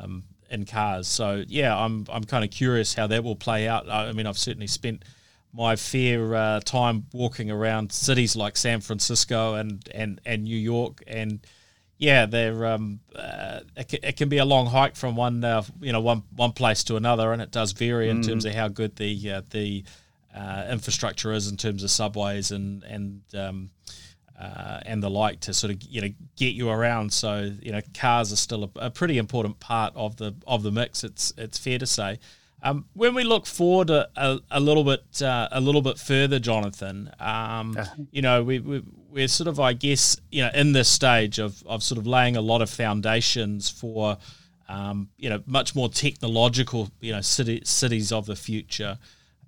um, 0.00 0.24
in 0.50 0.64
cars. 0.64 1.06
So 1.06 1.44
yeah, 1.46 1.76
I'm 1.76 2.06
I'm 2.10 2.24
kind 2.24 2.44
of 2.44 2.50
curious 2.50 2.94
how 2.94 3.06
that 3.08 3.22
will 3.22 3.36
play 3.36 3.68
out. 3.68 3.88
I 3.88 4.12
mean, 4.12 4.26
I've 4.26 4.38
certainly 4.38 4.66
spent 4.66 5.04
my 5.52 5.76
fair 5.76 6.34
uh, 6.34 6.60
time 6.60 7.04
walking 7.12 7.50
around 7.50 7.92
cities 7.92 8.34
like 8.34 8.56
San 8.56 8.80
Francisco 8.80 9.54
and 9.54 9.86
and 9.94 10.20
and 10.24 10.44
New 10.44 10.56
York 10.56 11.02
and 11.06 11.46
yeah, 11.98 12.26
they're 12.26 12.66
um, 12.66 12.98
uh, 13.14 13.60
it, 13.76 13.88
can, 13.88 13.98
it, 14.02 14.16
can 14.16 14.28
be 14.28 14.38
a 14.38 14.44
long 14.44 14.66
hike 14.66 14.96
from 14.96 15.14
one 15.14 15.44
uh, 15.44 15.62
you 15.80 15.92
know 15.92 16.00
one 16.00 16.24
one 16.34 16.50
place 16.50 16.82
to 16.84 16.96
another, 16.96 17.32
and 17.32 17.40
it 17.40 17.52
does 17.52 17.70
vary 17.70 18.08
in 18.08 18.22
mm. 18.22 18.26
terms 18.26 18.44
of 18.44 18.54
how 18.54 18.66
good 18.66 18.96
the 18.96 19.30
uh, 19.30 19.42
the 19.50 19.84
uh, 20.34 20.66
infrastructure 20.68 21.30
is 21.32 21.48
in 21.48 21.56
terms 21.56 21.84
of 21.84 21.90
subways 21.92 22.50
and 22.50 22.82
and 22.82 23.22
um, 23.34 23.70
uh, 24.42 24.80
and 24.86 25.00
the 25.00 25.08
like 25.08 25.38
to 25.38 25.54
sort 25.54 25.72
of 25.72 25.80
you 25.82 26.00
know 26.00 26.08
get 26.36 26.54
you 26.54 26.68
around. 26.68 27.12
So 27.12 27.52
you 27.62 27.70
know 27.70 27.80
cars 27.94 28.32
are 28.32 28.36
still 28.36 28.64
a, 28.64 28.86
a, 28.86 28.90
pretty 28.90 29.18
important 29.18 29.60
part 29.60 29.92
of 29.94 30.16
the 30.16 30.34
of 30.48 30.64
the 30.64 30.72
mix. 30.72 31.04
It's 31.04 31.32
it's 31.38 31.58
fair 31.58 31.78
to 31.78 31.86
say. 31.86 32.18
Um, 32.64 32.86
when 32.94 33.14
we 33.14 33.24
look 33.24 33.46
forward 33.46 33.90
a, 33.90 34.08
a, 34.16 34.38
a 34.52 34.60
little 34.60 34.82
bit 34.82 35.22
uh, 35.22 35.48
a 35.52 35.60
little 35.60 35.80
bit 35.80 35.96
further, 35.96 36.40
Jonathan, 36.40 37.10
um, 37.20 37.78
you 38.10 38.20
know 38.20 38.42
we, 38.42 38.58
we 38.58 38.82
we're 39.10 39.28
sort 39.28 39.46
of 39.46 39.60
I 39.60 39.74
guess 39.74 40.16
you 40.32 40.42
know 40.42 40.50
in 40.54 40.72
this 40.72 40.88
stage 40.88 41.38
of 41.38 41.62
of 41.64 41.84
sort 41.84 41.98
of 41.98 42.06
laying 42.08 42.36
a 42.36 42.40
lot 42.40 42.62
of 42.62 42.68
foundations 42.68 43.70
for 43.70 44.18
um, 44.68 45.08
you 45.18 45.30
know 45.30 45.40
much 45.46 45.76
more 45.76 45.88
technological 45.88 46.90
you 47.00 47.12
know 47.12 47.20
city, 47.20 47.62
cities 47.64 48.10
of 48.10 48.26
the 48.26 48.36
future. 48.36 48.98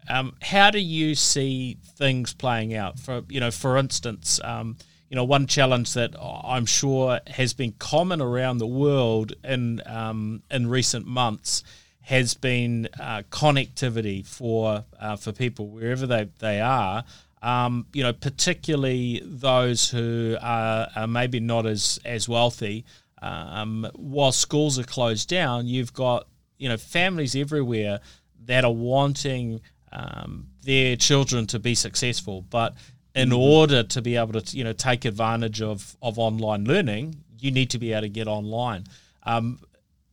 Um, 0.08 0.36
how 0.42 0.70
do 0.70 0.78
you 0.78 1.14
see 1.14 1.78
things 1.96 2.34
playing 2.34 2.74
out? 2.74 2.98
For 2.98 3.22
you 3.28 3.40
know, 3.40 3.50
for 3.50 3.76
instance, 3.78 4.40
um, 4.44 4.76
you 5.08 5.16
know, 5.16 5.24
one 5.24 5.46
challenge 5.46 5.94
that 5.94 6.14
I'm 6.20 6.66
sure 6.66 7.20
has 7.26 7.52
been 7.52 7.72
common 7.78 8.20
around 8.20 8.58
the 8.58 8.66
world 8.66 9.32
in 9.44 9.80
um, 9.86 10.42
in 10.50 10.66
recent 10.66 11.06
months 11.06 11.62
has 12.02 12.34
been 12.34 12.88
uh, 13.00 13.22
connectivity 13.30 14.26
for 14.26 14.84
uh, 15.00 15.16
for 15.16 15.32
people 15.32 15.68
wherever 15.68 16.06
they, 16.06 16.28
they 16.38 16.60
are. 16.60 17.04
Um, 17.42 17.86
you 17.92 18.02
know, 18.02 18.12
particularly 18.12 19.22
those 19.24 19.90
who 19.90 20.36
are, 20.40 20.88
are, 20.96 21.06
maybe 21.06 21.40
not 21.40 21.66
as 21.66 21.98
as 22.04 22.28
wealthy. 22.28 22.84
Um, 23.20 23.88
while 23.94 24.32
schools 24.32 24.78
are 24.78 24.84
closed 24.84 25.28
down, 25.28 25.66
you've 25.66 25.92
got 25.92 26.26
you 26.58 26.68
know 26.68 26.76
families 26.76 27.34
everywhere 27.34 28.00
that 28.46 28.64
are 28.64 28.72
wanting 28.72 29.60
um, 29.94 30.48
their 30.62 30.96
children 30.96 31.46
to 31.48 31.58
be 31.58 31.74
successful, 31.74 32.44
but 32.50 32.74
in 33.14 33.28
mm-hmm. 33.28 33.38
order 33.38 33.82
to 33.82 34.02
be 34.02 34.16
able 34.16 34.40
to 34.40 34.56
you 34.56 34.64
know 34.64 34.72
take 34.72 35.04
advantage 35.04 35.62
of 35.62 35.96
of 36.02 36.18
online 36.18 36.64
learning, 36.64 37.16
you 37.38 37.50
need 37.50 37.70
to 37.70 37.78
be 37.78 37.92
able 37.92 38.02
to 38.02 38.08
get 38.08 38.26
online. 38.26 38.84
Um, 39.22 39.60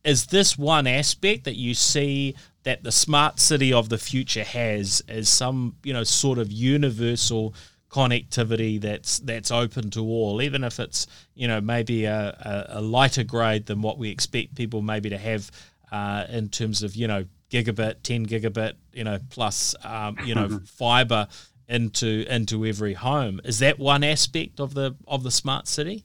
is 0.04 0.26
this 0.26 0.58
one 0.58 0.86
aspect 0.86 1.44
that 1.44 1.56
you 1.56 1.74
see 1.74 2.34
that 2.64 2.82
the 2.82 2.92
smart 2.92 3.40
city 3.40 3.72
of 3.72 3.88
the 3.88 3.98
future 3.98 4.44
has 4.44 5.02
as 5.08 5.28
some 5.28 5.76
you 5.82 5.92
know 5.92 6.04
sort 6.04 6.38
of 6.38 6.50
universal 6.50 7.54
connectivity 7.90 8.80
that's 8.80 9.18
that's 9.20 9.50
open 9.50 9.90
to 9.90 10.00
all, 10.00 10.40
even 10.40 10.64
if 10.64 10.80
it's 10.80 11.06
you 11.34 11.46
know 11.48 11.60
maybe 11.60 12.04
a, 12.04 12.66
a, 12.70 12.78
a 12.78 12.80
lighter 12.80 13.24
grade 13.24 13.66
than 13.66 13.82
what 13.82 13.98
we 13.98 14.10
expect 14.10 14.54
people 14.54 14.80
maybe 14.80 15.10
to 15.10 15.18
have 15.18 15.50
uh, 15.90 16.24
in 16.30 16.48
terms 16.48 16.82
of 16.82 16.96
you 16.96 17.06
know 17.06 17.24
gigabit, 17.52 17.96
ten 18.02 18.26
gigabit, 18.26 18.74
you 18.92 19.04
know 19.04 19.18
plus 19.30 19.74
um, 19.84 20.16
you 20.24 20.34
know 20.34 20.60
fiber 20.64 21.28
into 21.68 22.24
into 22.28 22.64
every 22.64 22.94
home. 22.94 23.40
Is 23.44 23.58
that 23.60 23.78
one 23.78 24.02
aspect 24.02 24.60
of 24.60 24.74
the 24.74 24.96
of 25.06 25.22
the 25.22 25.30
smart 25.30 25.68
city? 25.68 26.04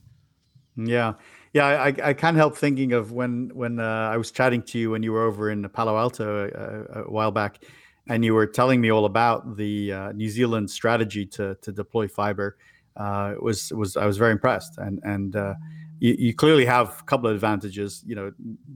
Yeah. 0.75 1.13
Yeah, 1.53 1.65
I, 1.65 1.93
I 2.03 2.13
can't 2.13 2.37
help 2.37 2.55
thinking 2.55 2.93
of 2.93 3.11
when 3.11 3.49
when 3.53 3.79
uh, 3.79 4.11
I 4.13 4.17
was 4.17 4.31
chatting 4.31 4.61
to 4.63 4.77
you 4.77 4.91
when 4.91 5.01
you 5.01 5.11
were 5.11 5.23
over 5.23 5.49
in 5.49 5.67
Palo 5.69 5.97
Alto 5.97 6.49
uh, 6.49 7.01
a 7.01 7.11
while 7.11 7.31
back, 7.31 7.63
and 8.07 8.23
you 8.23 8.35
were 8.35 8.45
telling 8.45 8.79
me 8.79 8.91
all 8.91 9.05
about 9.05 9.57
the 9.57 9.91
uh, 9.91 10.11
New 10.11 10.29
Zealand 10.29 10.69
strategy 10.69 11.25
to 11.25 11.55
to 11.61 11.71
deploy 11.71 12.07
fiber. 12.07 12.57
Uh, 12.95 13.31
it 13.35 13.41
was 13.41 13.71
was 13.73 13.97
I 13.97 14.05
was 14.05 14.17
very 14.17 14.33
impressed, 14.33 14.77
and 14.77 14.99
and 15.03 15.35
uh, 15.35 15.55
you, 15.99 16.15
you, 16.19 16.35
clearly 16.35 16.65
have 16.65 16.99
a 16.99 17.03
couple 17.05 17.27
of 17.29 17.33
advantages. 17.33 18.03
You 18.05 18.15
know, 18.15 18.31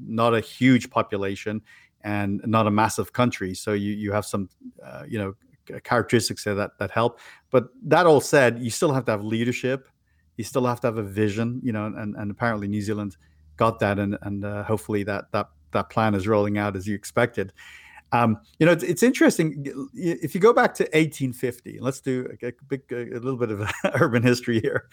not 0.07 0.34
a 0.34 0.39
huge 0.39 0.89
population 0.89 1.61
and 2.04 2.41
not 2.45 2.68
a 2.68 2.72
massive 2.72 3.14
country, 3.14 3.54
so 3.54 3.74
you 3.74 3.93
you 3.93 4.12
have 4.12 4.26
some 4.26 4.49
uh, 4.84 5.04
you 5.08 5.18
know 5.20 5.36
characteristics 5.84 6.43
there 6.43 6.56
that 6.56 6.78
that 6.80 6.91
help. 6.91 7.20
But 7.49 7.70
that 7.84 8.06
all 8.06 8.22
said, 8.22 8.60
you 8.60 8.70
still 8.70 8.93
have 8.93 9.06
to 9.06 9.12
have 9.12 9.24
leadership 9.24 9.88
you 10.41 10.43
still 10.43 10.66
have 10.66 10.80
to 10.82 10.88
have 10.88 10.97
a 10.97 11.04
vision, 11.04 11.60
you 11.64 11.72
know, 11.72 11.86
and, 11.86 12.16
and 12.16 12.32
apparently 12.32 12.68
New 12.68 12.82
Zealand 12.82 13.16
got 13.58 13.80
that, 13.80 13.99
and 13.99 14.18
and 14.24 14.43
uh, 14.43 14.64
hopefully 14.64 15.04
that 15.04 15.32
that 15.34 15.49
that 15.72 15.91
plan 15.91 16.16
is 16.16 16.28
rolling 16.28 16.58
out 16.58 16.76
as 16.76 16.88
you 16.88 16.95
expected. 16.95 17.54
Um, 18.14 18.39
you 18.58 18.66
know, 18.66 18.74
it's, 18.74 18.84
it's, 18.84 19.04
interesting 19.04 19.66
if 19.93 20.36
you 20.36 20.41
go 20.41 20.52
back 20.52 20.74
to 20.76 20.84
1850. 20.84 21.80
Let's 21.80 22.02
do 22.02 22.28
a, 22.43 22.52
big, 22.68 22.82
a 22.91 23.20
little 23.20 23.38
bit 23.38 23.52
of 23.52 23.72
urban 24.02 24.22
history 24.22 24.60
here. 24.60 24.89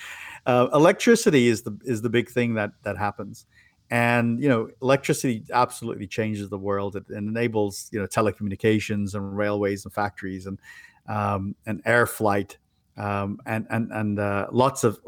Uh, 0.47 0.69
electricity 0.73 1.49
is 1.49 1.63
the 1.63 1.77
is 1.85 2.03
the 2.03 2.11
big 2.11 2.29
thing 2.29 2.55
that 2.55 2.73
that 2.83 2.99
happens, 2.99 3.47
and 3.91 4.41
you 4.43 4.49
know, 4.49 4.68
electricity 4.82 5.45
absolutely 5.53 6.07
changes 6.07 6.49
the 6.51 6.59
world. 6.59 6.97
It, 6.97 7.05
it 7.09 7.16
enables 7.16 7.89
you 7.93 7.99
know 7.99 8.07
telecommunications 8.07 9.14
and 9.14 9.36
railways 9.36 9.84
and 9.84 9.93
factories 9.93 10.47
and 10.47 10.59
um, 11.07 11.55
and 11.66 11.80
air 11.84 12.07
flight 12.07 12.59
um, 12.99 13.41
and 13.47 13.66
and 13.70 13.91
and 13.93 14.18
uh, 14.18 14.49
lots 14.51 14.84
of 14.84 15.01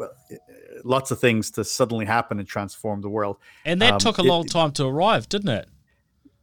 lots 0.85 1.11
of 1.11 1.19
things 1.19 1.51
to 1.53 1.65
suddenly 1.65 2.07
happen 2.07 2.39
and 2.39 2.49
transform 2.49 3.01
the 3.01 3.09
world. 3.09 3.37
And 3.65 3.83
that 3.83 3.95
um, 3.95 3.99
took 3.99 4.19
a 4.19 4.23
long 4.23 4.45
it, 4.45 4.51
time 4.51 4.73
to 4.73 4.87
arrive, 4.87 5.29
didn't 5.29 5.51
it? 5.51 5.69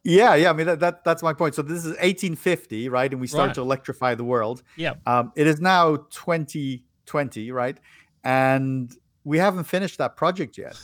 Yeah, 0.03 0.35
yeah. 0.35 0.49
I 0.49 0.53
mean 0.53 0.67
that, 0.67 0.79
that 0.81 1.03
that's 1.03 1.23
my 1.23 1.33
point. 1.33 1.55
So 1.55 1.61
this 1.61 1.79
is 1.79 1.91
1850, 1.91 2.89
right? 2.89 3.11
And 3.11 3.19
we 3.19 3.27
start 3.27 3.47
right. 3.47 3.55
to 3.55 3.61
electrify 3.61 4.15
the 4.15 4.23
world. 4.23 4.61
Yeah. 4.75 4.95
Um, 5.05 5.31
it 5.35 5.47
is 5.47 5.59
now 5.59 5.95
2020, 6.11 7.51
right? 7.51 7.77
And 8.23 8.93
we 9.23 9.37
haven't 9.37 9.65
finished 9.65 9.97
that 9.97 10.15
project 10.17 10.57
yet. 10.57 10.77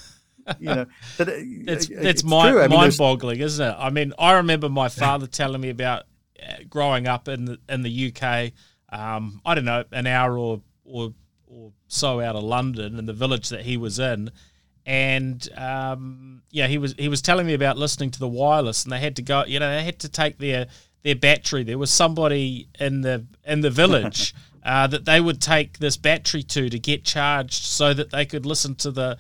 You 0.60 0.66
know, 0.66 0.86
that, 1.18 1.30
it's, 1.30 1.90
it's, 1.90 1.90
it's 1.90 2.24
mind, 2.24 2.58
I 2.58 2.68
mean, 2.68 2.78
mind-boggling, 2.78 3.40
isn't 3.40 3.66
it? 3.66 3.76
I 3.78 3.90
mean, 3.90 4.14
I 4.20 4.34
remember 4.34 4.68
my 4.68 4.90
father 4.90 5.28
telling 5.28 5.62
me 5.62 5.70
about 5.70 6.04
uh, 6.42 6.64
growing 6.70 7.08
up 7.08 7.28
in 7.28 7.46
the 7.46 7.60
in 7.70 7.82
the 7.84 8.14
UK 8.14 8.52
um, 8.94 9.42
I 9.44 9.56
don't 9.56 9.66
know, 9.66 9.84
an 9.92 10.08
hour 10.08 10.38
or, 10.38 10.62
or 10.86 11.14
or 11.48 11.72
so 11.88 12.20
out 12.20 12.36
of 12.36 12.44
London 12.44 12.98
in 12.98 13.06
the 13.06 13.14
village 13.14 13.50
that 13.50 13.62
he 13.62 13.76
was 13.76 14.00
in, 14.00 14.30
and 14.86 15.48
um, 15.58 16.44
yeah, 16.52 16.68
he 16.68 16.78
was 16.78 16.94
he 16.98 17.08
was 17.08 17.22
telling 17.22 17.48
me 17.48 17.54
about 17.54 17.78
listening 17.78 18.12
to 18.12 18.20
the 18.20 18.28
wireless, 18.28 18.84
and 18.84 18.92
they 18.94 19.00
had 19.00 19.16
to 19.16 19.22
go, 19.22 19.44
you 19.46 19.60
know, 19.60 19.70
they 19.76 19.84
had 19.84 20.00
to 20.00 20.10
take 20.10 20.38
their 20.38 20.68
their 21.02 21.16
battery. 21.16 21.64
There 21.64 21.80
was 21.80 21.90
somebody 21.90 22.68
in 22.80 23.02
the 23.02 23.26
in 23.46 23.62
the 23.62 23.72
village 23.72 24.36
uh, 24.64 24.86
that 24.88 25.06
they 25.06 25.20
would 25.20 25.42
take 25.42 25.80
this 25.80 25.98
battery 25.98 26.44
to 26.44 26.70
to 26.70 26.80
get 26.80 27.04
charged, 27.04 27.64
so 27.64 27.96
that 27.96 28.12
they 28.12 28.26
could 28.26 28.46
listen 28.46 28.76
to 28.76 28.92
the 28.92 29.18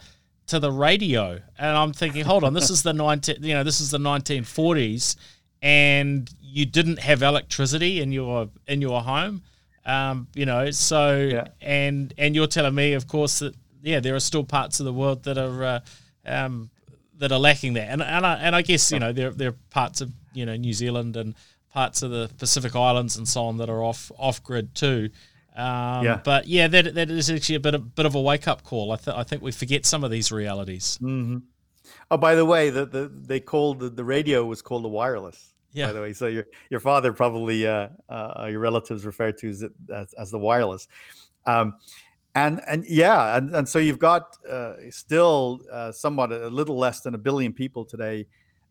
to 0.47 0.59
the 0.59 0.71
radio. 0.71 1.39
And 1.57 1.77
I'm 1.77 1.93
thinking, 1.93 2.25
hold 2.25 2.43
on, 2.43 2.53
this 2.53 2.69
is 2.69 2.83
the 2.83 2.93
nineteen, 3.05 3.37
you 3.41 3.53
know, 3.53 3.63
this 3.63 3.79
is 3.81 3.91
the 3.91 3.97
1940s, 3.97 5.15
and 5.61 6.29
you 6.41 6.65
didn't 6.65 6.99
have 6.99 7.21
electricity 7.21 8.01
in 8.01 8.11
your 8.11 8.49
in 8.67 8.81
your 8.81 9.01
home. 9.01 9.41
Um, 9.85 10.27
you 10.33 10.45
know, 10.45 10.71
so 10.71 11.17
yeah. 11.17 11.47
and 11.61 12.13
and 12.17 12.35
you're 12.35 12.47
telling 12.47 12.75
me, 12.75 12.93
of 12.93 13.07
course, 13.07 13.39
that 13.39 13.55
yeah, 13.81 13.99
there 13.99 14.15
are 14.15 14.19
still 14.19 14.43
parts 14.43 14.79
of 14.79 14.85
the 14.85 14.93
world 14.93 15.23
that 15.23 15.37
are 15.37 15.63
uh, 15.63 15.79
um, 16.25 16.69
that 17.17 17.31
are 17.31 17.39
lacking 17.39 17.73
that, 17.73 17.89
and 17.89 18.01
and 18.01 18.25
I, 18.25 18.35
and 18.35 18.55
I 18.55 18.61
guess 18.61 18.91
you 18.91 18.99
know 18.99 19.11
there 19.11 19.31
there 19.31 19.49
are 19.49 19.55
parts 19.71 20.01
of 20.01 20.11
you 20.33 20.45
know 20.45 20.55
New 20.55 20.73
Zealand 20.73 21.17
and 21.17 21.35
parts 21.69 22.01
of 22.01 22.11
the 22.11 22.29
Pacific 22.37 22.75
Islands 22.75 23.17
and 23.17 23.27
so 23.27 23.43
on 23.43 23.57
that 23.57 23.69
are 23.69 23.83
off 23.83 24.11
off 24.17 24.41
grid 24.43 24.73
too. 24.73 25.09
Um, 25.55 26.03
yeah. 26.03 26.19
But 26.23 26.47
yeah, 26.47 26.67
that 26.67 26.95
that 26.95 27.11
is 27.11 27.29
actually 27.29 27.55
a 27.55 27.59
bit 27.59 27.75
of 27.75 27.95
bit 27.95 28.05
of 28.05 28.15
a 28.15 28.21
wake 28.21 28.47
up 28.47 28.63
call. 28.63 28.91
I, 28.91 28.95
th- 28.95 29.15
I 29.15 29.23
think 29.23 29.41
we 29.41 29.51
forget 29.51 29.85
some 29.85 30.03
of 30.03 30.11
these 30.11 30.31
realities. 30.31 30.97
Mm-hmm. 31.01 31.37
Oh, 32.09 32.17
by 32.17 32.35
the 32.35 32.45
way, 32.45 32.69
the, 32.69 32.85
the 32.85 33.11
they 33.13 33.39
called 33.39 33.79
the, 33.79 33.89
the 33.89 34.03
radio 34.03 34.45
was 34.45 34.61
called 34.61 34.83
the 34.83 34.89
wireless. 34.89 35.53
Yeah. 35.71 35.87
By 35.87 35.93
the 35.93 36.01
way, 36.01 36.13
so 36.13 36.27
your 36.27 36.45
your 36.69 36.79
father 36.79 37.13
probably 37.13 37.67
uh, 37.67 37.89
uh, 38.09 38.47
your 38.49 38.59
relatives 38.59 39.05
referred 39.05 39.37
to 39.39 39.49
as, 39.49 39.63
as, 39.93 40.13
as 40.13 40.31
the 40.31 40.39
wireless, 40.39 40.87
um, 41.45 41.75
and 42.35 42.61
and 42.67 42.85
yeah, 42.87 43.37
and, 43.37 43.55
and 43.55 43.69
so 43.69 43.79
you've 43.79 43.99
got 43.99 44.37
uh, 44.49 44.73
still 44.89 45.61
uh, 45.71 45.91
somewhat 45.91 46.31
a 46.31 46.47
little 46.47 46.77
less 46.77 47.01
than 47.01 47.13
a 47.15 47.17
billion 47.17 47.53
people 47.53 47.85
today 47.85 48.27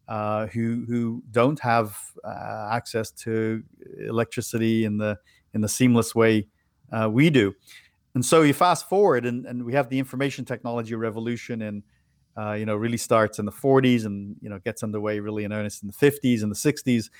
uh, 0.09 0.47
who 0.49 0.85
who 0.89 1.22
don't 1.30 1.61
have 1.61 1.97
uh, 2.24 2.68
access 2.72 3.11
to 3.11 3.62
electricity 3.99 4.85
in 4.85 4.97
the 4.99 5.18
in 5.55 5.61
the 5.61 5.68
seamless 5.68 6.14
way 6.14 6.47
we 7.11 7.30
do, 7.30 7.55
and 8.14 8.24
so 8.24 8.43
you 8.43 8.53
fast 8.53 8.88
forward 8.88 9.26
and, 9.26 9.47
and 9.47 9.64
we 9.64 9.72
have 9.72 9.88
the 9.88 9.99
information 9.99 10.45
technology 10.45 10.95
revolution 10.95 11.62
and 11.62 11.82
uh, 12.36 12.53
you 12.53 12.64
know, 12.64 12.76
really 12.76 12.97
starts 12.97 13.38
in 13.38 13.45
the 13.45 13.53
40s 13.53 14.07
and 14.07 14.36
you 14.40 14.49
know 14.49 14.59
gets 14.61 14.82
underway 14.82 15.20
really 15.20 15.45
in 15.45 15.53
earnest 15.53 15.82
in 15.82 15.88
the 15.88 15.95
50s 15.95 16.43
and 16.43 16.51
the 16.51 16.57
60s. 16.57 17.11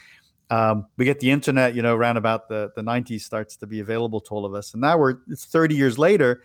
Um, 0.51 0.87
we 0.97 1.05
get 1.05 1.21
the 1.21 1.31
internet, 1.31 1.75
you 1.75 1.83
know, 1.83 1.95
around 1.95 2.17
about 2.17 2.49
the 2.49 2.71
the 2.77 2.83
90s 2.83 3.21
starts 3.21 3.57
to 3.57 3.67
be 3.67 3.81
available 3.81 4.21
to 4.23 4.31
all 4.31 4.45
of 4.45 4.55
us, 4.55 4.73
and 4.73 4.81
now 4.81 4.97
we're 4.99 5.17
it's 5.29 5.45
30 5.45 5.75
years 5.75 5.99
later, 5.99 6.43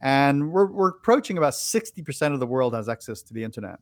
and 0.00 0.50
we're 0.50 0.66
we're 0.66 0.90
approaching 0.90 1.38
about 1.38 1.52
60% 1.52 2.32
of 2.32 2.40
the 2.40 2.46
world 2.46 2.74
has 2.74 2.88
access 2.88 3.22
to 3.22 3.34
the 3.34 3.44
internet. 3.44 3.78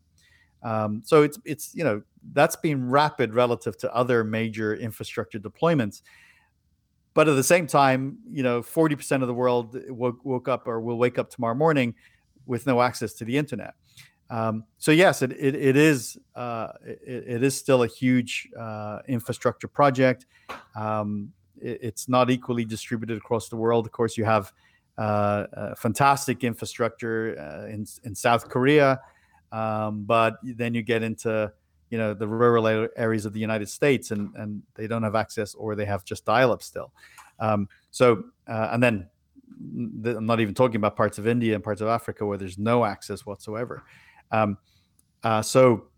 Um, 0.63 1.03
so 1.05 1.23
it's 1.23 1.39
it's 1.45 1.75
you 1.75 1.85
know 1.85 2.03
that's 2.33 2.57
been 2.57 2.91
rapid 2.91 3.35
relative 3.35 3.77
to 3.79 3.95
other 3.95 4.25
major 4.25 4.75
infrastructure 4.75 5.39
deployments. 5.39 6.03
But 7.17 7.31
at 7.31 7.35
the 7.35 7.43
same 7.43 7.67
time, 7.67 8.19
you 8.31 8.43
know, 8.43 8.61
40% 8.61 9.23
of 9.23 9.27
the 9.27 9.33
world 9.33 9.75
woke, 9.89 10.23
woke 10.23 10.49
up 10.49 10.69
or 10.69 10.83
will 10.83 10.99
wake 10.99 11.19
up 11.19 11.31
tomorrow 11.31 11.55
morning 11.55 11.95
with 12.45 12.67
no 12.67 12.83
access 12.83 13.15
to 13.15 13.25
the 13.25 13.39
internet. 13.39 13.73
Um, 14.29 14.65
so 14.77 14.91
yes, 14.91 15.23
it, 15.23 15.33
it, 15.33 15.55
it 15.55 15.77
is 15.79 16.19
uh, 16.35 16.73
it, 16.85 17.25
it 17.27 17.43
is 17.43 17.57
still 17.57 17.85
a 17.85 17.87
huge 17.87 18.47
uh, 18.59 18.99
infrastructure 19.09 19.67
project. 19.67 20.27
Um, 20.75 21.33
it, 21.59 21.79
it's 21.81 22.07
not 22.07 22.29
equally 22.29 22.67
distributed 22.67 23.17
across 23.17 23.49
the 23.49 23.57
world. 23.57 23.87
Of 23.87 23.93
course, 23.93 24.19
you 24.19 24.27
have 24.27 24.53
uh, 24.99 25.75
fantastic 25.79 26.45
infrastructure 26.45 27.35
uh, 27.41 27.67
in 27.73 27.87
in 28.05 28.15
South 28.15 28.51
Korea, 28.51 29.01
um, 29.53 30.05
but 30.05 30.35
then 30.43 30.75
you 30.75 30.83
get 30.83 31.03
into 31.03 31.51
you 31.91 31.99
know 31.99 32.15
the 32.15 32.27
rural 32.27 32.67
areas 32.97 33.27
of 33.27 33.33
the 33.33 33.41
United 33.41 33.69
States, 33.69 34.11
and 34.11 34.35
and 34.37 34.63
they 34.75 34.87
don't 34.87 35.03
have 35.03 35.15
access, 35.15 35.55
or 35.55 35.75
they 35.75 35.85
have 35.85 36.05
just 36.05 36.25
dial-up 36.25 36.63
still. 36.63 36.93
Um, 37.39 37.69
so 37.91 38.25
uh, 38.49 38.71
and 38.73 38.83
then 38.83 39.09
I'm 39.59 40.27
not 40.27 40.41
even 40.41 40.55
talking 40.55 40.77
about 40.77 40.97
parts 40.97 41.19
of 41.19 41.27
India 41.27 41.55
and 41.55 41.65
parts 41.65 41.81
of 41.81 41.89
Africa 41.89 42.27
where 42.27 42.39
there's 42.39 42.59
no 42.59 42.85
access 42.85 43.25
whatsoever. 43.25 43.85
Um, 44.31 44.59
uh, 45.23 45.43
so 45.43 45.89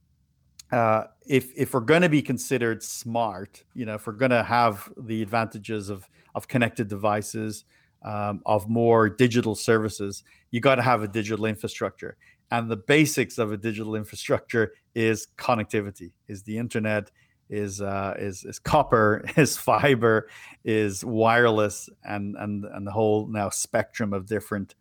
uh, 0.73 1.05
if 1.27 1.53
if 1.57 1.75
we're 1.75 1.81
going 1.81 2.03
to 2.03 2.09
be 2.09 2.23
considered 2.23 2.83
smart, 2.83 3.65
you 3.75 3.87
know, 3.87 3.95
if 3.95 4.07
we're 4.07 4.13
going 4.13 4.31
to 4.31 4.43
have 4.43 4.89
the 4.97 5.23
advantages 5.23 5.89
of 5.89 6.09
of 6.35 6.47
connected 6.47 6.89
devices, 6.89 7.65
um, 8.03 8.43
of 8.47 8.69
more 8.69 9.09
digital 9.09 9.55
services, 9.55 10.23
you 10.51 10.61
got 10.61 10.77
to 10.77 10.83
have 10.83 11.03
a 11.03 11.09
digital 11.09 11.47
infrastructure. 11.47 12.17
And 12.51 12.71
the 12.71 12.77
basics 12.77 13.39
of 13.39 13.53
a 13.53 13.57
digital 13.57 13.95
infrastructure 13.95 14.73
is 14.95 15.29
connectivity, 15.37 16.13
is 16.29 16.45
the 16.45 16.59
internet, 16.59 17.11
is 17.51 17.81
uh, 17.81 18.15
is 18.19 18.45
is 18.45 18.59
copper, 18.59 19.25
is 19.37 19.57
fiber, 19.57 20.29
is 20.65 21.05
wireless, 21.05 21.89
and 22.05 22.37
and 22.37 22.65
and 22.65 22.87
the 22.87 22.93
whole 22.93 23.27
now 23.27 23.51
spectrum 23.51 24.13
of 24.13 24.27
different 24.27 24.75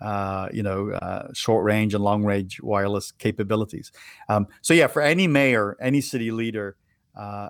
uh, 0.00 0.48
you 0.52 0.62
know, 0.62 0.90
uh, 0.90 1.28
short 1.32 1.64
range 1.64 1.94
and 1.94 2.02
long 2.02 2.24
range 2.24 2.60
wireless 2.60 3.12
capabilities. 3.12 3.92
Um, 4.28 4.48
so 4.60 4.74
yeah, 4.74 4.86
for 4.86 5.00
any 5.00 5.26
mayor, 5.26 5.76
any 5.80 6.00
city 6.00 6.30
leader, 6.30 6.76
uh, 7.16 7.48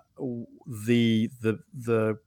the 0.87 1.31
the 1.41 1.59
the 1.73 2.19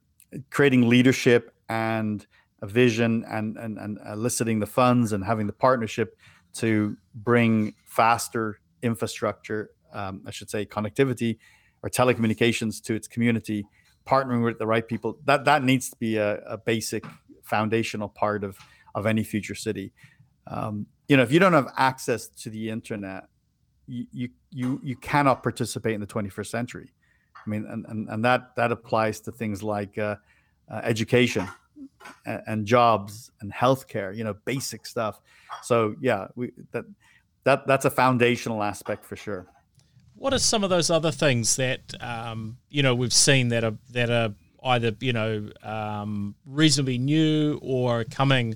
creating 0.50 0.88
leadership 0.88 1.54
and 1.68 2.26
a 2.60 2.66
vision 2.66 3.24
and, 3.28 3.56
and 3.56 3.78
and 3.78 3.98
eliciting 4.10 4.58
the 4.58 4.66
funds 4.66 5.12
and 5.12 5.24
having 5.24 5.46
the 5.46 5.52
partnership 5.52 6.16
to 6.54 6.96
bring 7.14 7.74
faster 7.84 8.60
infrastructure, 8.82 9.70
um, 9.92 10.22
I 10.26 10.30
should 10.30 10.50
say, 10.50 10.66
connectivity 10.66 11.38
or 11.82 11.90
telecommunications 11.90 12.82
to 12.84 12.94
its 12.94 13.08
community, 13.08 13.66
partnering 14.06 14.44
with 14.44 14.58
the 14.58 14.66
right 14.66 14.86
people. 14.86 15.18
That 15.24 15.44
that 15.44 15.62
needs 15.62 15.90
to 15.90 15.96
be 15.96 16.16
a, 16.16 16.38
a 16.40 16.58
basic 16.58 17.04
foundational 17.42 18.08
part 18.08 18.44
of 18.44 18.58
of 18.94 19.06
any 19.06 19.24
future 19.24 19.54
city. 19.54 19.92
Um, 20.46 20.86
you 21.08 21.16
know, 21.16 21.22
if 21.22 21.32
you 21.32 21.38
don't 21.38 21.52
have 21.52 21.72
access 21.76 22.28
to 22.28 22.50
the 22.50 22.70
internet, 22.70 23.28
you 23.86 24.28
you 24.50 24.80
you 24.82 24.96
cannot 24.96 25.42
participate 25.42 25.94
in 25.94 26.00
the 26.00 26.06
21st 26.06 26.46
century. 26.46 26.92
I 27.36 27.50
mean, 27.50 27.66
and 27.68 27.86
and, 27.86 28.08
and 28.08 28.24
that 28.24 28.54
that 28.56 28.72
applies 28.72 29.20
to 29.20 29.32
things 29.32 29.62
like 29.62 29.96
uh, 29.98 30.16
uh, 30.70 30.80
education 30.82 31.48
and, 32.24 32.66
jobs 32.66 33.30
and 33.40 33.52
healthcare. 33.52 34.16
You 34.16 34.24
know, 34.24 34.34
basic 34.44 34.86
stuff. 34.86 35.20
So 35.62 35.94
yeah, 36.00 36.28
we 36.34 36.52
that 36.72 36.84
that 37.44 37.66
that's 37.66 37.84
a 37.84 37.90
foundational 37.90 38.62
aspect 38.62 39.04
for 39.04 39.16
sure. 39.16 39.46
What 40.14 40.34
are 40.34 40.38
some 40.38 40.64
of 40.64 40.70
those 40.70 40.90
other 40.90 41.12
things 41.12 41.56
that 41.56 41.94
um, 42.00 42.58
you 42.70 42.82
know 42.82 42.94
we've 42.94 43.12
seen 43.12 43.48
that 43.48 43.64
are 43.64 43.76
that 43.92 44.10
are 44.10 44.34
either 44.64 44.92
you 45.00 45.12
know 45.12 45.48
um, 45.62 46.34
reasonably 46.46 46.98
new 46.98 47.58
or 47.62 48.04
coming? 48.04 48.54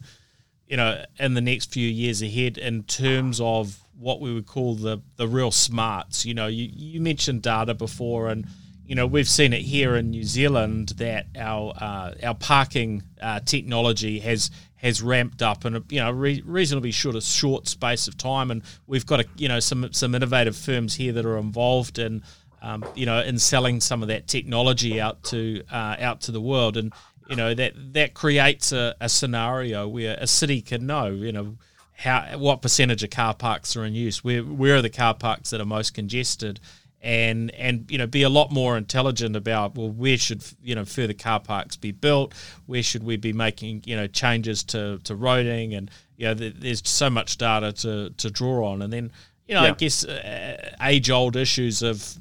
you 0.72 0.78
know, 0.78 1.04
in 1.18 1.34
the 1.34 1.42
next 1.42 1.70
few 1.70 1.86
years 1.86 2.22
ahead 2.22 2.56
in 2.56 2.82
terms 2.84 3.42
of 3.42 3.84
what 3.98 4.22
we 4.22 4.32
would 4.32 4.46
call 4.46 4.74
the 4.74 5.02
the 5.16 5.28
real 5.28 5.50
smarts. 5.50 6.24
You 6.24 6.32
know, 6.32 6.46
you, 6.46 6.70
you 6.72 6.98
mentioned 6.98 7.42
data 7.42 7.74
before, 7.74 8.28
and 8.28 8.46
you 8.92 8.96
know 8.96 9.06
we've 9.06 9.26
seen 9.26 9.54
it 9.54 9.62
here 9.62 9.96
in 9.96 10.10
New 10.10 10.22
Zealand 10.22 10.90
that 10.98 11.24
our 11.34 11.72
uh, 11.78 12.12
our 12.22 12.34
parking 12.34 13.02
uh, 13.22 13.40
technology 13.40 14.18
has 14.18 14.50
has 14.76 15.00
ramped 15.00 15.40
up 15.40 15.64
in 15.64 15.76
a 15.76 15.82
you 15.88 15.98
know 15.98 16.10
re- 16.10 16.42
reasonably 16.44 16.90
short 16.90 17.16
a 17.16 17.22
short 17.22 17.68
space 17.68 18.06
of 18.06 18.18
time, 18.18 18.50
and 18.50 18.60
we've 18.86 19.06
got 19.06 19.20
a, 19.20 19.24
you 19.34 19.48
know 19.48 19.60
some 19.60 19.90
some 19.94 20.14
innovative 20.14 20.54
firms 20.54 20.94
here 20.94 21.10
that 21.14 21.24
are 21.24 21.38
involved 21.38 21.98
in. 21.98 22.22
Um, 22.60 22.84
you 22.94 23.06
know, 23.06 23.20
in 23.20 23.38
selling 23.38 23.80
some 23.80 24.02
of 24.02 24.08
that 24.08 24.28
technology 24.28 25.00
out 25.00 25.24
to 25.24 25.64
uh, 25.72 25.96
out 25.98 26.20
to 26.22 26.30
the 26.30 26.40
world, 26.40 26.76
and 26.76 26.92
you 27.30 27.34
know 27.34 27.54
that 27.54 27.72
that 27.94 28.12
creates 28.12 28.72
a, 28.72 28.94
a 29.00 29.08
scenario 29.08 29.88
where 29.88 30.18
a 30.20 30.26
city 30.26 30.60
can 30.60 30.84
know 30.86 31.06
you 31.06 31.32
know 31.32 31.56
how 31.96 32.36
what 32.36 32.60
percentage 32.60 33.02
of 33.02 33.08
car 33.10 33.34
parks 33.34 33.74
are 33.74 33.84
in 33.84 33.94
use 33.94 34.22
where 34.22 34.42
where 34.42 34.76
are 34.76 34.82
the 34.82 34.90
car 34.90 35.14
parks 35.14 35.50
that 35.50 35.60
are 35.60 35.64
most 35.64 35.94
congested 35.94 36.60
and 37.02 37.50
and 37.56 37.90
you 37.90 37.98
know 37.98 38.06
be 38.06 38.22
a 38.22 38.28
lot 38.28 38.52
more 38.52 38.76
intelligent 38.76 39.34
about 39.34 39.76
well 39.76 39.90
where 39.90 40.16
should 40.16 40.44
you 40.62 40.74
know 40.74 40.84
further 40.84 41.12
car 41.12 41.40
parks 41.40 41.76
be 41.76 41.90
built? 41.90 42.32
Where 42.66 42.82
should 42.82 43.02
we 43.02 43.16
be 43.16 43.32
making 43.32 43.82
you 43.84 43.96
know 43.96 44.06
changes 44.06 44.62
to 44.64 44.98
to 45.04 45.14
roading? 45.14 45.76
And 45.76 45.90
you 46.16 46.26
know 46.26 46.34
there's 46.34 46.88
so 46.88 47.10
much 47.10 47.38
data 47.38 47.72
to 47.72 48.10
to 48.10 48.30
draw 48.30 48.70
on. 48.72 48.82
And 48.82 48.92
then 48.92 49.10
you 49.48 49.54
know 49.54 49.64
yeah. 49.64 49.70
I 49.70 49.74
guess 49.74 50.04
uh, 50.04 50.76
age 50.82 51.10
old 51.10 51.36
issues 51.36 51.82
of 51.82 52.16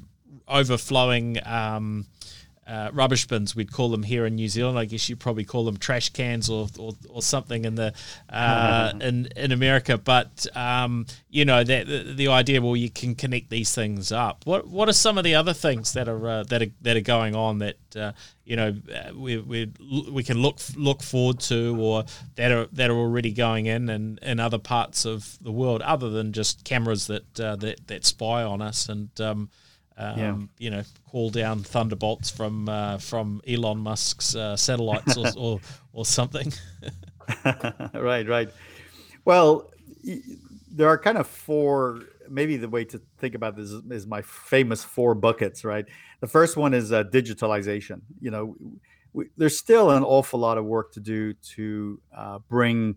overflowing 0.48 1.38
um, 1.46 2.06
uh, 2.64 2.90
rubbish 2.92 3.26
bins, 3.26 3.56
we'd 3.56 3.72
call 3.72 3.90
them 3.90 4.04
here 4.04 4.24
in 4.24 4.36
New 4.36 4.48
Zealand. 4.48 4.78
I 4.78 4.84
guess 4.84 5.08
you'd 5.08 5.18
probably 5.18 5.44
call 5.44 5.64
them 5.64 5.76
trash 5.76 6.10
cans 6.10 6.48
or, 6.48 6.68
or, 6.78 6.92
or 7.08 7.20
something 7.20 7.64
in 7.64 7.74
the 7.74 7.92
uh, 8.28 8.92
in 9.00 9.26
in 9.36 9.50
America. 9.50 9.98
But 9.98 10.46
um, 10.54 11.06
you 11.28 11.44
know 11.44 11.64
that 11.64 11.86
the, 11.86 12.14
the, 12.14 12.28
idea, 12.28 12.62
well, 12.62 12.76
you 12.76 12.88
can 12.88 13.16
connect 13.16 13.50
these 13.50 13.74
things 13.74 14.12
up. 14.12 14.46
What 14.46 14.68
what 14.68 14.88
are 14.88 14.92
some 14.92 15.18
of 15.18 15.24
the 15.24 15.34
other 15.34 15.52
things 15.52 15.92
that 15.94 16.08
are 16.08 16.28
uh, 16.28 16.42
that 16.44 16.62
are 16.62 16.70
that 16.82 16.96
are 16.96 17.00
going 17.00 17.34
on 17.34 17.58
that 17.58 17.76
uh, 17.96 18.12
you 18.44 18.54
know 18.54 18.76
uh, 18.94 19.12
we, 19.12 19.38
we 19.38 19.72
we 20.12 20.22
can 20.22 20.38
look 20.38 20.60
look 20.76 21.02
forward 21.02 21.40
to, 21.40 21.76
or 21.80 22.04
that 22.36 22.52
are 22.52 22.66
that 22.72 22.90
are 22.90 22.96
already 22.96 23.32
going 23.32 23.66
in 23.66 23.88
and 23.88 24.20
in 24.22 24.38
other 24.38 24.58
parts 24.58 25.04
of 25.04 25.36
the 25.40 25.52
world, 25.52 25.82
other 25.82 26.10
than 26.10 26.32
just 26.32 26.62
cameras 26.64 27.08
that 27.08 27.40
uh, 27.40 27.56
that 27.56 27.88
that 27.88 28.04
spy 28.04 28.44
on 28.44 28.62
us 28.62 28.88
and 28.88 29.20
um, 29.20 29.50
um, 29.96 30.18
yeah. 30.18 30.36
you 30.58 30.70
know, 30.70 30.82
call 31.10 31.30
down 31.30 31.60
thunderbolts 31.60 32.30
from 32.30 32.68
uh, 32.68 32.98
from 32.98 33.40
Elon 33.46 33.78
Musk's 33.78 34.34
uh, 34.34 34.56
satellites 34.56 35.16
or, 35.16 35.26
or, 35.36 35.60
or 35.92 36.06
something. 36.06 36.52
right, 37.94 38.28
right. 38.28 38.50
Well, 39.24 39.70
there 40.70 40.88
are 40.88 40.98
kind 40.98 41.18
of 41.18 41.26
four. 41.26 42.00
Maybe 42.28 42.56
the 42.56 42.68
way 42.68 42.84
to 42.86 43.00
think 43.18 43.34
about 43.34 43.56
this 43.56 43.70
is, 43.70 43.82
is 43.90 44.06
my 44.06 44.22
famous 44.22 44.82
four 44.82 45.14
buckets. 45.14 45.64
Right. 45.64 45.86
The 46.20 46.26
first 46.26 46.56
one 46.56 46.74
is 46.74 46.92
uh, 46.92 47.04
digitalization. 47.04 48.00
You 48.20 48.30
know, 48.30 48.56
we, 49.12 49.26
there's 49.36 49.58
still 49.58 49.90
an 49.90 50.02
awful 50.02 50.40
lot 50.40 50.58
of 50.58 50.64
work 50.64 50.92
to 50.92 51.00
do 51.00 51.34
to 51.34 52.00
uh, 52.16 52.38
bring 52.48 52.96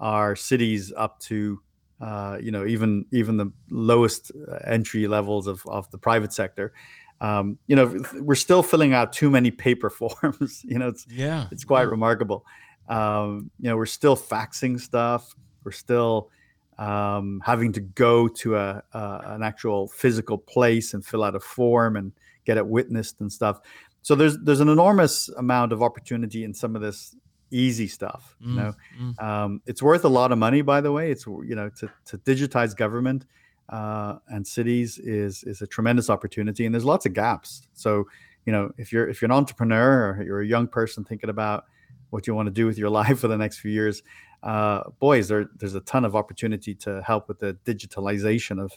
our 0.00 0.36
cities 0.36 0.92
up 0.96 1.20
to 1.20 1.60
uh, 2.00 2.38
you 2.40 2.50
know, 2.50 2.66
even 2.66 3.06
even 3.12 3.36
the 3.36 3.50
lowest 3.70 4.32
uh, 4.50 4.58
entry 4.66 5.06
levels 5.06 5.46
of, 5.46 5.62
of 5.66 5.90
the 5.90 5.98
private 5.98 6.32
sector. 6.32 6.72
Um, 7.20 7.58
you 7.66 7.76
know, 7.76 8.02
we're 8.20 8.34
still 8.34 8.62
filling 8.62 8.92
out 8.92 9.12
too 9.12 9.30
many 9.30 9.50
paper 9.50 9.90
forms. 10.00 10.62
you 10.64 10.78
know, 10.78 10.88
it's 10.88 11.06
yeah, 11.08 11.46
it's 11.50 11.64
quite 11.64 11.84
yeah. 11.84 11.90
remarkable. 11.90 12.44
Um, 12.88 13.50
you 13.58 13.70
know, 13.70 13.76
we're 13.76 13.86
still 13.86 14.16
faxing 14.16 14.78
stuff. 14.78 15.34
We're 15.64 15.72
still 15.72 16.30
um, 16.78 17.40
having 17.44 17.72
to 17.72 17.80
go 17.80 18.28
to 18.28 18.56
a, 18.56 18.82
a, 18.92 19.20
an 19.26 19.42
actual 19.42 19.88
physical 19.88 20.36
place 20.36 20.92
and 20.92 21.04
fill 21.04 21.22
out 21.22 21.34
a 21.34 21.40
form 21.40 21.96
and 21.96 22.12
get 22.44 22.56
it 22.56 22.66
witnessed 22.66 23.20
and 23.20 23.32
stuff. 23.32 23.60
So 24.02 24.14
there's 24.14 24.38
there's 24.38 24.60
an 24.60 24.68
enormous 24.68 25.28
amount 25.30 25.72
of 25.72 25.82
opportunity 25.82 26.44
in 26.44 26.52
some 26.52 26.76
of 26.76 26.82
this 26.82 27.16
easy 27.50 27.86
stuff. 27.86 28.36
Mm, 28.42 28.48
you 28.48 28.54
know, 28.54 28.74
mm. 29.00 29.22
um, 29.22 29.62
it's 29.66 29.82
worth 29.82 30.04
a 30.04 30.08
lot 30.08 30.32
of 30.32 30.38
money, 30.38 30.62
by 30.62 30.80
the 30.80 30.92
way. 30.92 31.10
It's 31.10 31.26
you 31.26 31.54
know 31.54 31.70
to 31.78 31.90
to 32.06 32.18
digitize 32.18 32.76
government 32.76 33.26
uh, 33.68 34.16
and 34.28 34.46
cities 34.46 34.98
is 34.98 35.42
is 35.44 35.62
a 35.62 35.66
tremendous 35.66 36.10
opportunity, 36.10 36.66
and 36.66 36.74
there's 36.74 36.84
lots 36.84 37.06
of 37.06 37.14
gaps. 37.14 37.68
So 37.74 38.06
you 38.44 38.52
know, 38.52 38.70
if 38.76 38.92
you're 38.92 39.08
if 39.08 39.22
you're 39.22 39.30
an 39.30 39.36
entrepreneur 39.36 40.10
or 40.10 40.22
you're 40.22 40.40
a 40.40 40.46
young 40.46 40.68
person 40.68 41.04
thinking 41.04 41.30
about 41.30 41.64
what 42.10 42.26
you 42.26 42.34
want 42.34 42.46
to 42.46 42.52
do 42.52 42.66
with 42.66 42.78
your 42.78 42.90
life 43.00 43.20
for 43.20 43.28
the 43.28 43.38
next 43.38 43.58
few 43.58 43.70
years, 43.70 44.02
uh, 44.42 44.82
boys, 44.98 45.28
there, 45.28 45.46
there's 45.56 45.74
a 45.74 45.80
ton 45.80 46.04
of 46.04 46.14
opportunity 46.14 46.74
to 46.74 47.02
help 47.02 47.28
with 47.28 47.38
the 47.38 47.56
digitalization 47.64 48.62
of 48.62 48.72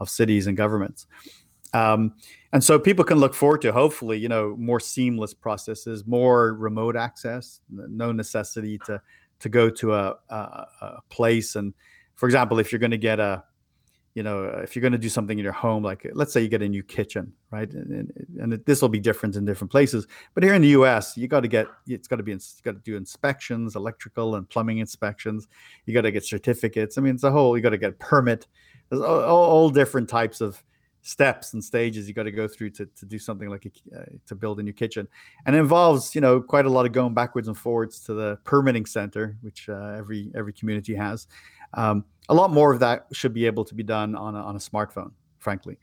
of 0.00 0.10
cities 0.10 0.46
and 0.46 0.56
governments. 0.56 1.06
Um, 1.76 2.14
and 2.52 2.64
so 2.64 2.78
people 2.78 3.04
can 3.04 3.18
look 3.18 3.34
forward 3.34 3.60
to 3.62 3.72
hopefully, 3.72 4.18
you 4.18 4.28
know, 4.28 4.56
more 4.58 4.80
seamless 4.80 5.34
processes, 5.34 6.06
more 6.06 6.54
remote 6.54 6.96
access, 6.96 7.60
no 7.68 8.12
necessity 8.12 8.78
to 8.86 9.00
to 9.38 9.48
go 9.50 9.68
to 9.68 9.92
a, 9.92 10.16
a, 10.30 10.34
a 10.34 11.00
place. 11.10 11.56
And 11.56 11.74
for 12.14 12.24
example, 12.26 12.58
if 12.58 12.72
you're 12.72 12.78
going 12.78 12.92
to 12.92 12.96
get 12.96 13.20
a, 13.20 13.44
you 14.14 14.22
know, 14.22 14.44
if 14.62 14.74
you're 14.74 14.80
going 14.80 14.92
to 14.92 14.98
do 14.98 15.10
something 15.10 15.38
in 15.38 15.44
your 15.44 15.52
home, 15.52 15.82
like 15.82 16.10
let's 16.14 16.32
say 16.32 16.40
you 16.40 16.48
get 16.48 16.62
a 16.62 16.68
new 16.68 16.82
kitchen, 16.82 17.30
right? 17.50 17.70
And, 17.70 17.90
and, 17.90 18.52
and 18.52 18.64
this 18.64 18.80
will 18.80 18.88
be 18.88 18.98
different 18.98 19.36
in 19.36 19.44
different 19.44 19.70
places. 19.70 20.06
But 20.32 20.42
here 20.42 20.54
in 20.54 20.62
the 20.62 20.68
U.S., 20.68 21.18
you 21.18 21.28
got 21.28 21.40
to 21.40 21.48
get 21.48 21.66
it's 21.86 22.08
got 22.08 22.16
to 22.16 22.22
be 22.22 22.32
you 22.32 22.38
got 22.62 22.72
to 22.72 22.90
do 22.90 22.96
inspections, 22.96 23.76
electrical 23.76 24.36
and 24.36 24.48
plumbing 24.48 24.78
inspections. 24.78 25.46
You 25.84 25.92
got 25.92 26.02
to 26.02 26.12
get 26.12 26.24
certificates. 26.24 26.96
I 26.96 27.02
mean, 27.02 27.16
it's 27.16 27.24
a 27.24 27.30
whole. 27.30 27.54
You 27.54 27.62
got 27.62 27.70
to 27.70 27.78
get 27.78 27.90
a 27.90 27.96
permit. 27.96 28.46
There's 28.88 29.02
all, 29.02 29.20
all 29.20 29.68
different 29.68 30.08
types 30.08 30.40
of 30.40 30.64
steps 31.06 31.54
and 31.54 31.62
stages 31.62 32.08
you 32.08 32.14
got 32.14 32.24
to 32.24 32.32
go 32.32 32.48
through 32.48 32.68
to, 32.68 32.84
to 32.98 33.06
do 33.06 33.18
something 33.18 33.48
like 33.48 33.64
a, 33.64 33.96
uh, 33.96 34.04
to 34.26 34.34
build 34.34 34.58
a 34.58 34.62
new 34.62 34.72
kitchen 34.72 35.06
and 35.44 35.54
it 35.54 35.58
involves 35.60 36.14
you 36.16 36.20
know 36.20 36.40
quite 36.40 36.66
a 36.66 36.68
lot 36.68 36.84
of 36.84 36.90
going 36.90 37.14
backwards 37.14 37.46
and 37.46 37.56
forwards 37.56 38.00
to 38.00 38.12
the 38.12 38.36
permitting 38.42 38.84
center 38.84 39.36
which 39.42 39.68
uh, 39.68 39.94
every 39.96 40.30
every 40.34 40.52
community 40.52 40.94
has 40.96 41.28
um, 41.74 42.04
a 42.28 42.34
lot 42.34 42.50
more 42.50 42.72
of 42.72 42.80
that 42.80 43.06
should 43.12 43.32
be 43.32 43.46
able 43.46 43.64
to 43.64 43.74
be 43.74 43.84
done 43.84 44.16
on 44.16 44.34
a, 44.34 44.40
on 44.40 44.56
a 44.56 44.58
smartphone 44.58 45.12
frankly 45.38 45.78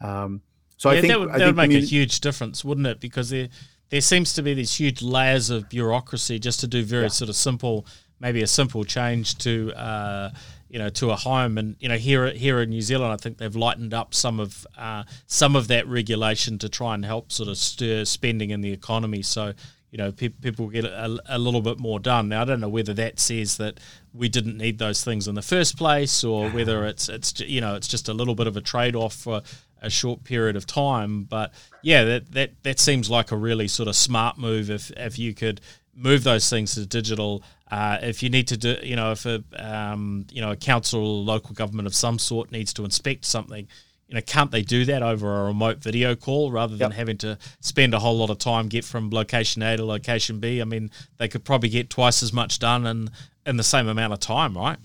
um, 0.00 0.40
So 0.76 0.90
yeah, 0.90 0.98
I 0.98 1.00
think 1.00 1.12
that 1.12 1.20
would, 1.20 1.32
that 1.32 1.46
would 1.46 1.56
make 1.56 1.72
a 1.72 1.80
huge 1.84 2.20
difference, 2.20 2.64
wouldn't 2.64 2.86
it? 2.86 3.00
Because 3.00 3.28
there 3.30 3.48
there 3.90 4.00
seems 4.00 4.32
to 4.34 4.42
be 4.42 4.54
these 4.54 4.72
huge 4.74 5.02
layers 5.02 5.50
of 5.50 5.68
bureaucracy 5.68 6.38
just 6.38 6.60
to 6.60 6.68
do 6.68 6.84
very 6.84 7.02
Yeah. 7.04 7.08
sort 7.08 7.28
of 7.28 7.36
simple, 7.36 7.86
maybe 8.20 8.42
a 8.42 8.46
simple 8.46 8.84
change 8.84 9.38
to. 9.38 9.72
Uh, 9.74 10.30
you 10.72 10.78
know, 10.78 10.88
to 10.88 11.10
a 11.10 11.16
home, 11.16 11.58
and 11.58 11.74
you 11.80 11.88
know, 11.88 11.96
here 11.96 12.30
here 12.30 12.60
in 12.60 12.70
New 12.70 12.80
Zealand, 12.80 13.12
I 13.12 13.16
think 13.16 13.38
they've 13.38 13.56
lightened 13.56 13.92
up 13.92 14.14
some 14.14 14.38
of 14.38 14.64
uh, 14.78 15.02
some 15.26 15.56
of 15.56 15.66
that 15.66 15.84
regulation 15.88 16.58
to 16.58 16.68
try 16.68 16.94
and 16.94 17.04
help 17.04 17.32
sort 17.32 17.48
of 17.48 17.56
stir 17.58 18.04
spending 18.04 18.50
in 18.50 18.60
the 18.60 18.72
economy. 18.72 19.22
So, 19.22 19.52
you 19.90 19.98
know, 19.98 20.12
pe- 20.12 20.28
people 20.28 20.68
get 20.68 20.84
a, 20.84 21.18
a 21.28 21.40
little 21.40 21.60
bit 21.60 21.80
more 21.80 21.98
done. 21.98 22.28
Now, 22.28 22.42
I 22.42 22.44
don't 22.44 22.60
know 22.60 22.68
whether 22.68 22.94
that 22.94 23.18
says 23.18 23.56
that 23.56 23.80
we 24.14 24.28
didn't 24.28 24.56
need 24.56 24.78
those 24.78 25.02
things 25.02 25.26
in 25.26 25.34
the 25.34 25.42
first 25.42 25.76
place, 25.76 26.22
or 26.22 26.48
whether 26.50 26.86
it's 26.86 27.08
it's 27.08 27.40
you 27.40 27.60
know 27.60 27.74
it's 27.74 27.88
just 27.88 28.08
a 28.08 28.14
little 28.14 28.36
bit 28.36 28.46
of 28.46 28.56
a 28.56 28.60
trade 28.60 28.94
off 28.94 29.14
for 29.14 29.42
a 29.82 29.90
short 29.90 30.22
period 30.22 30.54
of 30.54 30.66
time. 30.66 31.24
But 31.24 31.52
yeah, 31.82 32.04
that 32.04 32.30
that 32.32 32.62
that 32.62 32.78
seems 32.78 33.10
like 33.10 33.32
a 33.32 33.36
really 33.36 33.66
sort 33.66 33.88
of 33.88 33.96
smart 33.96 34.38
move 34.38 34.70
if 34.70 34.92
if 34.92 35.18
you 35.18 35.34
could 35.34 35.60
move 35.96 36.22
those 36.22 36.48
things 36.48 36.74
to 36.74 36.86
digital. 36.86 37.42
Uh, 37.70 37.98
if 38.02 38.22
you 38.22 38.28
need 38.28 38.48
to 38.48 38.56
do, 38.56 38.76
you 38.82 38.96
know, 38.96 39.12
if 39.12 39.26
a 39.26 39.42
um, 39.56 40.26
you 40.32 40.40
know 40.40 40.50
a 40.50 40.56
council 40.56 41.00
or 41.00 41.22
local 41.24 41.54
government 41.54 41.86
of 41.86 41.94
some 41.94 42.18
sort 42.18 42.50
needs 42.50 42.72
to 42.74 42.84
inspect 42.84 43.24
something, 43.24 43.68
you 44.08 44.14
know, 44.16 44.20
can't 44.22 44.50
they 44.50 44.62
do 44.62 44.84
that 44.86 45.02
over 45.02 45.40
a 45.40 45.44
remote 45.44 45.78
video 45.78 46.16
call 46.16 46.50
rather 46.50 46.76
than 46.76 46.90
Yep. 46.90 46.98
having 46.98 47.18
to 47.18 47.38
spend 47.60 47.94
a 47.94 48.00
whole 48.00 48.18
lot 48.18 48.28
of 48.28 48.38
time 48.38 48.66
get 48.68 48.84
from 48.84 49.10
location 49.10 49.62
A 49.62 49.76
to 49.76 49.84
location 49.84 50.40
B? 50.40 50.60
I 50.60 50.64
mean, 50.64 50.90
they 51.18 51.28
could 51.28 51.44
probably 51.44 51.68
get 51.68 51.90
twice 51.90 52.22
as 52.22 52.32
much 52.32 52.58
done 52.58 52.86
in 52.86 53.10
in 53.46 53.56
the 53.56 53.62
same 53.62 53.86
amount 53.86 54.12
of 54.12 54.18
time, 54.18 54.56
right? 54.58 54.78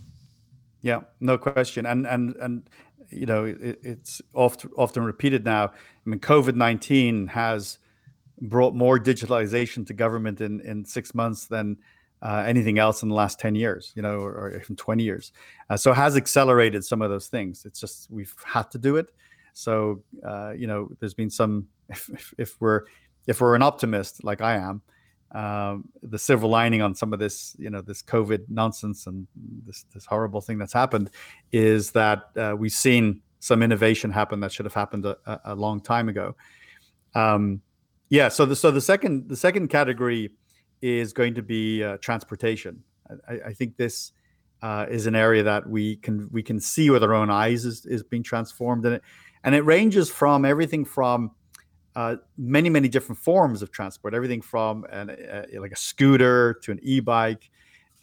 Yeah, 0.82 1.02
no 1.20 1.40
question. 1.40 1.88
And 1.88 2.06
and 2.06 2.36
and 2.36 2.70
you 3.10 3.26
know, 3.26 3.46
it, 3.46 3.80
it's 3.82 4.22
oft, 4.34 4.66
often 4.78 5.04
repeated 5.04 5.44
now. 5.44 5.66
I 5.66 6.10
mean, 6.10 6.20
COVID 6.20 6.56
nineteen 6.56 7.28
has 7.28 7.80
brought 8.42 8.76
more 8.76 9.00
digitalization 9.00 9.88
to 9.88 9.94
government 9.94 10.40
in 10.40 10.60
in 10.62 10.86
six 10.86 11.16
months 11.16 11.48
than 11.48 11.78
uh, 12.22 12.44
anything 12.48 12.80
else 12.80 13.04
in 13.04 13.10
the 13.10 13.16
last 13.16 13.40
ten 13.40 13.56
years. 13.56 13.94
You 13.96 14.02
know, 14.02 14.20
or, 14.20 14.32
or 14.32 14.60
even 14.62 14.76
twenty 14.76 15.04
years. 15.04 15.32
Uh, 15.70 15.78
so 15.78 15.92
it 15.92 15.96
has 15.96 16.16
accelerated 16.16 16.84
some 16.84 17.02
of 17.02 17.10
those 17.10 17.28
things. 17.28 17.66
It's 17.66 17.80
just 17.80 18.10
we've 18.10 18.34
had 18.46 18.70
to 18.72 18.78
do 18.78 18.98
it. 18.98 19.12
So 19.54 20.04
uh, 20.26 20.52
you 20.52 20.68
know, 20.68 20.90
there's 21.00 21.14
been 21.14 21.30
some. 21.30 21.68
If, 21.90 22.34
if, 22.40 22.60
we're 22.60 22.82
if 23.28 23.42
we're 23.42 23.56
an 23.56 23.62
optimist 23.62 24.24
like 24.24 24.42
I 24.42 24.56
am, 24.56 24.82
um, 25.34 25.88
the 26.02 26.18
silver 26.18 26.48
lining 26.48 26.82
on 26.82 26.96
some 26.96 27.14
of 27.14 27.20
this, 27.20 27.56
you 27.60 27.70
know, 27.70 27.82
this 27.82 28.02
COVID 28.02 28.46
nonsense 28.50 29.06
and 29.06 29.28
this 29.68 29.86
this 29.94 30.06
horrible 30.06 30.42
thing 30.42 30.58
that's 30.58 30.74
happened, 30.74 31.12
is 31.52 31.92
that 31.92 32.30
uh, 32.38 32.56
we've 32.58 32.72
seen 32.72 33.22
some 33.40 33.62
innovation 33.62 34.10
happen 34.12 34.40
that 34.40 34.52
should 34.52 34.66
have 34.66 34.74
happened 34.74 35.06
a, 35.06 35.18
a- 35.28 35.42
a 35.46 35.56
long 35.56 35.80
time 35.80 36.10
ago. 36.10 36.36
Um, 37.14 37.62
yeah. 38.10 38.30
So 38.30 38.46
the 38.46 38.56
so 38.56 38.72
the 38.72 38.82
second 38.82 39.30
the 39.30 39.36
second 39.36 39.68
category 39.68 40.32
is 40.82 41.14
going 41.14 41.36
to 41.36 41.42
be 41.42 41.84
uh, 41.84 41.98
transportation. 41.98 42.84
I, 43.28 43.34
I- 43.48 43.54
think 43.54 43.78
this 43.78 44.12
uh, 44.62 44.86
is 44.90 45.06
an 45.06 45.16
area 45.16 45.44
that 45.44 45.70
we 45.70 45.98
can 45.98 46.30
we 46.32 46.42
can 46.42 46.60
see 46.60 46.90
with 46.90 47.04
our 47.04 47.14
own 47.14 47.30
eyes 47.30 47.66
is, 47.66 47.86
is 47.86 48.04
being 48.04 48.24
transformed, 48.24 48.86
and 48.86 48.96
it 48.96 49.04
and 49.44 49.54
it 49.54 49.62
ranges 49.62 50.10
from 50.10 50.46
everything 50.46 50.86
from 50.86 51.32
uh, 51.96 52.16
many 52.38 52.70
many 52.70 52.88
different 52.88 53.20
forms 53.20 53.62
of 53.62 53.72
transport. 53.72 54.14
Everything 54.14 54.42
from 54.42 54.86
an, 54.92 55.10
uh, 55.12 55.44
like 55.60 55.72
a 55.72 55.78
scooter 55.78 56.56
to 56.64 56.72
an 56.72 56.80
e-bike 56.82 57.50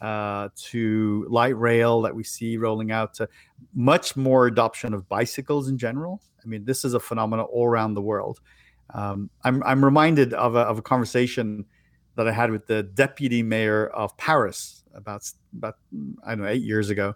uh, 0.01 0.49
to 0.55 1.25
light 1.29 1.57
rail 1.57 2.01
that 2.01 2.15
we 2.15 2.23
see 2.23 2.57
rolling 2.57 2.91
out 2.91 3.13
to 3.15 3.27
much 3.73 4.15
more 4.15 4.47
adoption 4.47 4.93
of 4.93 5.07
bicycles 5.09 5.67
in 5.69 5.77
general. 5.77 6.21
I 6.43 6.47
mean 6.47 6.65
this 6.65 6.85
is 6.85 6.93
a 6.93 6.99
phenomenon 6.99 7.45
all 7.51 7.65
around 7.65 7.93
the 7.93 8.01
world. 8.01 8.39
Um, 8.93 9.29
I'm, 9.43 9.63
I'm 9.63 9.83
reminded 9.83 10.33
of 10.33 10.55
a, 10.55 10.59
of 10.59 10.77
a 10.77 10.81
conversation 10.81 11.65
that 12.15 12.27
i 12.27 12.31
had 12.31 12.51
with 12.51 12.67
the 12.67 12.83
deputy 12.83 13.43
mayor 13.43 13.87
of 13.87 14.15
paris 14.17 14.83
about 14.93 15.29
about 15.57 15.75
i 16.25 16.29
don't 16.29 16.41
know 16.41 16.47
eight 16.47 16.61
years 16.61 16.89
ago 16.89 17.15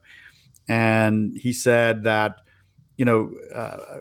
and 0.67 1.37
he 1.37 1.53
said 1.53 2.03
that 2.03 2.37
you 2.97 3.05
know 3.05 3.31
uh, 3.53 3.99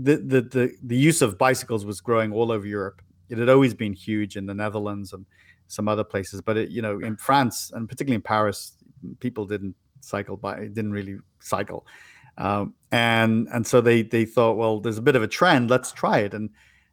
the, 0.00 0.16
the 0.16 0.40
the 0.42 0.76
the 0.82 0.96
use 0.96 1.22
of 1.22 1.38
bicycles 1.38 1.84
was 1.84 2.00
growing 2.00 2.32
all 2.32 2.52
over 2.52 2.66
Europe. 2.66 3.02
It 3.28 3.38
had 3.38 3.48
always 3.48 3.74
been 3.74 3.92
huge 3.92 4.36
in 4.36 4.46
the 4.46 4.54
Netherlands 4.54 5.12
and 5.12 5.26
some 5.68 5.88
other 5.88 6.04
places, 6.04 6.40
but 6.40 6.56
it, 6.56 6.70
you 6.70 6.80
know, 6.80 7.00
in 7.00 7.16
France 7.16 7.72
and 7.74 7.88
particularly 7.88 8.16
in 8.16 8.22
Paris, 8.22 8.76
people 9.20 9.44
didn't 9.44 9.74
cycle 10.00 10.36
by, 10.36 10.66
didn't 10.66 10.92
really 10.92 11.18
cycle, 11.40 11.86
um, 12.38 12.74
and 12.92 13.48
and 13.52 13.66
so 13.66 13.80
they 13.80 14.02
they 14.02 14.24
thought, 14.24 14.56
well, 14.56 14.80
there's 14.80 14.98
a 14.98 15.02
bit 15.02 15.16
of 15.16 15.22
a 15.22 15.28
trend, 15.28 15.70
let's 15.70 15.92
try 15.92 16.18
it. 16.18 16.34
And 16.34 16.50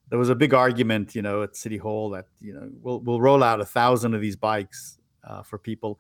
there 0.09 0.19
was 0.19 0.29
a 0.29 0.35
big 0.35 0.53
argument, 0.53 1.15
you 1.15 1.21
know, 1.21 1.43
at 1.43 1.55
City 1.55 1.77
Hall 1.77 2.09
that 2.11 2.25
you 2.39 2.53
know 2.53 2.69
we'll 2.81 2.99
we'll 2.99 3.21
roll 3.21 3.43
out 3.43 3.61
a 3.61 3.65
thousand 3.65 4.13
of 4.13 4.21
these 4.21 4.35
bikes 4.35 4.97
uh, 5.23 5.43
for 5.43 5.57
people, 5.57 5.99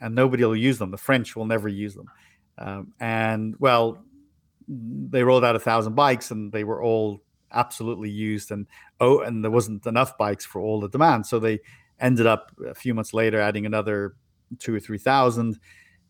and 0.00 0.14
nobody 0.14 0.44
will 0.44 0.56
use 0.56 0.78
them. 0.78 0.90
The 0.90 0.98
French 0.98 1.36
will 1.36 1.46
never 1.46 1.68
use 1.68 1.94
them, 1.94 2.06
um, 2.58 2.92
and 3.00 3.54
well 3.58 4.04
they 4.68 5.22
rolled 5.22 5.44
out 5.44 5.56
a 5.56 5.60
thousand 5.60 5.94
bikes 5.94 6.30
and 6.30 6.52
they 6.52 6.64
were 6.64 6.82
all 6.82 7.22
absolutely 7.52 8.10
used 8.10 8.50
and 8.50 8.66
oh 9.00 9.20
and 9.20 9.44
there 9.44 9.50
wasn't 9.50 9.84
enough 9.86 10.16
bikes 10.16 10.44
for 10.44 10.60
all 10.60 10.80
the 10.80 10.88
demand. 10.88 11.26
So 11.26 11.38
they 11.38 11.60
ended 12.00 12.26
up 12.26 12.52
a 12.66 12.74
few 12.74 12.94
months 12.94 13.12
later 13.12 13.40
adding 13.40 13.66
another 13.66 14.14
two 14.58 14.74
or 14.74 14.80
three 14.80 14.98
thousand. 14.98 15.58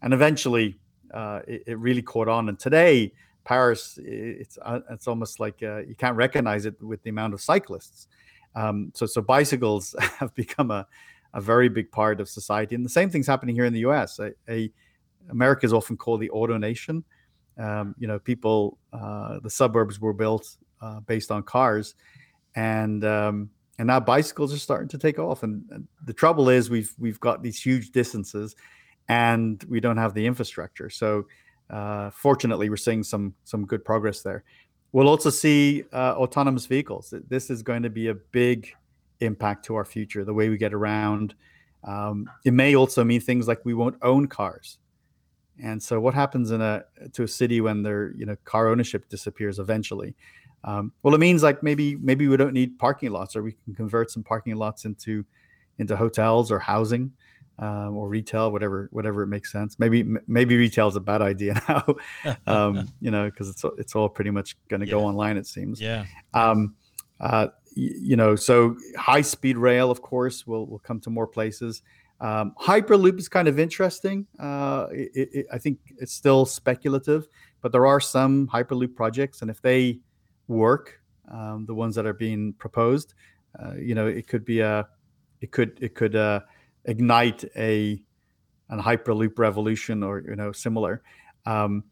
And 0.02 0.14
eventually 0.14 0.78
uh, 1.12 1.40
it, 1.46 1.62
it 1.66 1.78
really 1.78 2.02
caught 2.02 2.28
on. 2.28 2.48
And 2.48 2.58
today 2.58 3.12
paris 3.44 3.98
it's 4.02 4.58
uh, 4.62 4.80
it's 4.90 5.06
almost 5.06 5.40
like 5.40 5.62
uh, 5.62 5.78
you 5.78 5.94
can't 5.94 6.16
recognize 6.16 6.66
it 6.66 6.80
with 6.82 7.02
the 7.02 7.10
amount 7.10 7.34
of 7.34 7.40
cyclists 7.40 8.08
um, 8.54 8.92
so 8.94 9.06
so 9.06 9.20
bicycles 9.20 9.94
have 10.18 10.34
become 10.34 10.70
a, 10.70 10.86
a 11.34 11.40
very 11.40 11.68
big 11.68 11.90
part 11.90 12.20
of 12.20 12.28
society 12.28 12.74
and 12.74 12.84
the 12.84 12.90
same 12.90 13.10
thing's 13.10 13.26
happening 13.26 13.54
here 13.54 13.64
in 13.64 13.72
the 13.72 13.80
us 13.80 14.18
a, 14.18 14.32
a 14.48 14.70
america 15.30 15.64
is 15.66 15.72
often 15.72 15.96
called 15.96 16.20
the 16.20 16.30
auto 16.30 16.56
nation 16.58 17.04
um, 17.58 17.94
you 17.98 18.06
know, 18.06 18.18
people, 18.18 18.78
uh, 18.92 19.38
the 19.40 19.50
suburbs 19.50 20.00
were 20.00 20.12
built 20.12 20.56
uh, 20.80 21.00
based 21.00 21.30
on 21.30 21.42
cars, 21.42 21.94
and 22.54 23.04
um, 23.04 23.50
and 23.78 23.86
now 23.86 24.00
bicycles 24.00 24.52
are 24.54 24.58
starting 24.58 24.88
to 24.88 24.98
take 24.98 25.18
off. 25.18 25.42
And, 25.42 25.64
and 25.70 25.86
the 26.04 26.12
trouble 26.12 26.48
is, 26.48 26.70
we've 26.70 26.94
we've 26.98 27.20
got 27.20 27.42
these 27.42 27.60
huge 27.60 27.90
distances, 27.90 28.56
and 29.08 29.62
we 29.68 29.80
don't 29.80 29.98
have 29.98 30.14
the 30.14 30.26
infrastructure. 30.26 30.88
So, 30.88 31.26
uh, 31.72 32.10
fortunately, 32.10 32.68
we're 32.68 32.76
seeing 32.76 33.02
some 33.02 33.34
some 33.44 33.64
good 33.66 33.84
progress 33.84 34.22
there. 34.22 34.44
We'll 34.92 35.08
also 35.08 35.30
see 35.30 35.84
uh, 35.92 36.14
autonomous 36.16 36.66
vehicles. 36.66 37.14
This 37.28 37.48
is 37.48 37.62
going 37.62 37.82
to 37.82 37.90
be 37.90 38.08
a 38.08 38.14
big 38.14 38.74
impact 39.20 39.64
to 39.66 39.74
our 39.76 39.84
future, 39.84 40.22
the 40.24 40.34
way 40.34 40.50
we 40.50 40.58
get 40.58 40.74
around. 40.74 41.34
Um, 41.84 42.28
it 42.44 42.52
may 42.52 42.76
also 42.76 43.02
mean 43.02 43.20
things 43.20 43.48
like 43.48 43.64
we 43.64 43.72
won't 43.72 43.96
own 44.02 44.28
cars. 44.28 44.78
And 45.62 45.82
so, 45.82 45.98
what 45.98 46.12
happens 46.12 46.50
in 46.50 46.60
a 46.60 46.84
to 47.14 47.22
a 47.22 47.28
city 47.28 47.60
when 47.62 47.82
their 47.82 48.12
you 48.16 48.26
know 48.26 48.36
car 48.44 48.68
ownership 48.68 49.08
disappears 49.08 49.58
eventually? 49.58 50.14
Um, 50.64 50.92
well, 51.02 51.14
it 51.14 51.18
means 51.18 51.42
like 51.42 51.62
maybe 51.62 51.96
maybe 51.96 52.28
we 52.28 52.36
don't 52.36 52.52
need 52.52 52.78
parking 52.78 53.12
lots, 53.12 53.34
or 53.34 53.42
we 53.42 53.56
can 53.64 53.74
convert 53.74 54.10
some 54.10 54.22
parking 54.22 54.56
lots 54.56 54.84
into 54.84 55.24
into 55.78 55.96
hotels 55.96 56.52
or 56.52 56.58
housing 56.58 57.12
um, 57.58 57.96
or 57.96 58.08
retail, 58.08 58.50
whatever 58.50 58.88
whatever 58.92 59.22
it 59.22 59.28
makes 59.28 59.52
sense. 59.52 59.78
Maybe 59.78 60.04
maybe 60.26 60.56
retail 60.56 60.88
is 60.88 60.96
a 60.96 61.00
bad 61.00 61.22
idea 61.22 61.60
now, 61.68 61.84
um, 62.46 62.88
you 63.00 63.10
know, 63.10 63.30
because 63.30 63.48
it's 63.48 63.64
all- 63.64 63.74
it's 63.78 63.94
all 63.94 64.08
pretty 64.08 64.30
much 64.30 64.56
going 64.68 64.80
to 64.80 64.86
go 64.86 65.04
online. 65.04 65.36
It 65.36 65.46
seems. 65.46 65.80
Yeah. 65.80 66.04
Um, 66.34 66.74
uh, 67.20 67.48
you 67.74 68.16
know, 68.16 68.36
so 68.36 68.76
high 68.98 69.22
speed 69.22 69.56
rail, 69.56 69.90
of 69.90 70.02
course, 70.02 70.46
will 70.46 70.66
will 70.66 70.80
come 70.80 71.00
to 71.00 71.10
more 71.10 71.26
places. 71.26 71.82
Um, 72.20 72.54
Hyperloop 72.60 73.18
is 73.18 73.28
kind 73.28 73.48
of 73.48 73.58
interesting. 73.58 74.26
Uh, 74.38 74.86
it, 74.92 75.28
it, 75.32 75.46
I 75.52 75.58
think 75.58 75.78
it's 75.98 76.12
still 76.12 76.44
speculative, 76.46 77.26
but 77.62 77.72
there 77.72 77.84
are 77.86 77.98
some 77.98 78.46
Hyperloop 78.48 78.94
projects, 78.94 79.42
and 79.42 79.50
if 79.50 79.60
they 79.60 79.98
work, 80.48 81.00
um, 81.32 81.64
the 81.66 81.74
ones 81.74 81.94
that 81.96 82.06
are 82.06 82.12
being 82.12 82.52
proposed, 82.54 83.14
uh, 83.58 83.74
you 83.74 83.94
know, 83.94 84.06
it 84.06 84.28
could 84.28 84.44
be 84.44 84.60
a, 84.60 84.86
it 85.40 85.50
could 85.50 85.78
it 85.80 85.94
could 85.94 86.14
uh, 86.14 86.40
ignite 86.84 87.44
a 87.56 88.00
an 88.68 88.80
Hyperloop 88.80 89.38
revolution 89.38 90.02
or 90.02 90.20
you 90.20 90.36
know 90.36 90.52
similar. 90.52 91.02
Um, 91.46 91.84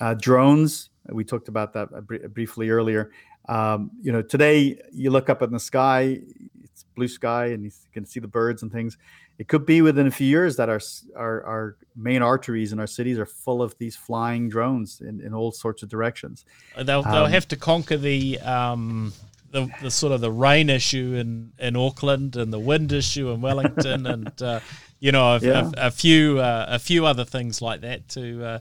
uh, 0.00 0.14
drones, 0.14 0.90
we 1.08 1.24
talked 1.24 1.48
about 1.48 1.72
that 1.72 2.06
br- 2.06 2.28
briefly 2.28 2.70
earlier. 2.70 3.10
Um, 3.48 3.90
you 4.02 4.12
know, 4.12 4.22
today 4.22 4.80
you 4.92 5.10
look 5.10 5.30
up 5.30 5.40
in 5.42 5.52
the 5.52 5.60
sky, 5.60 6.20
it's 6.62 6.84
blue 6.94 7.08
sky, 7.08 7.46
and 7.46 7.64
you 7.64 7.70
can 7.92 8.04
see 8.04 8.20
the 8.20 8.28
birds 8.28 8.62
and 8.62 8.70
things. 8.72 8.98
It 9.38 9.48
could 9.48 9.66
be 9.66 9.82
within 9.82 10.06
a 10.06 10.10
few 10.10 10.26
years 10.26 10.56
that 10.56 10.68
our 10.68 10.80
our, 11.16 11.44
our 11.44 11.76
main 11.94 12.22
arteries 12.22 12.72
in 12.72 12.80
our 12.80 12.86
cities 12.86 13.18
are 13.18 13.26
full 13.26 13.62
of 13.62 13.76
these 13.78 13.94
flying 13.96 14.48
drones 14.48 15.00
in, 15.00 15.20
in 15.20 15.32
all 15.32 15.52
sorts 15.52 15.82
of 15.82 15.88
directions. 15.88 16.44
They'll 16.74 17.02
they'll 17.02 17.24
Um, 17.24 17.30
have 17.30 17.46
to 17.48 17.56
conquer 17.56 17.96
the 17.96 18.38
um 18.40 19.12
the, 19.50 19.70
the 19.82 19.90
sort 19.90 20.12
of 20.12 20.20
the 20.20 20.30
rain 20.30 20.68
issue 20.70 21.14
in, 21.14 21.52
in 21.58 21.76
Auckland 21.76 22.36
and 22.36 22.52
the 22.52 22.58
wind 22.58 22.92
issue 22.92 23.30
in 23.30 23.40
Wellington 23.40 24.06
and 24.14 24.42
uh, 24.42 24.60
you 25.00 25.12
know 25.12 25.36
a, 25.36 25.38
Yeah. 25.40 25.70
a, 25.76 25.86
a 25.86 25.90
few 25.90 26.38
uh, 26.38 26.66
a 26.68 26.78
few 26.78 27.06
other 27.06 27.24
things 27.24 27.62
like 27.62 27.80
that 27.82 28.08
to 28.10 28.44
uh, 28.44 28.58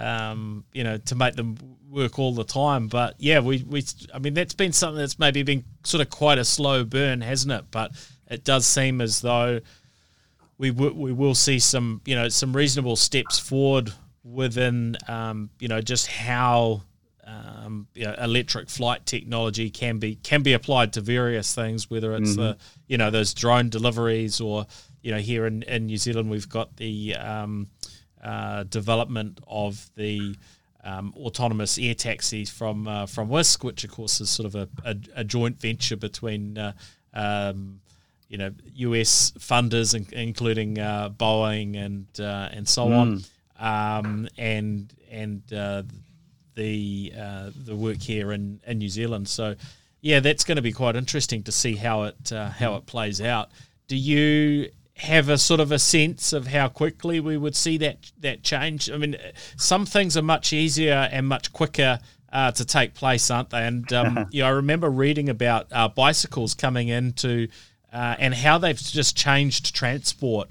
um, 0.00 0.64
you 0.72 0.84
know, 0.84 0.96
to 0.96 1.14
make 1.16 1.34
them 1.34 1.56
work 1.90 2.20
all 2.20 2.32
the 2.32 2.44
time. 2.44 2.86
But 2.86 3.16
yeah, 3.18 3.40
we, 3.40 3.64
we, 3.68 3.84
I 4.14 4.20
mean, 4.20 4.32
that's 4.32 4.54
been 4.54 4.72
something 4.72 4.98
that's 4.98 5.18
maybe 5.18 5.42
been 5.42 5.64
sort 5.82 6.00
of 6.00 6.08
quite 6.08 6.38
a 6.38 6.44
slow 6.44 6.84
burn, 6.84 7.20
hasn't 7.20 7.52
it? 7.52 7.64
But 7.72 7.90
it 8.30 8.44
does 8.44 8.64
seem 8.64 9.00
as 9.00 9.20
though 9.22 9.60
we 10.56 10.70
w- 10.70 10.94
we 10.94 11.12
will 11.12 11.34
see 11.34 11.58
some, 11.58 12.00
you 12.04 12.14
know, 12.14 12.28
some 12.28 12.54
reasonable 12.54 12.94
steps 12.94 13.40
forward 13.40 13.92
within, 14.22 14.96
um, 15.08 15.50
you 15.58 15.66
know, 15.66 15.80
just 15.80 16.06
how 16.06 16.82
um, 17.28 17.86
you 17.94 18.04
know, 18.04 18.14
electric 18.18 18.70
flight 18.70 19.04
technology 19.04 19.70
can 19.70 19.98
be 19.98 20.16
can 20.16 20.42
be 20.42 20.52
applied 20.54 20.92
to 20.94 21.00
various 21.00 21.54
things, 21.54 21.90
whether 21.90 22.14
it's 22.14 22.30
mm-hmm. 22.32 22.40
the 22.40 22.58
you 22.86 22.96
know 22.96 23.10
those 23.10 23.34
drone 23.34 23.68
deliveries 23.68 24.40
or 24.40 24.66
you 25.02 25.12
know 25.12 25.18
here 25.18 25.46
in, 25.46 25.62
in 25.64 25.86
New 25.86 25.98
Zealand 25.98 26.30
we've 26.30 26.48
got 26.48 26.76
the 26.76 27.14
um, 27.16 27.68
uh, 28.22 28.64
development 28.64 29.40
of 29.46 29.90
the 29.96 30.36
um, 30.84 31.12
autonomous 31.16 31.78
air 31.78 31.94
taxis 31.94 32.48
from 32.48 32.88
uh, 32.88 33.06
from 33.06 33.28
Wisk, 33.28 33.62
which 33.62 33.84
of 33.84 33.90
course 33.90 34.20
is 34.20 34.30
sort 34.30 34.46
of 34.46 34.54
a, 34.54 34.68
a, 34.84 34.96
a 35.16 35.24
joint 35.24 35.60
venture 35.60 35.96
between 35.96 36.56
uh, 36.56 36.72
um, 37.12 37.80
you 38.28 38.38
know 38.38 38.52
US 38.74 39.32
funders, 39.38 39.94
in, 39.94 40.06
including 40.18 40.78
uh, 40.78 41.10
Boeing 41.10 41.76
and 41.76 42.06
uh, 42.18 42.48
and 42.52 42.66
so 42.66 42.86
mm. 42.86 43.22
on, 43.58 43.98
um, 43.98 44.28
and 44.38 44.92
and 45.10 45.42
uh, 45.52 45.82
the 46.58 47.12
uh, 47.18 47.50
the 47.54 47.76
work 47.76 48.02
here 48.02 48.32
in, 48.32 48.60
in 48.66 48.78
New 48.78 48.88
Zealand. 48.88 49.28
So 49.28 49.54
yeah, 50.00 50.20
that's 50.20 50.44
going 50.44 50.56
to 50.56 50.62
be 50.62 50.72
quite 50.72 50.96
interesting 50.96 51.42
to 51.44 51.52
see 51.52 51.76
how 51.76 52.02
it 52.02 52.32
uh, 52.32 52.50
how 52.50 52.74
it 52.74 52.84
plays 52.84 53.20
out. 53.20 53.50
Do 53.86 53.96
you 53.96 54.70
have 54.96 55.28
a 55.28 55.38
sort 55.38 55.60
of 55.60 55.70
a 55.70 55.78
sense 55.78 56.32
of 56.32 56.48
how 56.48 56.68
quickly 56.68 57.20
we 57.20 57.36
would 57.36 57.56
see 57.56 57.78
that 57.78 58.10
that 58.18 58.42
change? 58.42 58.90
I 58.90 58.98
mean, 58.98 59.16
some 59.56 59.86
things 59.86 60.16
are 60.16 60.22
much 60.22 60.52
easier 60.52 61.08
and 61.10 61.26
much 61.26 61.52
quicker 61.52 62.00
uh, 62.32 62.50
to 62.52 62.64
take 62.64 62.94
place, 62.94 63.30
aren't 63.30 63.50
they? 63.50 63.64
And 63.64 63.90
um, 63.92 64.26
you 64.30 64.42
know, 64.42 64.48
I 64.48 64.50
remember 64.50 64.90
reading 64.90 65.28
about 65.28 65.68
uh, 65.72 65.88
bicycles 65.88 66.54
coming 66.54 66.88
into 66.88 67.48
uh, 67.92 68.16
and 68.18 68.34
how 68.34 68.58
they've 68.58 68.76
just 68.76 69.16
changed 69.16 69.74
transport 69.74 70.50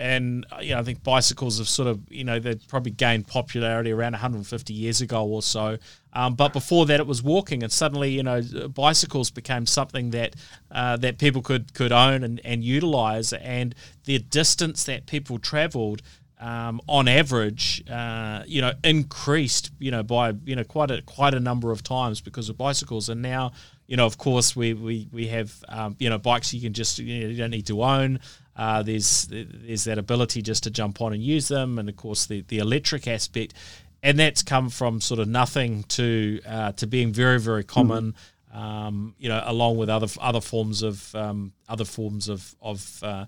and 0.00 0.46
uh, 0.50 0.60
you 0.60 0.74
know, 0.74 0.80
I 0.80 0.82
think 0.82 1.02
bicycles 1.02 1.58
have 1.58 1.68
sort 1.68 1.86
of, 1.86 2.00
you 2.10 2.24
know, 2.24 2.38
they 2.38 2.54
probably 2.68 2.92
gained 2.92 3.26
popularity 3.26 3.92
around 3.92 4.12
150 4.12 4.72
years 4.72 5.00
ago 5.00 5.24
or 5.24 5.42
so. 5.42 5.76
Um, 6.12 6.34
but 6.34 6.52
before 6.52 6.86
that, 6.86 6.98
it 6.98 7.06
was 7.06 7.22
walking, 7.22 7.62
and 7.62 7.70
suddenly, 7.70 8.10
you 8.10 8.22
know, 8.22 8.42
bicycles 8.74 9.30
became 9.30 9.66
something 9.66 10.10
that 10.10 10.34
uh, 10.72 10.96
that 10.96 11.18
people 11.18 11.42
could 11.42 11.72
could 11.74 11.92
own 11.92 12.24
and, 12.24 12.40
and 12.44 12.64
utilize, 12.64 13.32
and 13.32 13.74
the 14.04 14.18
distance 14.18 14.84
that 14.84 15.06
people 15.06 15.38
travelled. 15.38 16.02
Um, 16.42 16.80
on 16.86 17.06
average, 17.06 17.84
uh, 17.86 18.44
you 18.46 18.62
know, 18.62 18.72
increased, 18.82 19.72
you 19.78 19.90
know, 19.90 20.02
by 20.02 20.32
you 20.46 20.56
know 20.56 20.64
quite 20.64 20.90
a 20.90 21.02
quite 21.02 21.34
a 21.34 21.38
number 21.38 21.70
of 21.70 21.82
times 21.82 22.22
because 22.22 22.48
of 22.48 22.56
bicycles, 22.56 23.10
and 23.10 23.20
now, 23.20 23.52
you 23.86 23.98
know, 23.98 24.06
of 24.06 24.16
course, 24.16 24.56
we 24.56 24.72
we 24.72 25.06
we 25.12 25.28
have 25.28 25.52
um, 25.68 25.96
you 25.98 26.08
know 26.08 26.16
bikes 26.16 26.54
you 26.54 26.62
can 26.62 26.72
just 26.72 26.98
you, 26.98 27.20
know, 27.20 27.28
you 27.28 27.36
don't 27.36 27.50
need 27.50 27.66
to 27.66 27.82
own. 27.82 28.20
Uh, 28.60 28.82
there's 28.82 29.26
there's 29.30 29.84
that 29.84 29.96
ability 29.96 30.42
just 30.42 30.64
to 30.64 30.70
jump 30.70 31.00
on 31.00 31.14
and 31.14 31.22
use 31.22 31.48
them, 31.48 31.78
and 31.78 31.88
of 31.88 31.96
course 31.96 32.26
the 32.26 32.42
the 32.48 32.58
electric 32.58 33.08
aspect, 33.08 33.54
and 34.02 34.18
that's 34.18 34.42
come 34.42 34.68
from 34.68 35.00
sort 35.00 35.18
of 35.18 35.26
nothing 35.26 35.82
to 35.84 36.42
uh, 36.46 36.70
to 36.72 36.86
being 36.86 37.10
very 37.10 37.40
very 37.40 37.64
common. 37.64 38.14
Mm. 38.54 38.58
Um, 38.58 39.14
you 39.18 39.30
know, 39.30 39.42
along 39.46 39.78
with 39.78 39.88
other 39.88 40.08
other 40.20 40.42
forms 40.42 40.82
of 40.82 41.14
um, 41.14 41.54
other 41.70 41.86
forms 41.86 42.28
of 42.28 42.54
of 42.60 43.02
uh, 43.02 43.24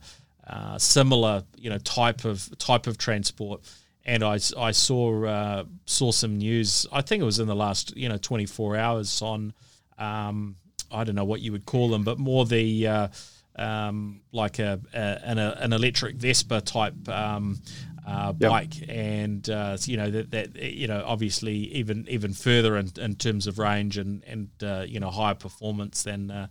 uh 0.47 0.77
similar 0.77 1.45
you 1.57 1.71
know 1.71 1.79
type 1.79 2.27
of 2.27 2.47
type 2.59 2.87
of 2.87 2.99
transport. 2.99 3.63
And 4.05 4.23
I, 4.23 4.39
I 4.59 4.73
saw 4.73 5.25
uh, 5.25 5.65
saw 5.87 6.13
some 6.13 6.37
news. 6.37 6.87
I 6.93 7.01
think 7.01 7.23
it 7.23 7.25
was 7.25 7.39
in 7.39 7.47
the 7.47 7.57
last 7.57 7.97
you 7.97 8.11
know 8.11 8.19
24 8.19 8.77
hours 8.77 9.23
on 9.23 9.55
um, 9.97 10.57
I 10.91 11.05
don't 11.05 11.15
know 11.15 11.25
what 11.25 11.41
you 11.41 11.53
would 11.53 11.65
call 11.65 11.89
them, 11.89 12.05
but 12.05 12.19
more 12.19 12.45
the 12.45 12.87
uh, 12.87 13.09
um, 13.57 14.21
like 14.33 14.59
a, 14.59 14.81
a, 14.95 14.99
an, 15.25 15.39
a, 15.39 15.57
an 15.61 15.73
electric 15.73 16.17
Vespa 16.17 16.61
type 16.61 17.09
um, 17.09 17.61
uh, 18.07 18.33
bike, 18.33 18.81
yep. 18.81 18.89
and 18.91 19.51
uh, 19.51 19.77
you 19.85 19.97
know 19.97 20.11
that, 20.11 20.31
that 20.31 20.57
you 20.57 20.89
know 20.89 21.03
obviously 21.07 21.55
even 21.55 22.07
even 22.09 22.33
further 22.33 22.77
in, 22.77 22.91
in 22.99 23.15
terms 23.15 23.47
of 23.47 23.59
range 23.59 23.99
and 23.99 24.25
and 24.25 24.49
uh, 24.63 24.85
you 24.87 24.99
know 24.99 25.11
higher 25.11 25.35
performance 25.35 26.03
than 26.03 26.31
uh, 26.31 26.47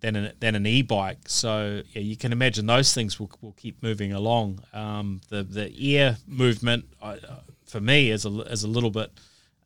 than 0.00 0.16
an, 0.16 0.32
than 0.40 0.54
an 0.54 0.66
e-bike. 0.66 1.28
So 1.28 1.82
yeah, 1.92 2.02
you 2.02 2.16
can 2.16 2.32
imagine 2.32 2.66
those 2.66 2.94
things 2.94 3.18
will, 3.18 3.30
will 3.40 3.52
keep 3.52 3.82
moving 3.82 4.12
along. 4.12 4.60
Um, 4.72 5.20
the 5.28 5.42
the 5.42 5.96
air 5.96 6.18
movement 6.26 6.86
uh, 7.02 7.16
for 7.66 7.80
me 7.80 8.10
is 8.10 8.24
a 8.24 8.30
is 8.42 8.62
a 8.62 8.68
little 8.68 8.90
bit 8.90 9.10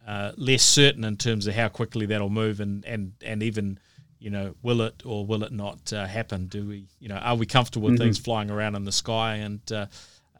uh, 0.06 0.32
less 0.36 0.62
certain 0.62 1.04
in 1.04 1.16
terms 1.16 1.46
of 1.46 1.54
how 1.54 1.68
quickly 1.68 2.06
that'll 2.06 2.30
move 2.30 2.60
and 2.60 2.84
and 2.84 3.12
and 3.22 3.42
even 3.42 3.78
you 4.20 4.30
know, 4.30 4.54
will 4.62 4.82
it 4.82 5.02
or 5.04 5.26
will 5.26 5.42
it 5.42 5.52
not 5.52 5.92
uh, 5.92 6.06
happen? 6.06 6.46
Do 6.46 6.68
we, 6.68 6.84
you 7.00 7.08
know, 7.08 7.16
are 7.16 7.34
we 7.34 7.46
comfortable 7.46 7.86
with 7.86 7.94
mm-hmm. 7.94 8.04
things 8.04 8.18
flying 8.18 8.50
around 8.50 8.76
in 8.76 8.84
the 8.84 8.92
sky? 8.92 9.36
And 9.36 9.60
uh, 9.72 9.86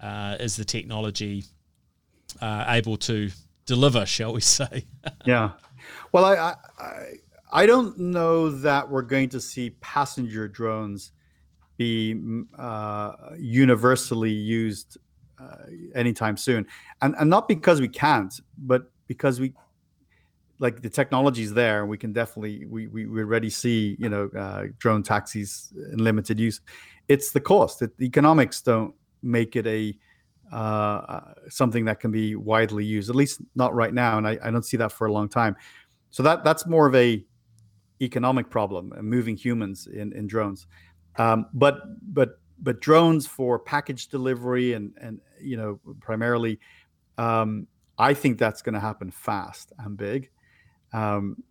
uh, 0.00 0.36
is 0.38 0.56
the 0.56 0.64
technology 0.64 1.44
uh, 2.40 2.66
able 2.68 2.96
to 2.98 3.30
deliver, 3.66 4.06
shall 4.06 4.34
we 4.34 4.40
say? 4.58 4.84
yeah. 5.24 5.52
Well, 6.12 6.24
I, 6.24 6.54
I, 6.78 7.04
I 7.52 7.66
don't 7.66 7.98
know 7.98 8.50
that 8.50 8.88
we're 8.88 9.02
going 9.02 9.30
to 9.30 9.40
see 9.40 9.70
passenger 9.80 10.46
drones 10.46 11.12
be 11.76 12.20
uh, 12.58 13.12
universally 13.38 14.30
used 14.30 14.98
uh, 15.40 15.56
anytime 15.94 16.36
soon, 16.36 16.66
and 17.00 17.14
and 17.18 17.30
not 17.30 17.48
because 17.48 17.80
we 17.80 17.88
can't, 17.88 18.34
but 18.58 18.92
because 19.06 19.40
we 19.40 19.54
like 20.60 20.82
the 20.82 20.90
technology 20.90 21.42
is 21.42 21.52
there 21.54 21.86
we 21.86 21.98
can 21.98 22.12
definitely 22.12 22.66
we, 22.66 22.86
we, 22.86 23.06
we 23.06 23.20
already 23.20 23.50
see 23.50 23.96
you 23.98 24.08
know 24.08 24.30
uh, 24.38 24.64
drone 24.78 25.02
taxis 25.02 25.72
in 25.92 25.98
limited 25.98 26.38
use. 26.38 26.60
It's 27.08 27.32
the 27.32 27.40
cost. 27.40 27.80
The 27.80 27.90
economics 28.00 28.62
don't 28.62 28.94
make 29.22 29.56
it 29.56 29.66
a 29.66 29.96
uh, 30.54 31.20
something 31.48 31.84
that 31.84 32.00
can 32.00 32.10
be 32.10 32.36
widely 32.36 32.84
used 32.84 33.08
at 33.08 33.16
least 33.16 33.40
not 33.54 33.74
right 33.74 33.94
now 33.94 34.18
and 34.18 34.26
I, 34.26 34.38
I 34.42 34.50
don't 34.50 34.64
see 34.64 34.76
that 34.76 34.92
for 34.92 35.06
a 35.06 35.12
long 35.12 35.28
time. 35.28 35.56
So 36.10 36.22
that 36.22 36.44
that's 36.44 36.66
more 36.66 36.86
of 36.86 36.94
a 36.94 37.24
economic 38.02 38.50
problem 38.50 38.92
uh, 38.96 39.02
moving 39.02 39.36
humans 39.36 39.86
in, 39.86 40.12
in 40.12 40.26
drones. 40.26 40.66
Um, 41.16 41.46
but 41.54 41.82
but 42.12 42.38
but 42.62 42.80
drones 42.80 43.26
for 43.26 43.58
package 43.58 44.08
delivery 44.08 44.74
and 44.74 44.92
and 45.00 45.20
you 45.40 45.56
know 45.56 45.80
primarily 46.00 46.58
um, 47.16 47.66
I 47.98 48.14
think 48.14 48.38
that's 48.38 48.62
going 48.62 48.74
to 48.74 48.80
happen 48.80 49.10
fast 49.10 49.72
and 49.78 49.96
big 49.96 50.30
um, 50.92 51.42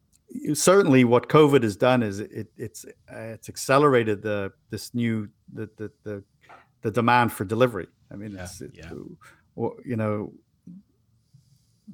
certainly 0.53 1.03
what 1.03 1.29
COVID 1.29 1.63
has 1.63 1.75
done 1.75 2.03
is 2.03 2.19
it, 2.19 2.47
it's 2.57 2.85
uh, 2.85 3.17
it's 3.17 3.49
accelerated 3.49 4.21
the 4.21 4.51
this 4.69 4.93
new 4.93 5.29
the 5.53 5.69
the 5.77 5.91
the, 6.03 6.23
the 6.81 6.91
demand 6.91 7.31
for 7.31 7.45
delivery. 7.45 7.87
I 8.11 8.15
mean, 8.15 8.31
yeah, 8.31 8.43
it's, 8.43 8.61
yeah. 8.73 8.91
you 9.85 9.95
know, 9.95 10.33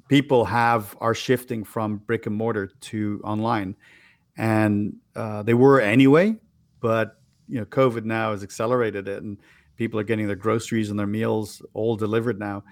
people 0.08 0.44
have 0.44 0.96
are 1.00 1.14
shifting 1.14 1.64
from 1.64 1.98
brick 1.98 2.26
and 2.26 2.34
mortar 2.34 2.70
to 2.80 3.20
online, 3.24 3.76
and 4.36 4.96
uh, 5.14 5.42
they 5.42 5.54
were 5.54 5.80
anyway, 5.80 6.36
but 6.80 7.18
you 7.48 7.58
know, 7.58 7.66
COVID 7.66 8.04
now 8.04 8.32
has 8.32 8.42
accelerated 8.42 9.08
it, 9.08 9.22
and 9.22 9.38
people 9.76 10.00
are 10.00 10.04
getting 10.04 10.26
their 10.26 10.36
groceries 10.36 10.90
and 10.90 10.98
their 10.98 11.06
meals 11.06 11.62
all 11.74 11.96
delivered 11.96 12.38
now, 12.38 12.64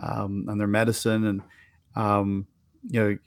um, 0.00 0.46
and 0.48 0.60
their 0.60 0.66
medicine 0.68 1.26
and 1.26 1.42
um, 1.96 2.46
you 2.88 3.00
know 3.00 3.18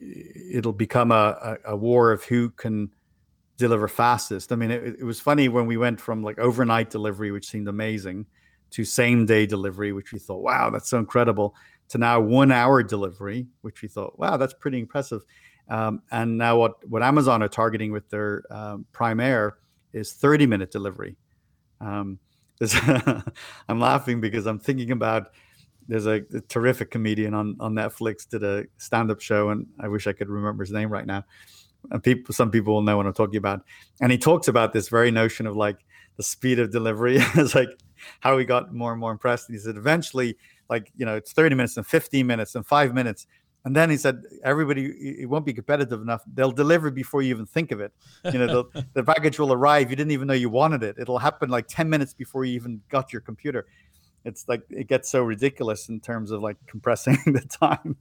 it'll 0.54 0.74
become 0.74 1.12
a, 1.12 1.58
a, 1.66 1.76
war 1.76 2.12
of 2.12 2.24
who 2.24 2.50
can 2.52 2.90
deliver 3.58 3.88
fastest. 3.88 4.52
I 4.52 4.56
mean, 4.56 4.72
it, 4.72 4.98
it, 5.00 5.04
was 5.04 5.20
funny 5.20 5.50
when 5.50 5.66
we 5.66 5.78
went 5.78 6.00
from 6.00 6.24
like 6.24 6.38
overnight 6.38 6.90
delivery, 6.90 7.32
which 7.32 7.48
seemed 7.48 7.68
amazing, 7.68 8.26
to 8.72 8.86
same 8.86 9.26
day 9.26 9.46
delivery, 9.46 9.94
which 9.94 10.14
we 10.14 10.20
thought, 10.20 10.42
wow, 10.42 10.70
that's 10.70 10.90
so 10.90 11.00
incredible, 11.00 11.56
to 11.90 11.98
now 11.98 12.20
one 12.20 12.52
hour 12.52 12.84
delivery, 12.84 13.48
which 13.62 13.82
we 13.82 13.88
thought, 13.88 14.18
wow, 14.20 14.38
that's 14.38 14.54
pretty 14.54 14.80
impressive. 14.80 15.24
Um, 15.70 16.02
and 16.12 16.38
now 16.38 16.58
what 16.58 16.88
what 16.88 17.04
Amazon 17.04 17.42
are 17.44 17.50
targeting 17.50 17.92
with 17.92 18.10
their 18.10 18.44
um, 18.52 18.86
Prime 18.92 19.20
Air 19.20 19.58
is 19.94 20.14
30 20.14 20.46
minute 20.46 20.72
delivery. 20.72 21.18
Um, 21.82 22.20
I'm 23.70 23.80
laughing 23.80 24.22
because 24.22 24.46
I'm 24.46 24.60
thinking 24.60 24.92
about 24.92 25.32
there's 25.88 26.06
a, 26.06 26.22
a, 26.34 26.42
terrific 26.42 26.92
comedian 26.92 27.34
on 27.34 27.56
on 27.60 27.74
Netflix 27.74 28.28
did 28.28 28.44
a 28.44 28.66
stand 28.78 29.12
up 29.12 29.22
show, 29.22 29.50
and 29.50 29.66
I 29.80 29.88
wish 29.88 30.08
I 30.08 30.14
could 30.14 30.30
remember 30.30 30.64
his 30.64 30.72
name 30.72 30.90
right 30.90 31.06
now. 31.06 31.24
And 31.92 32.04
people, 32.04 32.34
some 32.34 32.52
people 32.52 32.74
will 32.74 32.82
know 32.82 32.98
what 32.98 33.06
I'm 33.06 33.14
talking 33.14 33.38
about. 33.38 33.62
And 34.02 34.12
he 34.12 34.18
talks 34.18 34.48
about 34.48 34.74
this 34.74 34.90
very 34.90 35.12
notion 35.12 35.48
of 35.48 35.56
like 35.56 35.86
the 36.18 36.24
speed 36.24 36.60
of 36.60 36.72
delivery. 36.72 37.18
it's 37.36 37.56
like 37.56 37.70
how 38.20 38.38
he 38.38 38.46
got 38.46 38.74
more 38.74 38.92
and 38.92 39.00
more 39.00 39.12
impressed. 39.12 39.48
And 39.48 39.56
he 39.56 39.62
said 39.62 39.78
eventually, 39.78 40.38
like 40.70 40.92
you 40.96 41.06
know, 41.06 41.16
it's 41.16 41.32
30 41.32 41.56
minutes 41.56 41.78
and 41.78 41.86
15 41.86 42.26
minutes 42.28 42.56
and 42.56 42.66
five 42.66 42.94
minutes. 42.94 43.28
And 43.66 43.76
then 43.76 43.90
he 43.90 43.98
said, 43.98 44.24
everybody, 44.46 44.86
it 44.86 45.28
won't 45.28 45.46
be 45.46 45.54
competitive 45.54 46.02
enough. 46.02 46.22
They'll 46.34 46.54
deliver 46.54 46.90
before 46.90 47.22
you 47.22 47.32
even 47.32 47.46
think 47.46 47.74
of 47.74 47.82
it. 47.82 47.92
You 48.32 48.40
know, 48.40 48.70
the 48.94 49.04
package 49.06 49.40
will 49.40 49.52
arrive. 49.52 49.90
You 49.90 49.98
didn't 49.98 50.12
even 50.12 50.26
know 50.26 50.36
you 50.36 50.50
wanted 50.50 50.84
it. 50.84 50.96
It'll 50.98 51.18
happen 51.18 51.50
like 51.50 51.68
10 51.68 51.90
minutes 51.90 52.14
before 52.14 52.46
you 52.46 52.54
even 52.54 52.82
got 52.88 53.12
your 53.12 53.22
computer 53.22 53.66
it's 54.28 54.48
like 54.48 54.64
it 54.70 54.88
gets 54.88 55.10
so 55.10 55.24
ridiculous 55.24 55.88
in 55.88 56.02
terms 56.02 56.32
of 56.32 56.42
like 56.42 56.58
compressing 56.68 57.18
the 57.26 57.48
time. 57.50 57.96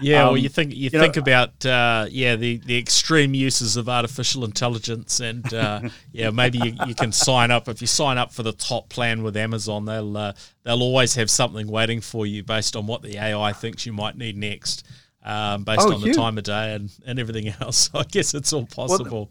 yeah, 0.00 0.22
um, 0.22 0.28
well, 0.28 0.36
you 0.38 0.48
think 0.48 0.72
you, 0.72 0.84
you 0.84 0.90
think 0.90 1.16
know, 1.16 1.22
about 1.22 1.66
uh, 1.66 2.06
yeah 2.10 2.34
the 2.34 2.56
the 2.56 2.78
extreme 2.78 3.34
uses 3.34 3.76
of 3.76 3.88
artificial 3.88 4.44
intelligence, 4.44 5.20
and 5.20 5.52
uh, 5.52 5.80
yeah, 6.12 6.30
maybe 6.30 6.58
you, 6.58 6.74
you 6.86 6.94
can 6.94 7.12
sign 7.12 7.50
up 7.50 7.68
if 7.68 7.80
you 7.80 7.86
sign 7.86 8.16
up 8.16 8.32
for 8.32 8.42
the 8.42 8.52
top 8.52 8.88
plan 8.88 9.22
with 9.22 9.36
Amazon, 9.36 9.84
they'll 9.84 10.16
uh, 10.16 10.32
they'll 10.64 10.82
always 10.82 11.14
have 11.14 11.30
something 11.30 11.68
waiting 11.68 12.00
for 12.00 12.26
you 12.26 12.42
based 12.42 12.74
on 12.74 12.86
what 12.86 13.02
the 13.02 13.18
AI 13.18 13.52
thinks 13.52 13.84
you 13.84 13.92
might 13.92 14.16
need 14.16 14.36
next. 14.36 14.86
Um, 15.24 15.62
based 15.62 15.82
oh, 15.82 15.94
on 15.94 16.00
the 16.00 16.12
time 16.12 16.36
of 16.36 16.42
day 16.42 16.74
and, 16.74 16.90
and 17.06 17.20
everything 17.20 17.54
else. 17.60 17.90
So 17.92 18.00
I 18.00 18.02
guess 18.02 18.34
it's 18.34 18.52
all 18.52 18.66
possible. 18.66 19.30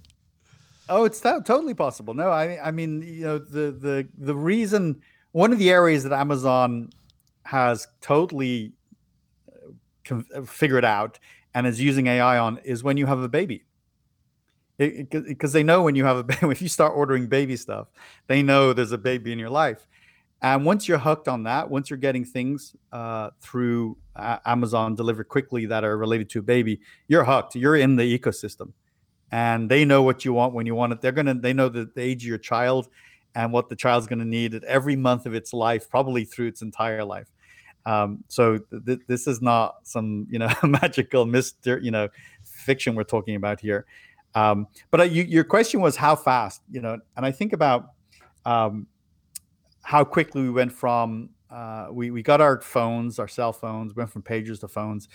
Well, 0.88 1.02
oh, 1.02 1.04
it's 1.04 1.20
t- 1.20 1.30
totally 1.44 1.74
possible. 1.74 2.14
No, 2.14 2.30
I 2.30 2.68
I 2.68 2.72
mean, 2.72 3.02
you 3.02 3.26
know, 3.26 3.40
the 3.40 3.72
the 3.72 4.08
the 4.18 4.36
reason 4.36 5.02
one 5.32 5.52
of 5.52 5.60
the 5.60 5.70
areas 5.70 6.04
that 6.04 6.14
Amazon 6.14 6.92
has 7.46 7.88
totally 8.02 8.74
uh, 10.10 10.16
uh, 10.36 10.42
figured 10.44 10.86
out 10.86 11.20
and 11.54 11.68
is 11.68 11.82
using 11.82 12.08
AI 12.08 12.38
on 12.38 12.60
is 12.64 12.84
when 12.84 12.98
you 12.98 13.06
have 13.06 13.20
a 13.20 13.30
baby. 13.30 13.66
Because 14.78 15.54
they 15.54 15.64
know 15.64 15.84
when 15.84 15.96
you 15.96 16.06
have 16.06 16.18
a 16.18 16.24
baby, 16.24 16.48
if 16.50 16.62
you 16.62 16.68
start 16.68 16.94
ordering 16.96 17.28
baby 17.28 17.56
stuff, 17.56 17.88
they 18.28 18.42
know 18.42 18.74
there's 18.74 18.92
a 18.92 18.98
baby 18.98 19.32
in 19.32 19.40
your 19.40 19.50
life. 19.50 19.88
And 20.42 20.66
once 20.66 20.88
you're 20.88 20.98
hooked 20.98 21.28
on 21.28 21.44
that, 21.44 21.70
once 21.70 21.90
you're 21.90 21.98
getting 21.98 22.26
things 22.26 22.76
uh, 22.92 23.30
through 23.42 23.98
uh, 24.16 24.40
Amazon 24.46 24.96
delivered 24.96 25.28
quickly 25.28 25.68
that 25.68 25.84
are 25.84 25.98
related 25.98 26.32
to 26.32 26.40
a 26.40 26.42
baby, 26.42 26.82
you're 27.08 27.24
hooked. 27.24 27.56
You're 27.56 27.76
in 27.76 27.96
the 27.96 28.18
ecosystem, 28.18 28.72
and 29.32 29.70
they 29.70 29.86
know 29.86 30.02
what 30.02 30.26
you 30.26 30.34
want 30.34 30.56
when 30.56 30.66
you 30.66 30.74
want 30.74 30.94
it. 30.94 31.02
They're 31.02 31.12
gonna. 31.12 31.36
They 31.36 31.54
know 31.54 31.70
the, 31.70 31.92
the 31.94 32.02
age 32.02 32.24
of 32.24 32.28
your 32.28 32.40
child, 32.40 32.90
and 33.36 33.52
what 33.52 33.70
the 33.70 33.76
child's 33.76 34.08
going 34.08 34.20
to 34.20 34.26
need 34.26 34.54
at 34.54 34.64
every 34.64 34.96
month 34.96 35.26
of 35.26 35.34
its 35.34 35.54
life, 35.54 35.90
probably 35.90 36.26
through 36.26 36.48
its 36.48 36.62
entire 36.62 37.04
life. 37.04 37.32
Um, 37.86 38.24
so 38.28 38.60
th- 38.86 39.00
this 39.08 39.28
is 39.28 39.42
not 39.42 39.78
some 39.84 40.28
you 40.30 40.40
know 40.40 40.50
magical 40.64 41.26
mystery, 41.26 41.84
you 41.84 41.92
know, 41.92 42.10
fiction 42.44 42.96
we're 42.96 43.04
talking 43.04 43.36
about 43.36 43.60
here. 43.60 43.86
Um, 44.36 44.68
but 44.92 45.02
uh, 45.02 45.04
you, 45.04 45.24
your 45.24 45.44
question 45.44 45.82
was 45.82 45.96
how 45.96 46.16
fast, 46.16 46.62
you 46.72 46.82
know, 46.82 46.98
and 47.18 47.26
I 47.26 47.32
think 47.32 47.54
about 47.54 47.92
um, 48.46 48.88
how 49.82 50.04
quickly 50.04 50.44
we 50.44 50.50
went 50.50 50.72
from 50.72 51.30
uh, 51.50 51.88
we 51.92 52.12
we 52.12 52.24
got 52.24 52.40
our 52.40 52.62
phones, 52.62 53.20
our 53.20 53.28
cell 53.28 53.52
phones, 53.52 53.96
went 53.96 54.10
from 54.10 54.22
pagers 54.22 54.60
to 54.62 54.68
phones. 54.68 55.10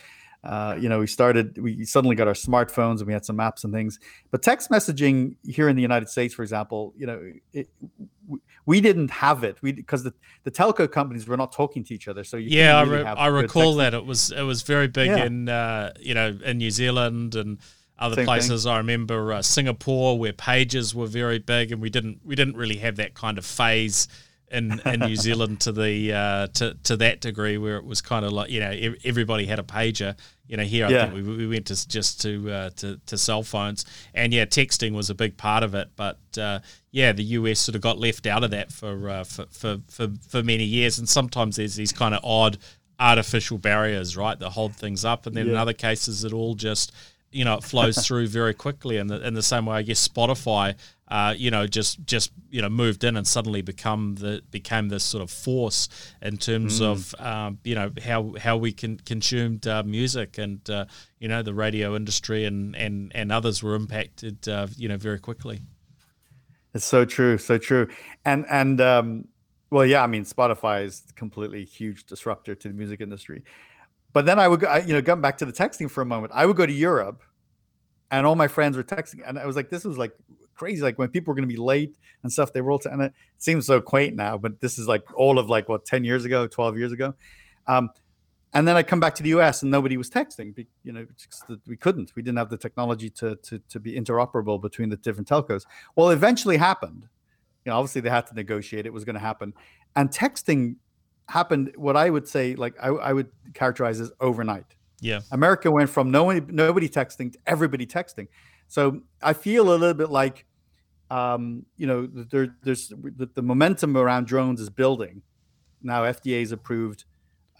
Uh, 0.47 0.77
you 0.81 0.89
know, 0.89 1.01
we 1.01 1.07
started, 1.09 1.59
we 1.59 1.85
suddenly 1.85 2.15
got 2.15 2.29
our 2.29 2.35
smartphones 2.35 2.99
and 2.99 3.07
we 3.09 3.13
had 3.13 3.25
some 3.25 3.39
apps 3.39 3.65
and 3.65 3.73
things. 3.73 3.99
But 4.31 4.43
text 4.43 4.71
messaging 4.71 5.35
here 5.45 5.69
in 5.69 5.75
the 5.75 5.83
United 5.83 6.09
States, 6.09 6.33
for 6.35 6.43
example, 6.43 6.95
you 6.97 7.07
know, 7.07 7.33
it, 7.53 7.69
we 8.65 8.81
didn't 8.81 9.11
have 9.11 9.45
it. 9.45 9.57
We 9.63 9.73
because 9.73 10.03
the, 10.05 10.13
the 10.45 10.51
telco 10.51 10.91
companies 10.91 11.27
were 11.27 11.37
not 11.37 11.53
talking 11.53 11.85
to 11.85 11.95
each 11.95 12.09
other. 12.09 12.25
So 12.25 12.37
yeah, 12.37 12.81
really 12.83 13.05
I, 13.05 13.13
re- 13.13 13.19
I 13.19 13.27
recall 13.27 13.77
that 13.77 13.95
it 13.95 14.05
was 14.05 14.31
it 14.31 14.43
was 14.43 14.63
very 14.63 14.89
big 14.89 15.09
yeah. 15.09 15.25
in 15.25 15.49
uh, 15.49 15.93
you 16.01 16.15
know 16.15 16.37
in 16.45 16.59
New 16.59 16.71
Zealand 16.71 17.35
and 17.35 17.59
other 17.99 18.17
Same 18.17 18.27
places. 18.27 18.65
Thing. 18.65 18.73
I 18.73 18.79
remember 18.79 19.33
uh, 19.33 19.43
Singapore 19.43 20.19
where 20.19 20.33
pages 20.33 20.95
were 20.95 21.07
very 21.07 21.39
big, 21.39 21.73
and 21.73 21.81
we 21.81 21.91
didn't 21.91 22.21
we 22.25 22.35
didn't 22.35 22.57
really 22.57 22.77
have 22.79 22.97
that 22.97 23.15
kind 23.15 23.39
of 23.39 23.47
phase 23.47 24.09
in, 24.51 24.81
in 24.87 25.01
New 25.01 25.17
Zealand 25.17 25.61
to 25.61 25.73
the 25.73 26.13
uh, 26.13 26.47
to 26.55 26.75
to 26.85 26.97
that 26.99 27.21
degree 27.21 27.59
where 27.59 27.77
it 27.77 27.85
was 27.85 28.01
kind 28.01 28.25
of 28.25 28.33
like 28.33 28.51
you 28.51 28.61
know 28.61 28.71
everybody 29.05 29.47
had 29.47 29.59
a 29.59 29.63
pager. 29.63 30.17
You 30.47 30.57
know, 30.57 30.63
here 30.63 30.89
yeah. 30.89 31.03
I 31.03 31.11
think 31.11 31.15
we, 31.15 31.37
we 31.37 31.47
went 31.49 31.67
to 31.67 31.89
just 31.89 32.23
to, 32.23 32.51
uh, 32.51 32.71
to 32.77 33.01
to 33.07 33.19
cell 33.19 33.43
phones, 33.43 33.85
and 34.15 34.33
yeah, 34.33 34.45
texting 34.45 34.95
was 34.95 35.11
a 35.11 35.15
big 35.15 35.37
part 35.37 35.65
of 35.65 35.75
it. 35.75 35.91
But 35.97 36.19
uh, 36.39 36.61
yeah, 36.93 37.13
the 37.13 37.25
US 37.25 37.59
sort 37.59 37.75
of 37.75 37.81
got 37.81 37.99
left 37.99 38.27
out 38.27 38.45
of 38.45 38.53
that 38.53 38.71
for 38.71 39.09
uh, 39.09 39.25
for, 39.25 39.47
for, 39.51 39.79
for 39.89 40.09
for 40.29 40.43
many 40.43 40.65
years, 40.65 40.99
and 40.99 41.09
sometimes 41.09 41.57
there's 41.57 41.75
these 41.75 41.93
kind 41.93 42.15
of 42.15 42.21
odd 42.25 42.59
artificial 43.01 43.59
barriers, 43.59 44.17
right, 44.17 44.39
that 44.39 44.51
hold 44.51 44.77
things 44.77 45.05
up, 45.05 45.27
and 45.27 45.37
then 45.37 45.47
yeah. 45.47 45.53
in 45.53 45.59
other 45.59 45.73
cases 45.73 46.23
it 46.23 46.33
all 46.33 46.55
just 46.55 46.93
you 47.33 47.45
know 47.45 47.55
it 47.55 47.65
flows 47.65 48.07
through 48.07 48.29
very 48.29 48.55
quickly. 48.55 48.99
And 48.99 49.11
in 49.11 49.35
the 49.35 49.43
same 49.43 49.67
way, 49.67 49.79
I 49.79 49.83
guess 49.83 50.07
Spotify 50.07 50.77
uh, 51.09 51.35
you 51.37 51.51
know, 51.51 51.67
just 51.67 52.05
just 52.05 52.33
you 52.51 52.61
know 52.61 52.69
moved 52.69 53.05
in 53.05 53.17
and 53.17 53.27
suddenly 53.27 53.63
become 53.63 54.17
the 54.17 54.43
became 54.51 54.89
this 54.89 55.05
sort 55.05 55.23
of 55.23 55.31
force 55.31 55.89
in 56.21 56.37
terms 56.37 56.81
mm. 56.81 56.85
of 56.85 57.15
um, 57.21 57.59
you 57.65 57.75
know 57.75 57.91
how 58.05 58.35
how 58.41 58.57
we 58.57 58.73
can 58.73 58.99
consumed 58.99 59.67
uh, 59.67 59.83
music 59.85 60.39
and 60.39 60.69
uh, 60.69 60.87
you 61.21 61.29
know 61.29 61.43
the 61.43 61.55
radio 61.55 61.95
industry 61.95 62.45
and 62.45 62.75
and 62.75 63.13
and 63.15 63.31
others 63.31 63.63
were 63.63 63.75
impacted 63.75 64.49
uh, 64.49 64.67
you 64.77 64.89
know 64.89 64.97
very 64.97 65.19
quickly. 65.19 65.61
It's 66.75 66.85
so 66.85 67.05
true, 67.05 67.39
so 67.39 67.57
true, 67.57 67.89
and 68.25 68.45
and 68.51 68.81
um, 68.81 69.29
well, 69.71 69.87
yeah, 69.87 70.03
I 70.03 70.07
mean, 70.07 70.25
Spotify 70.25 70.85
is 70.85 71.03
completely 71.17 71.65
huge 71.65 72.07
disruptor 72.07 72.55
to 72.55 72.69
the 72.69 72.75
music 72.75 73.01
industry. 73.01 73.43
But 74.13 74.25
then 74.25 74.39
I 74.39 74.49
would, 74.49 74.61
go, 74.61 74.75
you 74.77 74.95
know, 74.95 75.03
going 75.03 75.21
back 75.21 75.39
to 75.39 75.45
the 75.45 75.53
texting 75.53 75.91
for 75.91 76.01
a 76.01 76.07
moment, 76.07 76.33
I 76.35 76.47
would 76.47 76.57
go 76.57 76.65
to 76.65 76.73
Europe, 76.73 77.23
and 78.11 78.27
all 78.27 78.37
my 78.37 78.49
friends 78.49 78.77
were 78.77 78.85
texting, 78.85 79.21
and 79.27 79.39
I 79.39 79.47
was 79.47 79.57
like, 79.57 79.69
this 79.69 79.85
was 79.85 79.99
like 79.99 80.13
crazy. 80.57 80.83
Like 80.83 80.99
when 80.99 81.09
people 81.09 81.33
were 81.33 81.37
going 81.37 81.49
to 81.49 81.55
be 81.55 81.61
late 81.61 81.97
and 82.23 82.33
stuff, 82.33 82.53
they 82.53 82.61
were 82.61 82.79
To, 82.79 82.93
and 82.93 83.03
it 83.03 83.13
seems 83.39 83.67
so 83.67 83.81
quaint 83.81 84.17
now, 84.17 84.37
but 84.39 84.61
this 84.61 84.79
is 84.79 84.89
like 84.89 85.05
all 85.15 85.39
of 85.39 85.49
like 85.49 85.69
what, 85.69 85.85
10 85.85 86.05
years 86.05 86.25
ago, 86.25 86.47
12 86.47 86.79
years 86.79 86.93
ago. 86.93 87.15
Um, 87.67 87.91
and 88.55 88.67
then 88.67 88.75
I 88.75 88.83
come 88.83 89.01
back 89.01 89.15
to 89.17 89.23
the 89.23 89.31
US 89.31 89.63
and 89.63 89.71
nobody 89.71 89.97
was 89.97 90.09
texting. 90.09 90.67
You 90.83 90.93
know, 90.93 91.07
we 91.67 91.77
couldn't. 91.77 92.13
We 92.17 92.23
didn't 92.23 92.39
have 92.39 92.49
the 92.49 92.57
technology 92.57 93.11
to, 93.11 93.37
to, 93.37 93.59
to 93.69 93.79
be 93.79 93.93
interoperable 93.93 94.61
between 94.61 94.89
the 94.89 94.97
different 94.97 95.29
telcos. 95.29 95.65
Well, 95.95 96.11
eventually 96.11 96.57
happened. 96.57 97.07
You 97.65 97.73
know, 97.73 97.77
obviously 97.79 98.01
they 98.01 98.09
had 98.09 98.27
to 98.29 98.35
negotiate. 98.35 98.87
It 98.87 98.93
was 98.93 99.05
going 99.05 99.15
to 99.15 99.21
happen. 99.21 99.53
And 99.95 100.11
texting 100.11 100.77
happened, 101.29 101.73
what 101.77 101.97
I 101.97 102.09
would 102.09 102.27
say, 102.27 102.55
like 102.55 102.75
I, 102.81 102.89
I 102.89 103.13
would 103.13 103.29
characterize 103.53 104.01
as 104.01 104.11
overnight. 104.21 104.75
Yeah. 105.01 105.21
America 105.33 105.71
went 105.71 105.91
from 105.91 106.11
nobody, 106.11 106.41
nobody 106.49 106.89
texting 106.89 107.33
to 107.33 107.39
everybody 107.47 107.87
texting. 107.87 108.29
So 108.69 109.03
I 109.23 109.35
feel 109.35 109.69
a 109.69 109.77
little 109.77 109.95
bit 109.95 110.11
like, 110.11 110.46
um, 111.11 111.65
you 111.77 111.87
know, 111.87 112.07
there, 112.07 112.57
there's 112.63 112.89
the, 112.89 113.29
the, 113.35 113.43
momentum 113.43 113.97
around 113.97 114.27
drones 114.27 114.61
is 114.61 114.71
building. 114.71 115.23
Now 115.83 116.11
FAA 116.13 116.31
is 116.31 116.53
approved. 116.53 117.05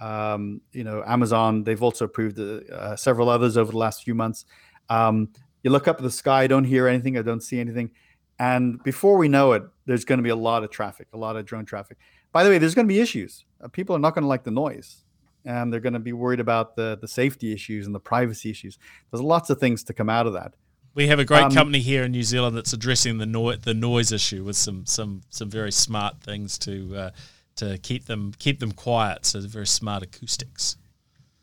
Um, 0.01 0.61
you 0.73 0.85
know, 0.85 1.03
Amazon 1.07 1.65
they've 1.65 1.83
also 1.83 2.05
approved 2.05 2.39
uh, 2.39 2.75
uh, 2.75 2.97
several 2.97 3.29
others 3.29 3.57
over 3.57 3.71
the 3.71 3.79
last 3.79 4.03
few 4.03 4.15
months. 4.15 4.45
Um, 4.89 5.31
you 5.63 5.71
look 5.71 5.89
up 5.89 5.97
at 5.97 6.03
the 6.03 6.11
sky, 6.11 6.43
I 6.43 6.47
don't 6.47 6.65
hear 6.65 6.87
anything, 6.87 7.17
I 7.17 7.23
don't 7.23 7.41
see 7.41 7.61
anything, 7.61 7.91
and 8.39 8.83
before 8.83 9.17
we 9.17 9.29
know 9.29 9.53
it, 9.53 9.63
there's 9.87 10.05
going 10.05 10.19
to 10.19 10.23
be 10.23 10.31
a 10.31 10.37
lot 10.37 10.63
of 10.63 10.71
traffic, 10.71 11.09
a 11.13 11.17
lot 11.17 11.37
of 11.37 11.47
drone 11.47 11.65
traffic. 11.65 11.99
By 12.33 12.45
the 12.45 12.51
way, 12.51 12.59
there's 12.59 12.75
going 12.75 12.87
to 12.87 12.93
be 12.93 13.01
issues. 13.01 13.45
Uh, 13.61 13.69
people 13.69 13.97
are 13.97 13.99
not 13.99 14.15
going 14.15 14.23
to 14.23 14.29
like 14.29 14.45
the 14.45 14.51
noise 14.51 15.05
and 15.47 15.73
they're 15.73 15.81
going 15.81 15.93
to 15.93 15.99
be 15.99 16.13
worried 16.13 16.41
about 16.41 16.77
the 16.77 16.99
the 17.01 17.09
safety 17.09 17.53
issues 17.53 17.87
and 17.87 17.95
the 17.95 18.01
privacy 18.01 18.51
issues. 18.51 18.79
There's 19.11 19.23
lots 19.23 19.49
of 19.49 19.59
things 19.59 19.83
to 19.85 19.95
come 19.95 20.11
out 20.11 20.27
of 20.27 20.35
that. 20.35 20.55
We 20.97 21.09
have 21.09 21.19
a 21.19 21.27
great 21.27 21.43
um, 21.43 21.51
company 21.53 21.81
here 21.81 22.05
in 22.05 22.13
New 22.13 22.23
Zealand 22.23 22.57
that's 22.57 22.73
addressing 22.73 23.19
the 23.19 23.27
noise 23.27 23.59
the 23.61 23.75
noise 23.75 24.13
issue 24.13 24.43
with 24.43 24.57
some 24.57 24.87
some 24.87 25.21
some 25.29 25.51
very 25.51 25.71
smart 25.71 26.23
things 26.23 26.57
to 26.61 26.97
uh, 26.97 27.11
to 27.57 27.77
keep 27.77 28.07
them 28.07 28.33
keep 28.39 28.61
them 28.61 28.73
quiet. 28.73 29.27
So 29.27 29.41
very 29.41 29.67
smart 29.67 30.03
acoustics. 30.03 30.79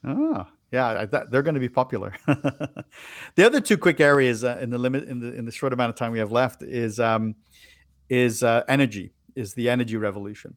Oh, 0.04 0.48
yeah, 0.72 1.06
they're 1.06 1.44
going 1.44 1.54
to 1.54 1.60
be 1.60 1.70
popular. 1.70 2.16
the 2.26 3.46
other 3.46 3.62
two 3.62 3.78
quick 3.78 4.00
areas 4.00 4.44
uh, 4.44 4.58
in 4.60 4.72
the 4.72 4.80
limit 4.80 5.04
in 5.04 5.20
the 5.20 5.32
in 5.36 5.46
the 5.46 5.52
short 5.52 5.72
amount 5.72 5.92
of 5.92 5.96
time 5.96 6.12
we 6.12 6.20
have 6.20 6.32
left 6.32 6.64
is 6.64 7.00
um, 7.00 7.36
is 8.10 8.42
uh, 8.42 8.64
energy 8.68 9.14
is 9.36 9.54
the 9.54 9.70
energy 9.70 9.98
revolution. 9.98 10.56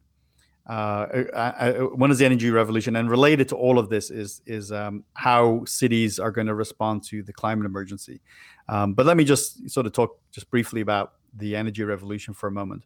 Uh, 0.69 1.07
uh, 1.33 1.37
uh, 1.37 1.73
one 1.95 2.11
is 2.11 2.19
the 2.19 2.25
energy 2.25 2.51
revolution, 2.51 2.97
and 2.97 3.09
related 3.09 3.49
to 3.49 3.57
all 3.57 3.79
of 3.79 3.89
this 3.89 4.11
is 4.11 4.43
is 4.47 4.73
um, 4.73 5.05
how 5.15 5.65
cities 5.65 6.19
are 6.19 6.33
going 6.33 6.49
to 6.49 6.55
respond 6.55 7.05
to 7.05 7.23
the 7.23 7.33
climate 7.33 7.67
emergency. 7.67 8.21
Um, 8.69 8.95
but 8.95 9.07
let 9.07 9.17
me 9.17 9.25
just 9.25 9.71
sort 9.71 9.87
of 9.87 9.93
talk 9.93 10.19
just 10.33 10.51
briefly 10.51 10.81
about 10.81 11.13
the 11.37 11.55
energy 11.55 11.85
revolution 11.85 12.35
for 12.35 12.49
a 12.49 12.51
moment. 12.51 12.85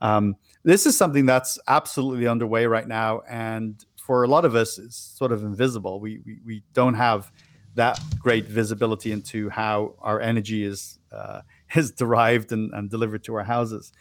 Um, 0.00 0.36
this 0.64 0.86
is 0.86 0.96
something 0.96 1.26
that's 1.26 1.58
absolutely 1.68 2.26
underway 2.26 2.66
right 2.66 2.88
now, 2.88 3.20
and 3.28 3.84
for 3.96 4.24
a 4.24 4.28
lot 4.28 4.44
of 4.44 4.54
us, 4.54 4.78
it's 4.78 4.96
sort 4.96 5.30
of 5.30 5.44
invisible. 5.44 6.00
We 6.00 6.20
we, 6.24 6.38
we 6.44 6.62
don't 6.72 6.94
have 6.94 7.30
that 7.74 8.00
great 8.18 8.46
visibility 8.46 9.12
into 9.12 9.48
how 9.50 9.94
our 10.00 10.20
energy 10.20 10.64
is 10.64 10.98
uh, 11.12 11.42
is 11.74 11.92
derived 11.92 12.52
and, 12.52 12.72
and 12.74 12.90
delivered 12.90 13.24
to 13.24 13.34
our 13.34 13.44
houses. 13.44 13.92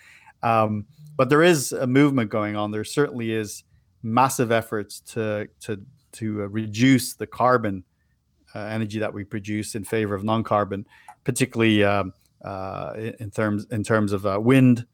Um, 0.41 0.85
but 1.17 1.29
there 1.29 1.43
is 1.43 1.73
a 1.73 1.85
movement 1.85 2.29
going 2.29 2.55
on. 2.55 2.71
There 2.71 2.85
certainly 2.85 3.31
is 3.31 3.63
massive 4.03 4.51
efforts 4.51 5.01
to 5.01 5.49
to 5.61 5.81
to 6.13 6.47
reduce 6.47 7.13
the 7.13 7.27
carbon 7.27 7.83
uh, 8.55 8.59
energy 8.59 8.99
that 8.99 9.13
we 9.13 9.23
produce 9.23 9.75
in 9.75 9.83
favor 9.83 10.15
of 10.15 10.23
non-carbon, 10.23 10.85
particularly 11.29 11.83
um, 11.83 12.11
uh, 12.43 12.93
in 13.19 13.29
terms 13.29 13.67
in 13.69 13.83
terms 13.83 14.13
of 14.13 14.25
uh, 14.25 14.39
wind, 14.41 14.87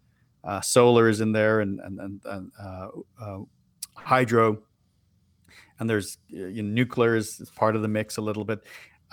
uh, 0.44 0.60
solar 0.60 1.08
is 1.08 1.22
in 1.22 1.32
there, 1.32 1.62
and 1.62 1.80
and, 1.80 1.98
and, 1.98 2.22
and 2.26 2.52
uh, 2.62 3.38
hydro, 3.96 4.58
and 5.80 5.90
there's 5.90 6.18
you 6.28 6.62
know, 6.62 6.70
nuclear 6.70 7.16
is, 7.16 7.40
is, 7.40 7.50
part 7.52 7.78
of 7.78 7.82
the 7.82 7.88
mix 7.88 8.18
a 8.18 8.22
little 8.22 8.44
bit, 8.44 8.60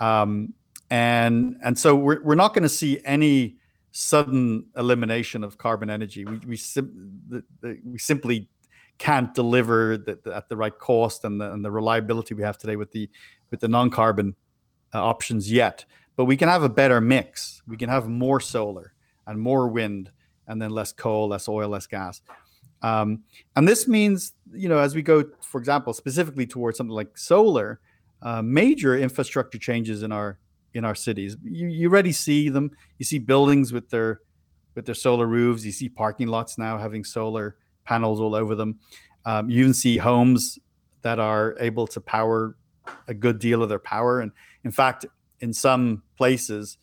um, 0.01 0.53
and 0.89 1.55
and 1.63 1.79
so 1.79 1.95
we're 1.95 2.21
we're 2.23 2.35
not 2.35 2.53
going 2.53 2.63
to 2.63 2.75
see 2.83 2.99
any 3.05 3.55
sudden 3.91 4.65
elimination 4.75 5.41
of 5.41 5.57
carbon 5.57 5.89
energy. 5.89 6.25
We 6.25 6.39
we, 6.39 6.57
sim- 6.57 7.21
the, 7.29 7.43
the, 7.61 7.79
we 7.85 7.99
simply 7.99 8.49
can't 8.97 9.33
deliver 9.33 9.97
the, 9.97 10.19
at 10.35 10.49
the 10.49 10.57
right 10.57 10.77
cost 10.77 11.23
and 11.23 11.39
the, 11.39 11.53
and 11.53 11.63
the 11.63 11.71
reliability 11.71 12.35
we 12.35 12.43
have 12.43 12.57
today 12.57 12.75
with 12.75 12.91
the 12.91 13.09
with 13.49 13.61
the 13.61 13.69
non-carbon 13.69 14.35
uh, 14.93 15.01
options 15.01 15.49
yet. 15.49 15.85
But 16.15 16.25
we 16.25 16.37
can 16.37 16.49
have 16.49 16.63
a 16.63 16.69
better 16.69 17.01
mix. 17.01 17.61
We 17.67 17.77
can 17.77 17.89
have 17.89 18.07
more 18.07 18.39
solar 18.39 18.93
and 19.25 19.39
more 19.39 19.67
wind, 19.67 20.11
and 20.47 20.61
then 20.61 20.71
less 20.71 20.91
coal, 20.91 21.29
less 21.29 21.47
oil, 21.47 21.69
less 21.69 21.87
gas. 21.87 22.21
Um, 22.81 23.23
and 23.55 23.67
this 23.67 23.87
means, 23.87 24.33
you 24.51 24.67
know, 24.67 24.77
as 24.77 24.93
we 24.93 25.01
go, 25.01 25.23
for 25.41 25.57
example, 25.57 25.93
specifically 25.93 26.45
towards 26.45 26.77
something 26.77 26.93
like 26.93 27.17
solar, 27.17 27.79
uh, 28.21 28.41
major 28.41 28.97
infrastructure 28.97 29.57
changes 29.57 30.03
in 30.03 30.11
our 30.11 30.37
in 30.73 30.83
our 30.85 30.95
cities. 30.95 31.37
You, 31.43 31.67
you 31.67 31.89
already 31.89 32.11
see 32.11 32.49
them. 32.49 32.71
You 32.97 33.05
see 33.05 33.19
buildings 33.19 33.71
with 33.71 33.89
their 33.89 34.21
with 34.75 34.85
their 34.85 34.95
solar 34.95 35.27
roofs. 35.27 35.63
You 35.63 35.71
see 35.71 35.89
parking 35.89 36.27
lots 36.27 36.57
now 36.57 36.77
having 36.77 37.03
solar 37.03 37.55
panels 37.85 38.19
all 38.19 38.35
over 38.35 38.55
them. 38.55 38.79
Um, 39.25 39.49
you 39.49 39.61
even 39.61 39.73
see 39.73 39.97
homes 39.97 40.59
that 41.01 41.19
are 41.19 41.55
able 41.59 41.87
to 41.87 42.01
power 42.01 42.55
a 43.07 43.13
good 43.13 43.39
deal 43.39 43.63
of 43.63 43.69
their 43.69 43.79
power. 43.79 44.19
And 44.19 44.31
in 44.63 44.71
fact, 44.71 45.05
in 45.43 45.53
some 45.53 46.01
places 46.17 46.77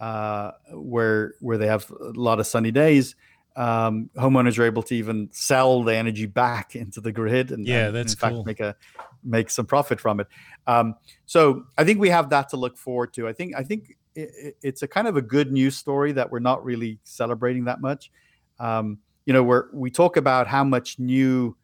uh, 0.00 0.52
where 0.72 1.34
where 1.40 1.58
they 1.58 1.66
have 1.66 1.90
a 1.90 2.12
lot 2.14 2.38
of 2.38 2.46
sunny 2.46 2.70
days, 2.70 3.16
um, 3.56 4.08
homeowners 4.16 4.56
are 4.58 4.64
able 4.64 4.84
to 4.84 4.94
even 4.94 5.28
sell 5.32 5.82
the 5.82 5.94
energy 5.94 6.26
back 6.26 6.76
into 6.76 7.00
the 7.00 7.10
grid 7.10 7.50
and, 7.50 7.66
yeah, 7.66 7.86
and 7.86 7.96
that's 7.96 8.12
in 8.12 8.18
fact 8.18 8.32
cool. 8.34 8.44
make 8.44 8.60
a 8.60 8.76
make 9.24 9.50
some 9.50 9.66
profit 9.66 10.00
from 10.00 10.20
it. 10.20 10.28
Um, 10.68 10.94
so 11.26 11.66
I 11.76 11.82
think 11.82 11.98
we 11.98 12.08
have 12.10 12.30
that 12.30 12.48
to 12.50 12.56
look 12.56 12.78
forward 12.78 13.12
to. 13.14 13.26
I 13.26 13.32
think 13.32 13.56
I 13.56 13.64
think 13.64 13.96
it, 14.14 14.56
it's 14.62 14.82
a 14.82 14.88
kind 14.88 15.08
of 15.08 15.16
a 15.16 15.22
good 15.22 15.50
news 15.50 15.76
story 15.76 16.12
that 16.12 16.30
we're 16.30 16.38
not 16.38 16.64
really 16.64 17.00
celebrating 17.02 17.64
that 17.64 17.80
much. 17.80 18.12
Um, 18.60 18.98
you 19.26 19.32
know, 19.32 19.42
where 19.42 19.68
we 19.72 19.90
talk 19.90 20.16
about 20.16 20.46
how 20.46 20.62
much 20.62 21.00
new 21.00 21.56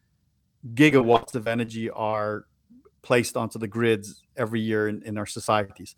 gigawatts 0.73 1.35
of 1.35 1.47
energy 1.47 1.89
are 1.89 2.45
placed 3.03 3.37
onto 3.37 3.57
the 3.57 3.67
grids 3.67 4.23
every 4.37 4.61
year 4.61 4.87
in, 4.87 5.01
in 5.03 5.17
our 5.17 5.25
societies, 5.25 5.95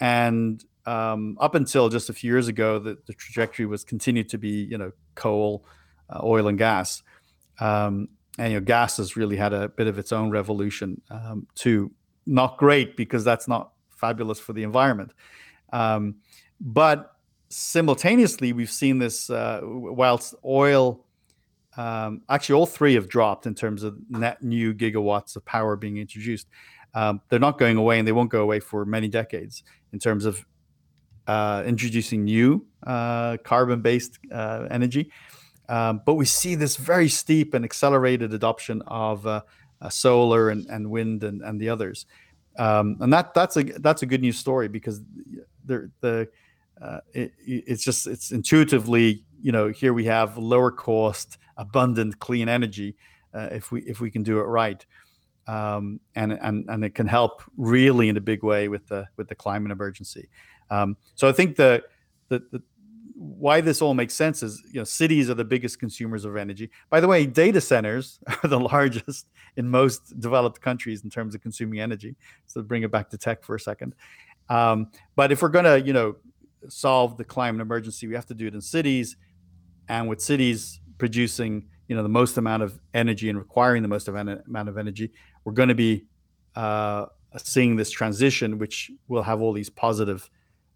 and 0.00 0.64
um, 0.86 1.36
up 1.38 1.54
until 1.54 1.90
just 1.90 2.08
a 2.08 2.14
few 2.14 2.30
years 2.30 2.48
ago, 2.48 2.78
the, 2.78 2.96
the 3.06 3.12
trajectory 3.12 3.66
was 3.66 3.84
continued 3.84 4.30
to 4.30 4.38
be, 4.38 4.66
you 4.70 4.78
know, 4.78 4.92
coal, 5.14 5.64
uh, 6.08 6.20
oil, 6.22 6.48
and 6.48 6.56
gas. 6.56 7.02
Um, 7.60 8.08
and 8.38 8.52
you 8.52 8.60
know, 8.60 8.64
gas 8.64 8.96
has 8.96 9.16
really 9.16 9.36
had 9.36 9.52
a 9.52 9.68
bit 9.68 9.86
of 9.86 9.98
its 9.98 10.12
own 10.12 10.30
revolution 10.30 11.02
um, 11.10 11.46
too. 11.54 11.90
Not 12.26 12.56
great 12.56 12.96
because 12.96 13.24
that's 13.24 13.48
not 13.48 13.72
fabulous 13.90 14.38
for 14.38 14.54
the 14.54 14.62
environment. 14.62 15.12
Um, 15.72 16.16
but 16.60 17.12
simultaneously, 17.50 18.52
we've 18.52 18.70
seen 18.70 18.98
this 18.98 19.28
uh, 19.28 19.60
whilst 19.62 20.34
oil, 20.44 21.04
um, 21.76 22.22
actually, 22.30 22.54
all 22.54 22.66
three 22.66 22.94
have 22.94 23.08
dropped 23.08 23.46
in 23.46 23.54
terms 23.54 23.82
of 23.82 23.96
net 24.08 24.42
new 24.42 24.72
gigawatts 24.72 25.36
of 25.36 25.44
power 25.44 25.76
being 25.76 25.98
introduced. 25.98 26.48
Um, 26.94 27.20
they're 27.28 27.38
not 27.38 27.58
going 27.58 27.76
away, 27.76 27.98
and 27.98 28.08
they 28.08 28.12
won't 28.12 28.30
go 28.30 28.42
away 28.42 28.60
for 28.60 28.84
many 28.84 29.08
decades 29.08 29.62
in 29.92 29.98
terms 29.98 30.24
of 30.24 30.44
uh, 31.28 31.62
introducing 31.66 32.24
new 32.24 32.66
uh, 32.86 33.36
carbon-based 33.44 34.18
uh, 34.32 34.66
energy. 34.70 35.10
Um, 35.68 36.00
but 36.04 36.14
we 36.14 36.24
see 36.24 36.54
this 36.54 36.76
very 36.76 37.08
steep 37.08 37.52
and 37.52 37.64
accelerated 37.64 38.32
adoption 38.32 38.82
of 38.86 39.26
uh, 39.26 39.42
uh, 39.82 39.90
solar 39.90 40.48
and, 40.48 40.66
and 40.66 40.90
wind 40.90 41.22
and, 41.24 41.42
and 41.42 41.60
the 41.60 41.68
others, 41.68 42.06
um, 42.58 42.96
and 43.00 43.12
that 43.12 43.34
that's 43.34 43.58
a 43.58 43.62
that's 43.62 44.02
a 44.02 44.06
good 44.06 44.22
news 44.22 44.38
story 44.38 44.68
because 44.68 45.02
the 45.66 45.90
the 46.00 46.28
uh, 46.80 47.00
it, 47.12 47.32
it's 47.46 47.84
just 47.84 48.06
it's 48.06 48.32
intuitively 48.32 49.24
you 49.42 49.52
know 49.52 49.68
here 49.68 49.92
we 49.92 50.06
have 50.06 50.38
lower 50.38 50.70
cost, 50.70 51.36
abundant, 51.58 52.18
clean 52.18 52.48
energy 52.48 52.96
if 53.34 53.70
we 53.70 53.82
if 53.82 54.00
we 54.00 54.10
can 54.10 54.22
do 54.22 54.40
it 54.40 54.44
right. 54.44 54.86
Um, 55.48 55.98
and 56.14 56.32
and 56.32 56.68
and 56.68 56.84
it 56.84 56.94
can 56.94 57.06
help 57.06 57.42
really 57.56 58.10
in 58.10 58.16
a 58.18 58.20
big 58.20 58.44
way 58.44 58.68
with 58.68 58.86
the 58.86 59.06
with 59.16 59.28
the 59.28 59.34
climate 59.34 59.72
emergency. 59.72 60.28
Um, 60.70 60.96
so 61.14 61.26
I 61.26 61.32
think 61.32 61.56
the, 61.56 61.82
the, 62.28 62.42
the 62.52 62.62
why 63.14 63.60
this 63.60 63.82
all 63.82 63.94
makes 63.94 64.14
sense 64.14 64.42
is 64.42 64.62
you 64.70 64.78
know 64.78 64.84
cities 64.84 65.28
are 65.28 65.34
the 65.34 65.44
biggest 65.44 65.80
consumers 65.80 66.24
of 66.24 66.36
energy. 66.36 66.70
By 66.90 67.00
the 67.00 67.08
way, 67.08 67.26
data 67.26 67.60
centers 67.60 68.20
are 68.42 68.48
the 68.48 68.60
largest 68.60 69.26
in 69.56 69.68
most 69.68 70.20
developed 70.20 70.60
countries 70.60 71.02
in 71.02 71.10
terms 71.10 71.34
of 71.34 71.40
consuming 71.40 71.80
energy. 71.80 72.14
So 72.46 72.62
bring 72.62 72.82
it 72.82 72.90
back 72.90 73.10
to 73.10 73.18
tech 73.18 73.42
for 73.42 73.56
a 73.56 73.60
second. 73.60 73.94
Um, 74.48 74.90
but 75.16 75.32
if 75.32 75.42
we're 75.42 75.48
going 75.48 75.64
to 75.64 75.80
you 75.80 75.92
know 75.92 76.16
solve 76.68 77.16
the 77.16 77.24
climate 77.24 77.60
emergency, 77.60 78.06
we 78.06 78.14
have 78.14 78.26
to 78.26 78.34
do 78.34 78.46
it 78.46 78.54
in 78.54 78.60
cities, 78.60 79.16
and 79.88 80.08
with 80.08 80.20
cities 80.20 80.80
producing 80.98 81.66
you 81.88 81.96
know 81.96 82.02
the 82.02 82.08
most 82.08 82.36
amount 82.36 82.62
of 82.62 82.78
energy 82.94 83.30
and 83.30 83.38
requiring 83.38 83.82
the 83.82 83.88
most 83.88 84.08
amount 84.08 84.68
of 84.68 84.78
energy, 84.78 85.10
we're 85.48 85.54
going 85.54 85.70
to 85.70 85.74
be 85.74 86.04
uh, 86.56 87.06
seeing 87.38 87.76
this 87.76 87.90
transition, 87.90 88.58
which 88.58 88.90
will 89.08 89.22
have 89.22 89.40
all 89.40 89.54
these 89.54 89.70
positive 89.70 90.28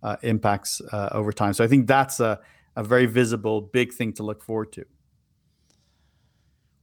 uh, 0.03 0.17
impacts 0.23 0.81
uh, 0.81 1.11
over 1.13 1.31
time. 1.31 1.53
So 1.53 1.63
I 1.63 1.69
think 1.69 1.87
that's 1.87 2.21
a, 2.21 2.41
a 2.75 2.83
very 2.83 3.05
visible, 3.05 3.61
big 3.61 3.93
thing 3.93 4.15
to 4.15 4.23
look 4.23 4.43
forward 4.43 4.73
to. 4.73 4.87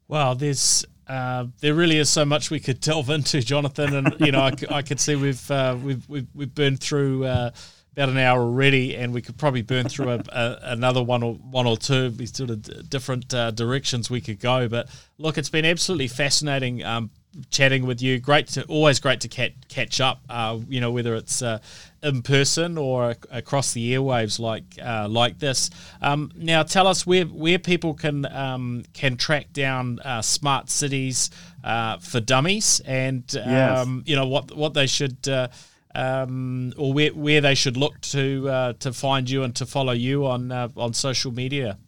Well, 0.07 0.35
there's 0.35 0.85
uh, 1.07 1.47
there 1.61 1.73
really 1.73 1.97
is 1.97 2.09
so 2.09 2.25
much 2.25 2.51
we 2.51 2.59
could 2.59 2.79
delve 2.79 3.09
into, 3.09 3.41
Jonathan, 3.41 3.95
and 3.95 4.15
you 4.19 4.31
know 4.31 4.41
I, 4.41 4.53
I 4.69 4.81
could 4.83 4.99
see 4.99 5.15
we've 5.15 5.49
uh, 5.49 5.75
we've, 5.83 6.07
we've 6.07 6.27
we've 6.35 6.53
burned 6.53 6.79
through 6.79 7.25
uh, 7.25 7.49
about 7.93 8.09
an 8.09 8.19
hour 8.19 8.41
already, 8.41 8.95
and 8.95 9.13
we 9.13 9.23
could 9.23 9.37
probably 9.37 9.63
burn 9.63 9.89
through 9.89 10.11
a, 10.11 10.23
a, 10.29 10.59
another 10.61 11.01
one 11.01 11.23
or 11.23 11.33
one 11.33 11.65
or 11.65 11.75
two. 11.75 12.13
Sort 12.27 12.51
of 12.51 12.87
different 12.87 13.33
uh, 13.33 13.49
directions 13.49 14.11
we 14.11 14.21
could 14.21 14.39
go, 14.39 14.67
but 14.67 14.89
look, 15.17 15.39
it's 15.39 15.49
been 15.49 15.65
absolutely 15.65 16.07
fascinating. 16.07 16.83
Um, 16.83 17.09
chatting 17.49 17.85
with 17.85 18.01
you. 18.01 18.19
Great 18.19 18.47
to 18.47 18.63
always 18.65 18.99
great 18.99 19.21
to 19.21 19.27
catch 19.27 19.53
catch 19.67 20.01
up. 20.01 20.21
Uh, 20.29 20.59
you 20.67 20.81
know 20.81 20.91
whether 20.91 21.15
it's 21.15 21.41
uh, 21.41 21.59
in 22.01 22.21
person 22.21 22.77
or 22.77 23.15
across 23.29 23.73
the 23.73 23.93
airwaves 23.93 24.39
like 24.39 24.63
uh, 24.81 25.07
like 25.09 25.39
this. 25.39 25.69
Um, 26.01 26.31
now 26.35 26.63
tell 26.63 26.87
us 26.87 27.05
where 27.05 27.25
where 27.25 27.59
people 27.59 27.93
can 27.93 28.25
um, 28.25 28.83
can 28.93 29.17
track 29.17 29.53
down 29.53 29.99
uh, 29.99 30.21
smart 30.21 30.69
cities 30.69 31.29
uh, 31.63 31.97
for 31.97 32.19
dummies 32.19 32.81
and 32.85 33.23
yes. 33.33 33.79
Um, 33.79 34.03
you 34.05 34.15
know 34.15 34.27
what 34.27 34.55
what 34.55 34.73
they 34.73 34.87
should. 34.87 35.27
Uh, 35.27 35.49
um, 35.95 36.71
or 36.77 36.93
where, 36.93 37.09
where 37.15 37.41
they 37.41 37.55
should 37.55 37.75
look 37.75 37.99
to 38.01 38.75
to 38.79 38.93
find 38.93 39.27
you 39.27 39.41
and 39.41 39.55
to 39.55 39.65
follow 39.65 39.91
you 39.91 40.27
on 40.27 40.51
on 40.51 40.93
social 40.93 41.31
media. 41.31 41.79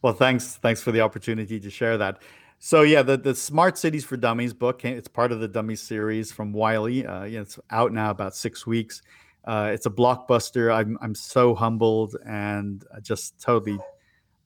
Well, 0.00 0.12
thanks 0.12 0.54
thanks 0.54 0.80
for 0.80 0.92
the 0.92 1.00
opportunity 1.00 1.58
to 1.58 1.70
share 1.70 1.98
that. 1.98 2.22
So 2.58 2.82
yeah, 2.82 3.02
the 3.02 3.16
the 3.16 3.34
Smart 3.34 3.78
Cities 3.78 4.04
for 4.04 4.16
Dummies 4.16 4.52
book 4.52 4.84
it's 4.84 5.08
part 5.08 5.30
of 5.30 5.40
the 5.40 5.46
Dummies 5.48 5.80
series 5.80 6.32
from 6.32 6.52
Wiley. 6.52 7.06
Uh, 7.06 7.24
yeah, 7.24 7.40
it's 7.40 7.58
out 7.70 7.92
now 7.92 8.10
about 8.10 8.34
six 8.34 8.66
weeks. 8.66 9.02
Uh, 9.44 9.70
it's 9.72 9.86
a 9.86 9.90
blockbuster. 9.90 10.74
I'm 10.74 10.98
I'm 11.00 11.14
so 11.14 11.54
humbled 11.54 12.16
and 12.26 12.84
just 13.00 13.40
totally, 13.40 13.78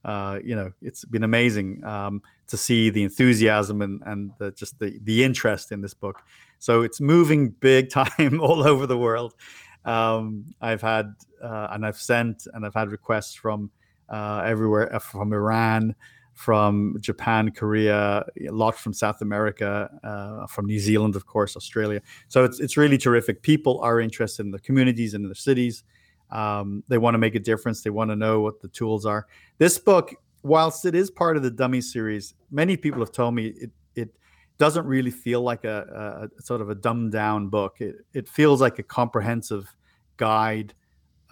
uh, 0.05 0.39
you 0.43 0.55
know, 0.55 0.71
it's 0.81 1.05
been 1.05 1.23
amazing 1.23 1.83
um, 1.83 2.21
to 2.47 2.55
see 2.55 2.91
the 2.91 3.01
enthusiasm 3.01 3.81
and 3.81 4.01
and 4.05 4.31
the, 4.37 4.51
just 4.51 4.77
the 4.77 4.99
the 5.03 5.23
interest 5.23 5.71
in 5.71 5.81
this 5.81 5.95
book. 5.95 6.21
So 6.59 6.83
it's 6.83 7.01
moving 7.01 7.49
big 7.49 7.89
time 7.89 8.39
all 8.39 8.61
over 8.61 8.85
the 8.85 8.97
world. 8.97 9.33
Um, 9.85 10.53
I've 10.61 10.81
had 10.83 11.15
uh, 11.41 11.69
and 11.71 11.83
I've 11.83 11.97
sent 11.97 12.45
and 12.53 12.63
I've 12.63 12.75
had 12.75 12.89
requests 12.89 13.33
from 13.33 13.71
uh, 14.07 14.43
everywhere 14.45 14.93
uh, 14.95 14.99
from 14.99 15.33
Iran 15.33 15.95
from 16.33 16.97
Japan, 16.99 17.51
Korea, 17.51 18.25
a 18.47 18.51
lot 18.51 18.77
from 18.77 18.93
South 18.93 19.21
America, 19.21 19.89
uh, 20.03 20.47
from 20.47 20.65
New 20.65 20.79
Zealand, 20.79 21.15
of 21.15 21.25
course, 21.25 21.55
Australia. 21.55 22.01
So 22.27 22.43
it's 22.43 22.59
it's 22.59 22.75
really 22.77 22.97
terrific. 22.97 23.41
People 23.41 23.79
are 23.81 23.99
interested 23.99 24.45
in 24.45 24.51
the 24.51 24.59
communities 24.59 25.13
and 25.13 25.23
in 25.23 25.29
the 25.29 25.35
cities. 25.35 25.83
Um, 26.31 26.83
they 26.87 26.97
want 26.97 27.13
to 27.13 27.19
make 27.19 27.35
a 27.35 27.39
difference. 27.39 27.81
They 27.81 27.91
want 27.91 28.09
to 28.09 28.15
know 28.15 28.41
what 28.41 28.61
the 28.61 28.67
tools 28.69 29.05
are. 29.05 29.27
This 29.59 29.77
book, 29.77 30.15
whilst 30.41 30.85
it 30.85 30.95
is 30.95 31.11
part 31.11 31.37
of 31.37 31.43
the 31.43 31.51
Dummy 31.51 31.81
series, 31.81 32.33
many 32.49 32.75
people 32.75 32.99
have 32.99 33.11
told 33.11 33.35
me 33.35 33.47
it 33.47 33.71
it 33.95 34.09
doesn't 34.57 34.85
really 34.85 35.11
feel 35.11 35.41
like 35.41 35.63
a, 35.65 36.29
a 36.37 36.41
sort 36.41 36.61
of 36.61 36.69
a 36.69 36.75
dumbed 36.75 37.11
down 37.11 37.49
book. 37.49 37.79
It 37.79 37.97
it 38.13 38.27
feels 38.27 38.59
like 38.59 38.79
a 38.79 38.83
comprehensive 38.83 39.73
guide 40.17 40.73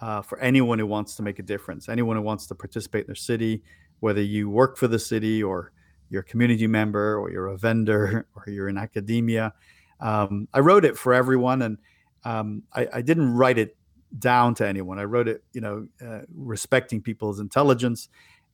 uh, 0.00 0.20
for 0.20 0.38
anyone 0.40 0.78
who 0.78 0.86
wants 0.86 1.14
to 1.16 1.22
make 1.22 1.38
a 1.38 1.42
difference, 1.42 1.88
anyone 1.88 2.16
who 2.16 2.22
wants 2.22 2.46
to 2.48 2.54
participate 2.54 3.02
in 3.02 3.06
their 3.06 3.14
city, 3.14 3.62
whether 4.02 4.20
you 4.20 4.50
work 4.50 4.76
for 4.76 4.88
the 4.88 4.98
city 4.98 5.40
or 5.44 5.70
you're 6.10 6.22
a 6.22 6.24
community 6.24 6.66
member 6.66 7.16
or 7.16 7.30
you're 7.30 7.46
a 7.46 7.56
vendor 7.56 8.26
or 8.34 8.52
you're 8.52 8.68
in 8.68 8.76
academia. 8.76 9.54
Um, 10.00 10.48
I 10.52 10.58
wrote 10.58 10.84
it 10.84 10.98
for 10.98 11.14
everyone, 11.14 11.62
and 11.62 11.78
um, 12.24 12.64
I, 12.74 12.88
I, 12.94 13.02
didn't 13.02 13.32
write 13.32 13.58
it 13.58 13.76
down 14.18 14.56
to 14.56 14.66
anyone. 14.66 14.98
I 14.98 15.04
wrote 15.04 15.28
it, 15.28 15.44
you 15.52 15.60
know, 15.60 15.86
uh, 16.04 16.22
respecting 16.34 17.00
people's 17.00 17.38
intelligence 17.38 18.08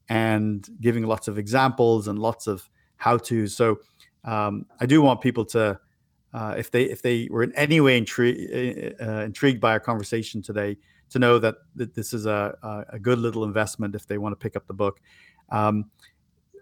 and 0.07 0.67
giving 0.79 1.07
lots 1.07 1.27
of 1.27 1.39
examples 1.39 2.07
and 2.07 2.19
lots 2.19 2.45
of 2.45 2.69
how 2.97 3.17
to. 3.17 3.47
So 3.47 3.79
um, 4.23 4.67
I 4.79 4.85
do 4.85 5.01
want 5.01 5.21
people 5.21 5.45
to, 5.45 5.79
uh, 6.31 6.55
if 6.59 6.69
they 6.69 6.83
if 6.83 7.01
they 7.01 7.27
were 7.31 7.41
in 7.41 7.55
any 7.55 7.81
way 7.81 7.99
intri- 7.99 8.99
uh, 9.01 9.03
uh 9.03 9.23
intrigued 9.23 9.59
by 9.59 9.71
our 9.71 9.79
conversation 9.79 10.43
today, 10.43 10.77
to 11.09 11.19
know 11.19 11.39
that, 11.39 11.55
that 11.75 11.95
this 11.95 12.13
is 12.13 12.25
a, 12.25 12.85
a 12.89 12.99
good 12.99 13.19
little 13.19 13.43
investment 13.43 13.95
if 13.95 14.05
they 14.07 14.17
want 14.17 14.31
to 14.31 14.35
pick 14.35 14.55
up 14.55 14.67
the 14.67 14.73
book. 14.73 15.01
Um, 15.51 15.89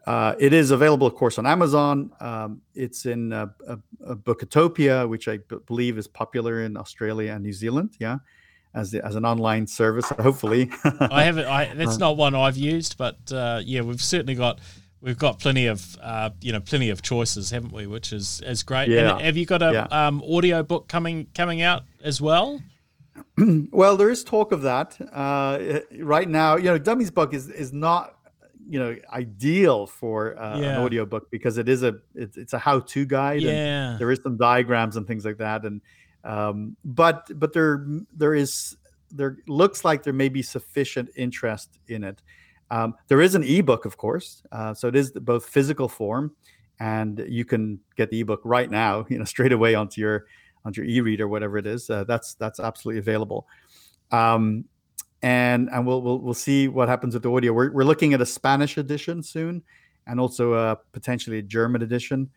uh, 0.05 0.35
it 0.39 0.53
is 0.53 0.71
available, 0.71 1.05
of 1.05 1.15
course, 1.15 1.38
on 1.38 1.45
Amazon. 1.45 2.11
Um, 2.21 2.61
it's 2.73 3.05
in 3.05 3.33
uh, 3.33 3.47
Bookatopia, 4.01 5.07
which 5.07 5.27
I 5.27 5.38
b- 5.38 5.57
believe 5.65 5.97
is 5.97 6.07
popular 6.07 6.63
in 6.63 6.77
Australia 6.77 7.33
and 7.33 7.43
New 7.43 7.51
Zealand. 7.51 7.97
Yeah, 7.99 8.19
as 8.73 8.91
the, 8.91 9.05
as 9.05 9.15
an 9.15 9.25
online 9.25 9.67
service. 9.67 10.07
Hopefully, 10.19 10.71
I 11.01 11.23
haven't. 11.23 11.47
I, 11.47 11.73
that's 11.73 11.97
not 11.97 12.15
one 12.15 12.35
I've 12.35 12.55
used, 12.55 12.97
but 12.97 13.17
uh, 13.33 13.61
yeah, 13.65 13.81
we've 13.81 14.01
certainly 14.01 14.35
got 14.35 14.59
we've 15.01 15.17
got 15.17 15.39
plenty 15.39 15.67
of 15.67 15.97
uh, 16.01 16.29
you 16.41 16.53
know 16.53 16.59
plenty 16.61 16.89
of 16.89 17.01
choices, 17.01 17.51
haven't 17.51 17.73
we? 17.73 17.88
Which 17.88 18.13
is 18.13 18.41
is 18.45 18.63
great. 18.63 18.89
Yeah. 18.89 19.13
And 19.13 19.21
have 19.21 19.38
you 19.38 19.45
got 19.45 19.61
a 19.61 19.71
yeah. 19.91 20.07
um, 20.07 20.23
audio 20.23 20.63
book 20.63 20.88
coming 20.88 21.27
coming 21.33 21.61
out 21.61 21.83
as 22.03 22.21
well? 22.21 22.61
well, 23.71 23.97
there 23.97 24.09
is 24.09 24.23
talk 24.23 24.51
of 24.51 24.61
that 24.61 24.97
uh, 25.11 25.79
right 25.99 26.29
now. 26.29 26.55
You 26.55 26.65
know, 26.65 26.79
Dummy's 26.79 27.11
book 27.11 27.33
is 27.33 27.49
is 27.49 27.73
not 27.73 28.16
you 28.70 28.80
know 28.80 28.95
ideal 29.11 29.88
for 29.88 30.38
uh, 30.39 30.59
yeah. 30.59 30.74
an 30.74 30.84
audio 30.84 31.05
book 31.05 31.30
because 31.32 31.57
it 31.57 31.70
is 31.70 31.84
a 31.84 31.95
it's, 32.15 32.38
it's 32.38 32.53
a 32.53 32.59
how 32.59 32.80
to 32.82 33.05
guide. 33.05 33.41
Yeah, 33.41 33.95
there 33.97 34.11
is 34.11 34.20
some 34.22 34.38
diagrams 34.38 34.97
and 34.97 35.07
things 35.07 35.26
like 35.26 35.38
that, 35.38 35.63
and 35.63 35.82
um, 36.24 36.76
but 36.84 37.30
but 37.39 37.53
there 37.53 37.86
there 38.15 38.36
is 38.36 38.76
there 39.11 39.38
looks 39.47 39.86
like 39.86 40.03
there 40.03 40.13
may 40.13 40.30
be 40.30 40.41
sufficient 40.41 41.09
interest 41.15 41.80
in 41.88 42.03
it. 42.03 42.22
Um, 42.70 42.95
there 43.07 43.22
is 43.22 43.36
an 43.36 43.43
ebook, 43.43 43.86
of 43.86 43.95
course, 43.95 44.43
uh, 44.51 44.74
so 44.74 44.89
it 44.89 44.95
is 44.95 45.11
both 45.11 45.45
physical 45.45 45.88
form, 45.88 46.36
and 46.80 47.24
you 47.28 47.45
can 47.45 47.80
get 47.95 48.09
the 48.09 48.20
ebook 48.20 48.41
right 48.43 48.70
now, 48.70 49.05
you 49.09 49.18
know, 49.18 49.24
straight 49.24 49.53
away 49.53 49.76
onto 49.76 50.01
your 50.01 50.26
onto 50.65 50.82
your 50.82 50.89
e-reader, 50.89 51.28
whatever 51.28 51.57
it 51.57 51.65
is. 51.65 51.89
Uh, 51.89 52.03
that's 52.03 52.34
that's 52.36 52.59
absolutely 52.59 52.99
available. 52.99 53.47
Um, 54.11 54.65
and 55.22 55.70
and 55.72 55.86
we'll, 55.86 56.01
we'll 56.01 56.20
we'll 56.20 56.34
see 56.34 56.68
what 56.68 56.89
happens 56.89 57.13
with 57.13 57.24
the 57.24 57.32
audio. 57.32 57.53
We're 57.53 57.72
we're 57.72 57.84
looking 57.84 58.13
at 58.13 58.22
a 58.22 58.26
Spanish 58.26 58.78
edition 58.78 59.24
soon, 59.24 59.63
and 60.05 60.20
also 60.20 60.53
a 60.53 60.78
potentially 60.91 61.39
a 61.39 61.41
German 61.41 61.82
edition. 61.82 62.30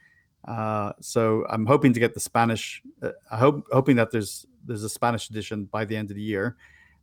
Uh, 0.47 0.93
so 1.01 1.45
I'm 1.51 1.67
hoping 1.67 1.93
to 1.93 2.01
get 2.01 2.15
the 2.15 2.21
Spanish. 2.21 2.83
Uh, 3.03 3.11
I 3.31 3.37
hope 3.37 3.67
hoping 3.73 3.97
that 3.97 4.11
there's 4.11 4.47
there's 4.65 4.85
a 4.85 4.89
Spanish 4.89 5.29
edition 5.31 5.65
by 5.65 5.85
the 5.85 5.97
end 5.97 6.11
of 6.11 6.17
the 6.17 6.23
year. 6.23 6.57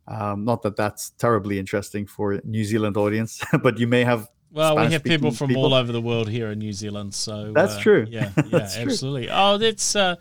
Um, 0.08 0.44
not 0.44 0.62
that 0.62 0.76
that's 0.76 1.10
terribly 1.10 1.58
interesting 1.58 2.06
for 2.06 2.40
New 2.44 2.64
Zealand 2.64 2.96
audience, 2.96 3.40
but 3.62 3.78
you 3.78 3.86
may 3.86 4.04
have. 4.04 4.28
Well, 4.50 4.76
Spanish 4.76 4.88
we 4.88 4.92
have 4.94 5.04
people 5.04 5.30
from 5.30 5.48
people. 5.48 5.64
all 5.64 5.74
over 5.74 5.92
the 5.92 6.00
world 6.00 6.28
here 6.28 6.50
in 6.50 6.58
New 6.58 6.72
Zealand, 6.72 7.14
so 7.14 7.52
that's 7.52 7.76
uh, 7.76 7.80
true. 7.80 8.06
Yeah, 8.08 8.30
yeah, 8.46 8.68
absolutely. 8.76 9.26
True. 9.26 9.34
Oh, 9.34 9.58
that's 9.58 9.94
uh, 9.94 10.16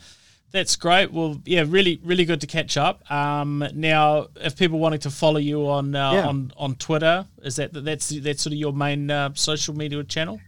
that's 0.52 0.76
great. 0.76 1.12
Well, 1.12 1.42
yeah, 1.46 1.66
really, 1.68 2.00
really 2.04 2.26
good 2.26 2.42
to 2.42 2.48
catch 2.48 2.78
up. 2.78 3.10
Um, 3.12 3.68
now, 3.74 4.28
if 4.36 4.58
people 4.58 4.80
wanting 4.80 5.00
to 5.02 5.10
follow 5.10 5.40
you 5.40 5.68
on 5.68 5.96
uh, 5.96 6.12
yeah. 6.14 6.28
on 6.28 6.54
on 6.58 6.76
Twitter, 6.76 7.26
is 7.44 7.58
that 7.58 7.74
that's 7.74 8.10
that's 8.10 8.44
sort 8.44 8.54
of 8.54 8.60
your 8.60 8.74
main 8.74 9.12
uh, 9.12 9.32
social 9.34 9.76
media 9.76 10.04
channel? 10.04 10.40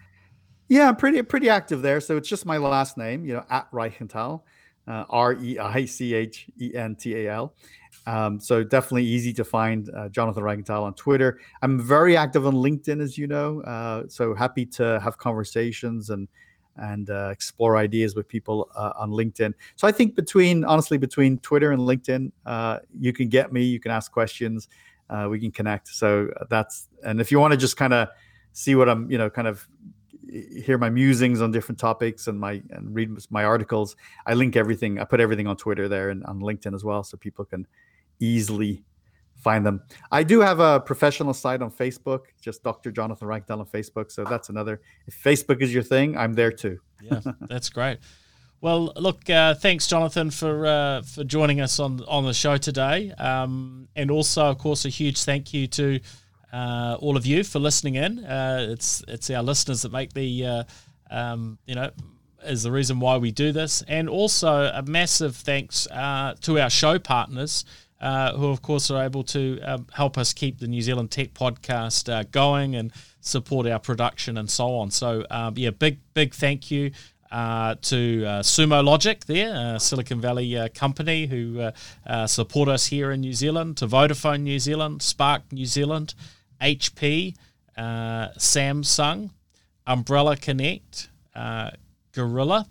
Yeah, 0.70 0.88
I'm 0.88 0.96
pretty 0.96 1.22
pretty 1.24 1.50
active 1.50 1.82
there. 1.82 2.00
So 2.00 2.16
it's 2.16 2.30
just 2.30 2.46
my 2.46 2.58
last 2.58 2.98
name, 2.98 3.26
you 3.26 3.34
know, 3.34 3.44
at 3.50 3.70
Reichental, 3.72 4.42
uh, 4.88 5.06
R 5.10 5.34
E 5.34 5.60
I 5.60 5.86
C 5.86 6.14
H 6.14 6.48
E 6.62 6.74
N 6.76 6.96
T 6.96 7.16
A 7.16 7.34
L. 7.34 7.54
Um, 8.06 8.40
so 8.40 8.64
definitely 8.64 9.06
easy 9.06 9.34
to 9.34 9.44
find 9.44 9.90
uh, 9.96 10.10
Jonathan 10.10 10.44
Reichental 10.44 10.84
on 10.84 10.94
Twitter. 10.94 11.40
I'm 11.62 11.80
very 11.80 12.16
active 12.16 12.48
on 12.48 12.56
LinkedIn, 12.56 13.02
as 13.02 13.18
you 13.18 13.28
know. 13.28 13.62
Uh, 13.62 14.04
so 14.08 14.34
happy 14.34 14.66
to 14.66 15.00
have 15.02 15.18
conversations 15.18 16.10
and 16.10 16.28
and 16.78 17.10
uh, 17.10 17.30
explore 17.32 17.78
ideas 17.78 18.16
with 18.16 18.28
people 18.28 18.70
uh, 18.76 18.94
on 18.96 19.12
LinkedIn. 19.12 19.54
So 19.76 19.88
I 19.88 19.92
think 19.92 20.16
between 20.16 20.64
honestly 20.64 20.98
between 20.98 21.38
Twitter 21.40 21.72
and 21.72 21.82
LinkedIn, 21.82 22.32
uh, 22.46 22.80
you 23.00 23.14
can 23.14 23.30
get 23.30 23.52
me. 23.52 23.64
You 23.64 23.80
can 23.80 23.92
ask 23.92 24.12
questions. 24.12 24.70
Uh, 25.10 25.28
we 25.30 25.40
can 25.40 25.52
connect. 25.52 25.88
So 25.88 26.30
that's 26.50 26.88
and 27.04 27.20
if 27.20 27.32
you 27.32 27.40
want 27.40 27.52
to 27.52 27.58
just 27.58 27.78
kind 27.78 27.94
of 27.94 28.10
see 28.54 28.76
what 28.76 28.90
I'm, 28.90 29.10
you 29.10 29.18
know, 29.18 29.30
kind 29.30 29.48
of 29.48 29.68
hear 30.32 30.78
my 30.78 30.90
musings 30.90 31.42
on 31.42 31.52
different 31.52 31.80
topics 31.80 32.28
and 32.28 32.40
my 32.40 32.62
and 32.72 32.94
read 32.94 33.10
my 33.30 33.44
articles. 33.44 33.96
I 34.26 34.34
link 34.34 34.56
everything. 34.56 35.00
I 35.00 35.04
put 35.04 35.20
everything 35.20 35.48
on 35.48 35.58
Twitter 35.58 35.88
there 35.88 36.10
and 36.10 36.24
on 36.26 36.40
LinkedIn 36.40 36.76
as 36.76 36.84
well, 36.84 37.04
so 37.04 37.18
people 37.18 37.46
can 37.46 37.68
easily 38.20 38.84
find 39.40 39.66
them. 39.66 39.82
I 40.12 40.24
do 40.24 40.42
have 40.42 40.60
a 40.60 40.80
professional 40.80 41.34
site 41.34 41.62
on 41.62 41.72
Facebook, 41.72 42.26
just 42.42 42.64
Dr. 42.64 42.92
Jonathan 42.92 43.28
Reichental 43.28 43.60
on 43.60 43.66
Facebook. 43.66 44.12
So 44.12 44.24
that's 44.24 44.50
another. 44.50 44.82
If 45.08 45.22
Facebook 45.24 45.62
is 45.62 45.74
your 45.74 45.84
thing, 45.84 46.18
I'm 46.18 46.34
there 46.34 46.52
too. 46.52 46.80
yeah, 47.02 47.22
that's 47.48 47.70
great. 47.70 48.00
Well, 48.62 48.92
look, 48.98 49.30
uh, 49.30 49.56
thanks, 49.56 49.88
Jonathan, 49.88 50.32
for 50.32 50.66
uh, 50.66 51.02
for 51.02 51.24
joining 51.24 51.62
us 51.62 51.80
on 51.80 52.04
on 52.08 52.26
the 52.26 52.34
show 52.34 52.58
today, 52.58 53.12
um, 53.18 53.88
and 53.96 54.12
also, 54.12 54.48
of 54.48 54.58
course, 54.58 54.84
a 54.84 54.90
huge 54.90 55.24
thank 55.24 55.54
you 55.54 55.66
to 55.68 56.02
uh, 56.52 56.98
all 57.00 57.16
of 57.16 57.26
you 57.26 57.46
for 57.46 57.60
listening 57.60 57.96
in. 57.96 58.20
Uh, 58.26 58.68
it's 58.70 59.02
it's 59.08 59.30
our 59.30 59.44
listeners 59.44 59.84
that 59.84 59.94
make 59.94 60.12
the 60.12 60.46
uh, 60.46 60.64
um, 61.10 61.58
you 61.66 61.76
know 61.76 61.90
is 62.44 62.64
the 62.64 62.72
reason 62.72 63.00
why 63.00 63.16
we 63.16 63.32
do 63.32 63.54
this, 63.54 63.82
and 63.88 64.10
also 64.10 64.70
a 64.74 64.82
massive 64.82 65.38
thanks 65.38 65.88
uh, 65.88 66.36
to 66.42 66.60
our 66.60 66.70
show 66.70 67.00
partners. 67.00 67.64
Uh, 68.02 68.32
who, 68.38 68.48
of 68.48 68.62
course, 68.62 68.90
are 68.90 69.04
able 69.04 69.24
to 69.24 69.60
um, 69.62 69.86
help 69.92 70.18
us 70.18 70.32
keep 70.32 70.60
the 70.60 70.68
New 70.68 70.82
Zealand 70.82 71.12
Tech 71.12 71.34
podcast 71.34 72.08
uh, 72.08 72.24
going 72.32 72.76
and 72.76 72.94
support 73.20 73.68
our 73.68 73.80
production 73.80 74.38
and 74.38 74.50
so 74.50 74.74
on. 74.76 74.90
So, 74.90 75.26
um, 75.30 75.56
yeah, 75.58 75.72
big, 75.72 76.00
big 76.14 76.34
thank 76.34 76.72
you 76.72 76.92
uh, 77.32 77.76
to 77.82 78.26
uh, 78.26 78.42
Sumo 78.42 78.84
Logic, 78.84 79.24
there, 79.26 79.54
uh, 79.54 79.80
Silicon 79.80 80.20
Valley 80.20 80.58
uh, 80.58 80.68
company 80.74 81.28
who 81.28 81.72
support 82.26 82.70
us 82.70 82.88
here 82.88 83.12
in 83.12 83.22
New 83.22 83.34
Zealand, 83.34 83.78
to 83.78 83.88
Vodafone 83.88 84.42
New 84.42 84.60
Zealand, 84.60 85.02
Spark 85.02 85.52
New 85.52 85.66
Zealand, 85.66 86.16
HP, 86.62 87.36
Samsung, 87.78 89.30
Umbrellar 89.88 90.42
Connect, 90.42 91.10
Gorilla, 92.14 92.68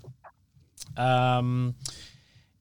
um, 0.97 1.75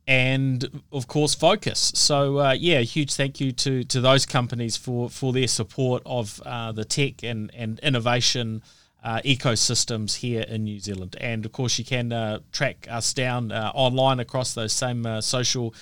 and 0.08 0.82
of 0.92 1.08
course 1.08 1.36
Vocus 1.36 1.92
So 1.94 2.40
uh, 2.40 2.54
yeah, 2.54 2.80
huge 2.80 3.14
thank 3.14 3.42
you 3.42 3.52
to 3.52 3.84
to 3.84 4.02
those 4.02 4.26
companies 4.26 4.78
for 4.78 5.10
for 5.10 5.34
their 5.34 5.48
support 5.48 6.02
of 6.06 6.42
uh, 6.46 6.72
the 6.72 6.86
tech 6.86 7.24
and 7.24 7.52
and 7.54 7.80
innovation. 7.80 8.64
Uh, 9.04 9.22
ecosystems 9.24 10.16
here 10.16 10.42
in 10.42 10.64
New 10.64 10.80
Zealand, 10.80 11.16
and 11.22 11.46
of 11.46 11.52
course, 11.54 11.78
you 11.78 11.86
can 11.86 12.12
uh, 12.12 12.40
track 12.52 12.88
us 12.90 13.14
down 13.14 13.52
uh, 13.54 13.72
online 13.74 14.20
across 14.20 14.54
those 14.56 14.74
same 14.74 15.06
uh, 15.06 15.22
social 15.22 15.74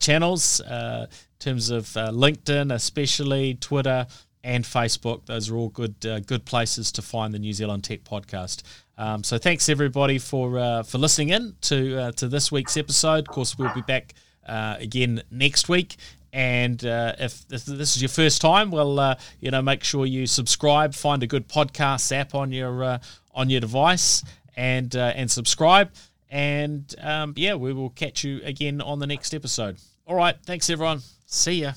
channels 0.00 0.60
in 0.60 1.06
terms 1.38 1.70
of 1.70 1.84
LinkedIn, 1.84 2.74
especially 2.74 3.54
Twitter, 3.54 4.06
and 4.42 4.64
Facebook. 4.64 5.26
Those 5.26 5.50
are 5.50 5.56
all 5.56 5.68
good 5.68 6.00
good 6.26 6.46
places 6.46 6.90
to 6.92 7.02
find 7.02 7.34
the 7.34 7.38
New 7.38 7.52
Zealand 7.52 7.84
Tech 7.84 8.02
Podcast. 8.02 8.62
Um, 8.96 9.24
so 9.24 9.38
thanks 9.38 9.68
everybody 9.68 10.18
for 10.18 10.58
uh, 10.58 10.82
for 10.82 10.98
listening 10.98 11.30
in 11.30 11.56
to 11.62 11.98
uh, 11.98 12.12
to 12.12 12.28
this 12.28 12.52
week's 12.52 12.76
episode. 12.76 13.20
Of 13.20 13.28
course, 13.28 13.58
we'll 13.58 13.74
be 13.74 13.82
back 13.82 14.14
uh, 14.46 14.76
again 14.78 15.22
next 15.30 15.68
week. 15.68 15.96
And 16.32 16.84
uh, 16.84 17.14
if 17.18 17.46
this 17.48 17.68
is 17.68 18.02
your 18.02 18.08
first 18.08 18.40
time, 18.40 18.72
well, 18.72 18.98
uh, 18.98 19.14
you 19.40 19.50
know, 19.52 19.62
make 19.62 19.84
sure 19.84 20.04
you 20.04 20.26
subscribe. 20.26 20.94
Find 20.94 21.22
a 21.22 21.26
good 21.28 21.48
podcast 21.48 22.10
app 22.12 22.34
on 22.34 22.50
your 22.52 23.00
on 23.34 23.50
your 23.50 23.60
device 23.60 24.24
and 24.56 24.94
and 24.94 25.30
subscribe. 25.30 25.92
And 26.30 26.92
um, 27.00 27.34
yeah, 27.36 27.54
we 27.54 27.72
will 27.72 27.90
catch 27.90 28.24
you 28.24 28.40
again 28.42 28.80
on 28.80 28.98
the 28.98 29.06
next 29.06 29.32
episode. 29.32 29.76
All 30.06 30.16
right, 30.16 30.36
thanks 30.44 30.68
everyone. 30.70 31.00
See 31.26 31.62
ya. 31.62 31.72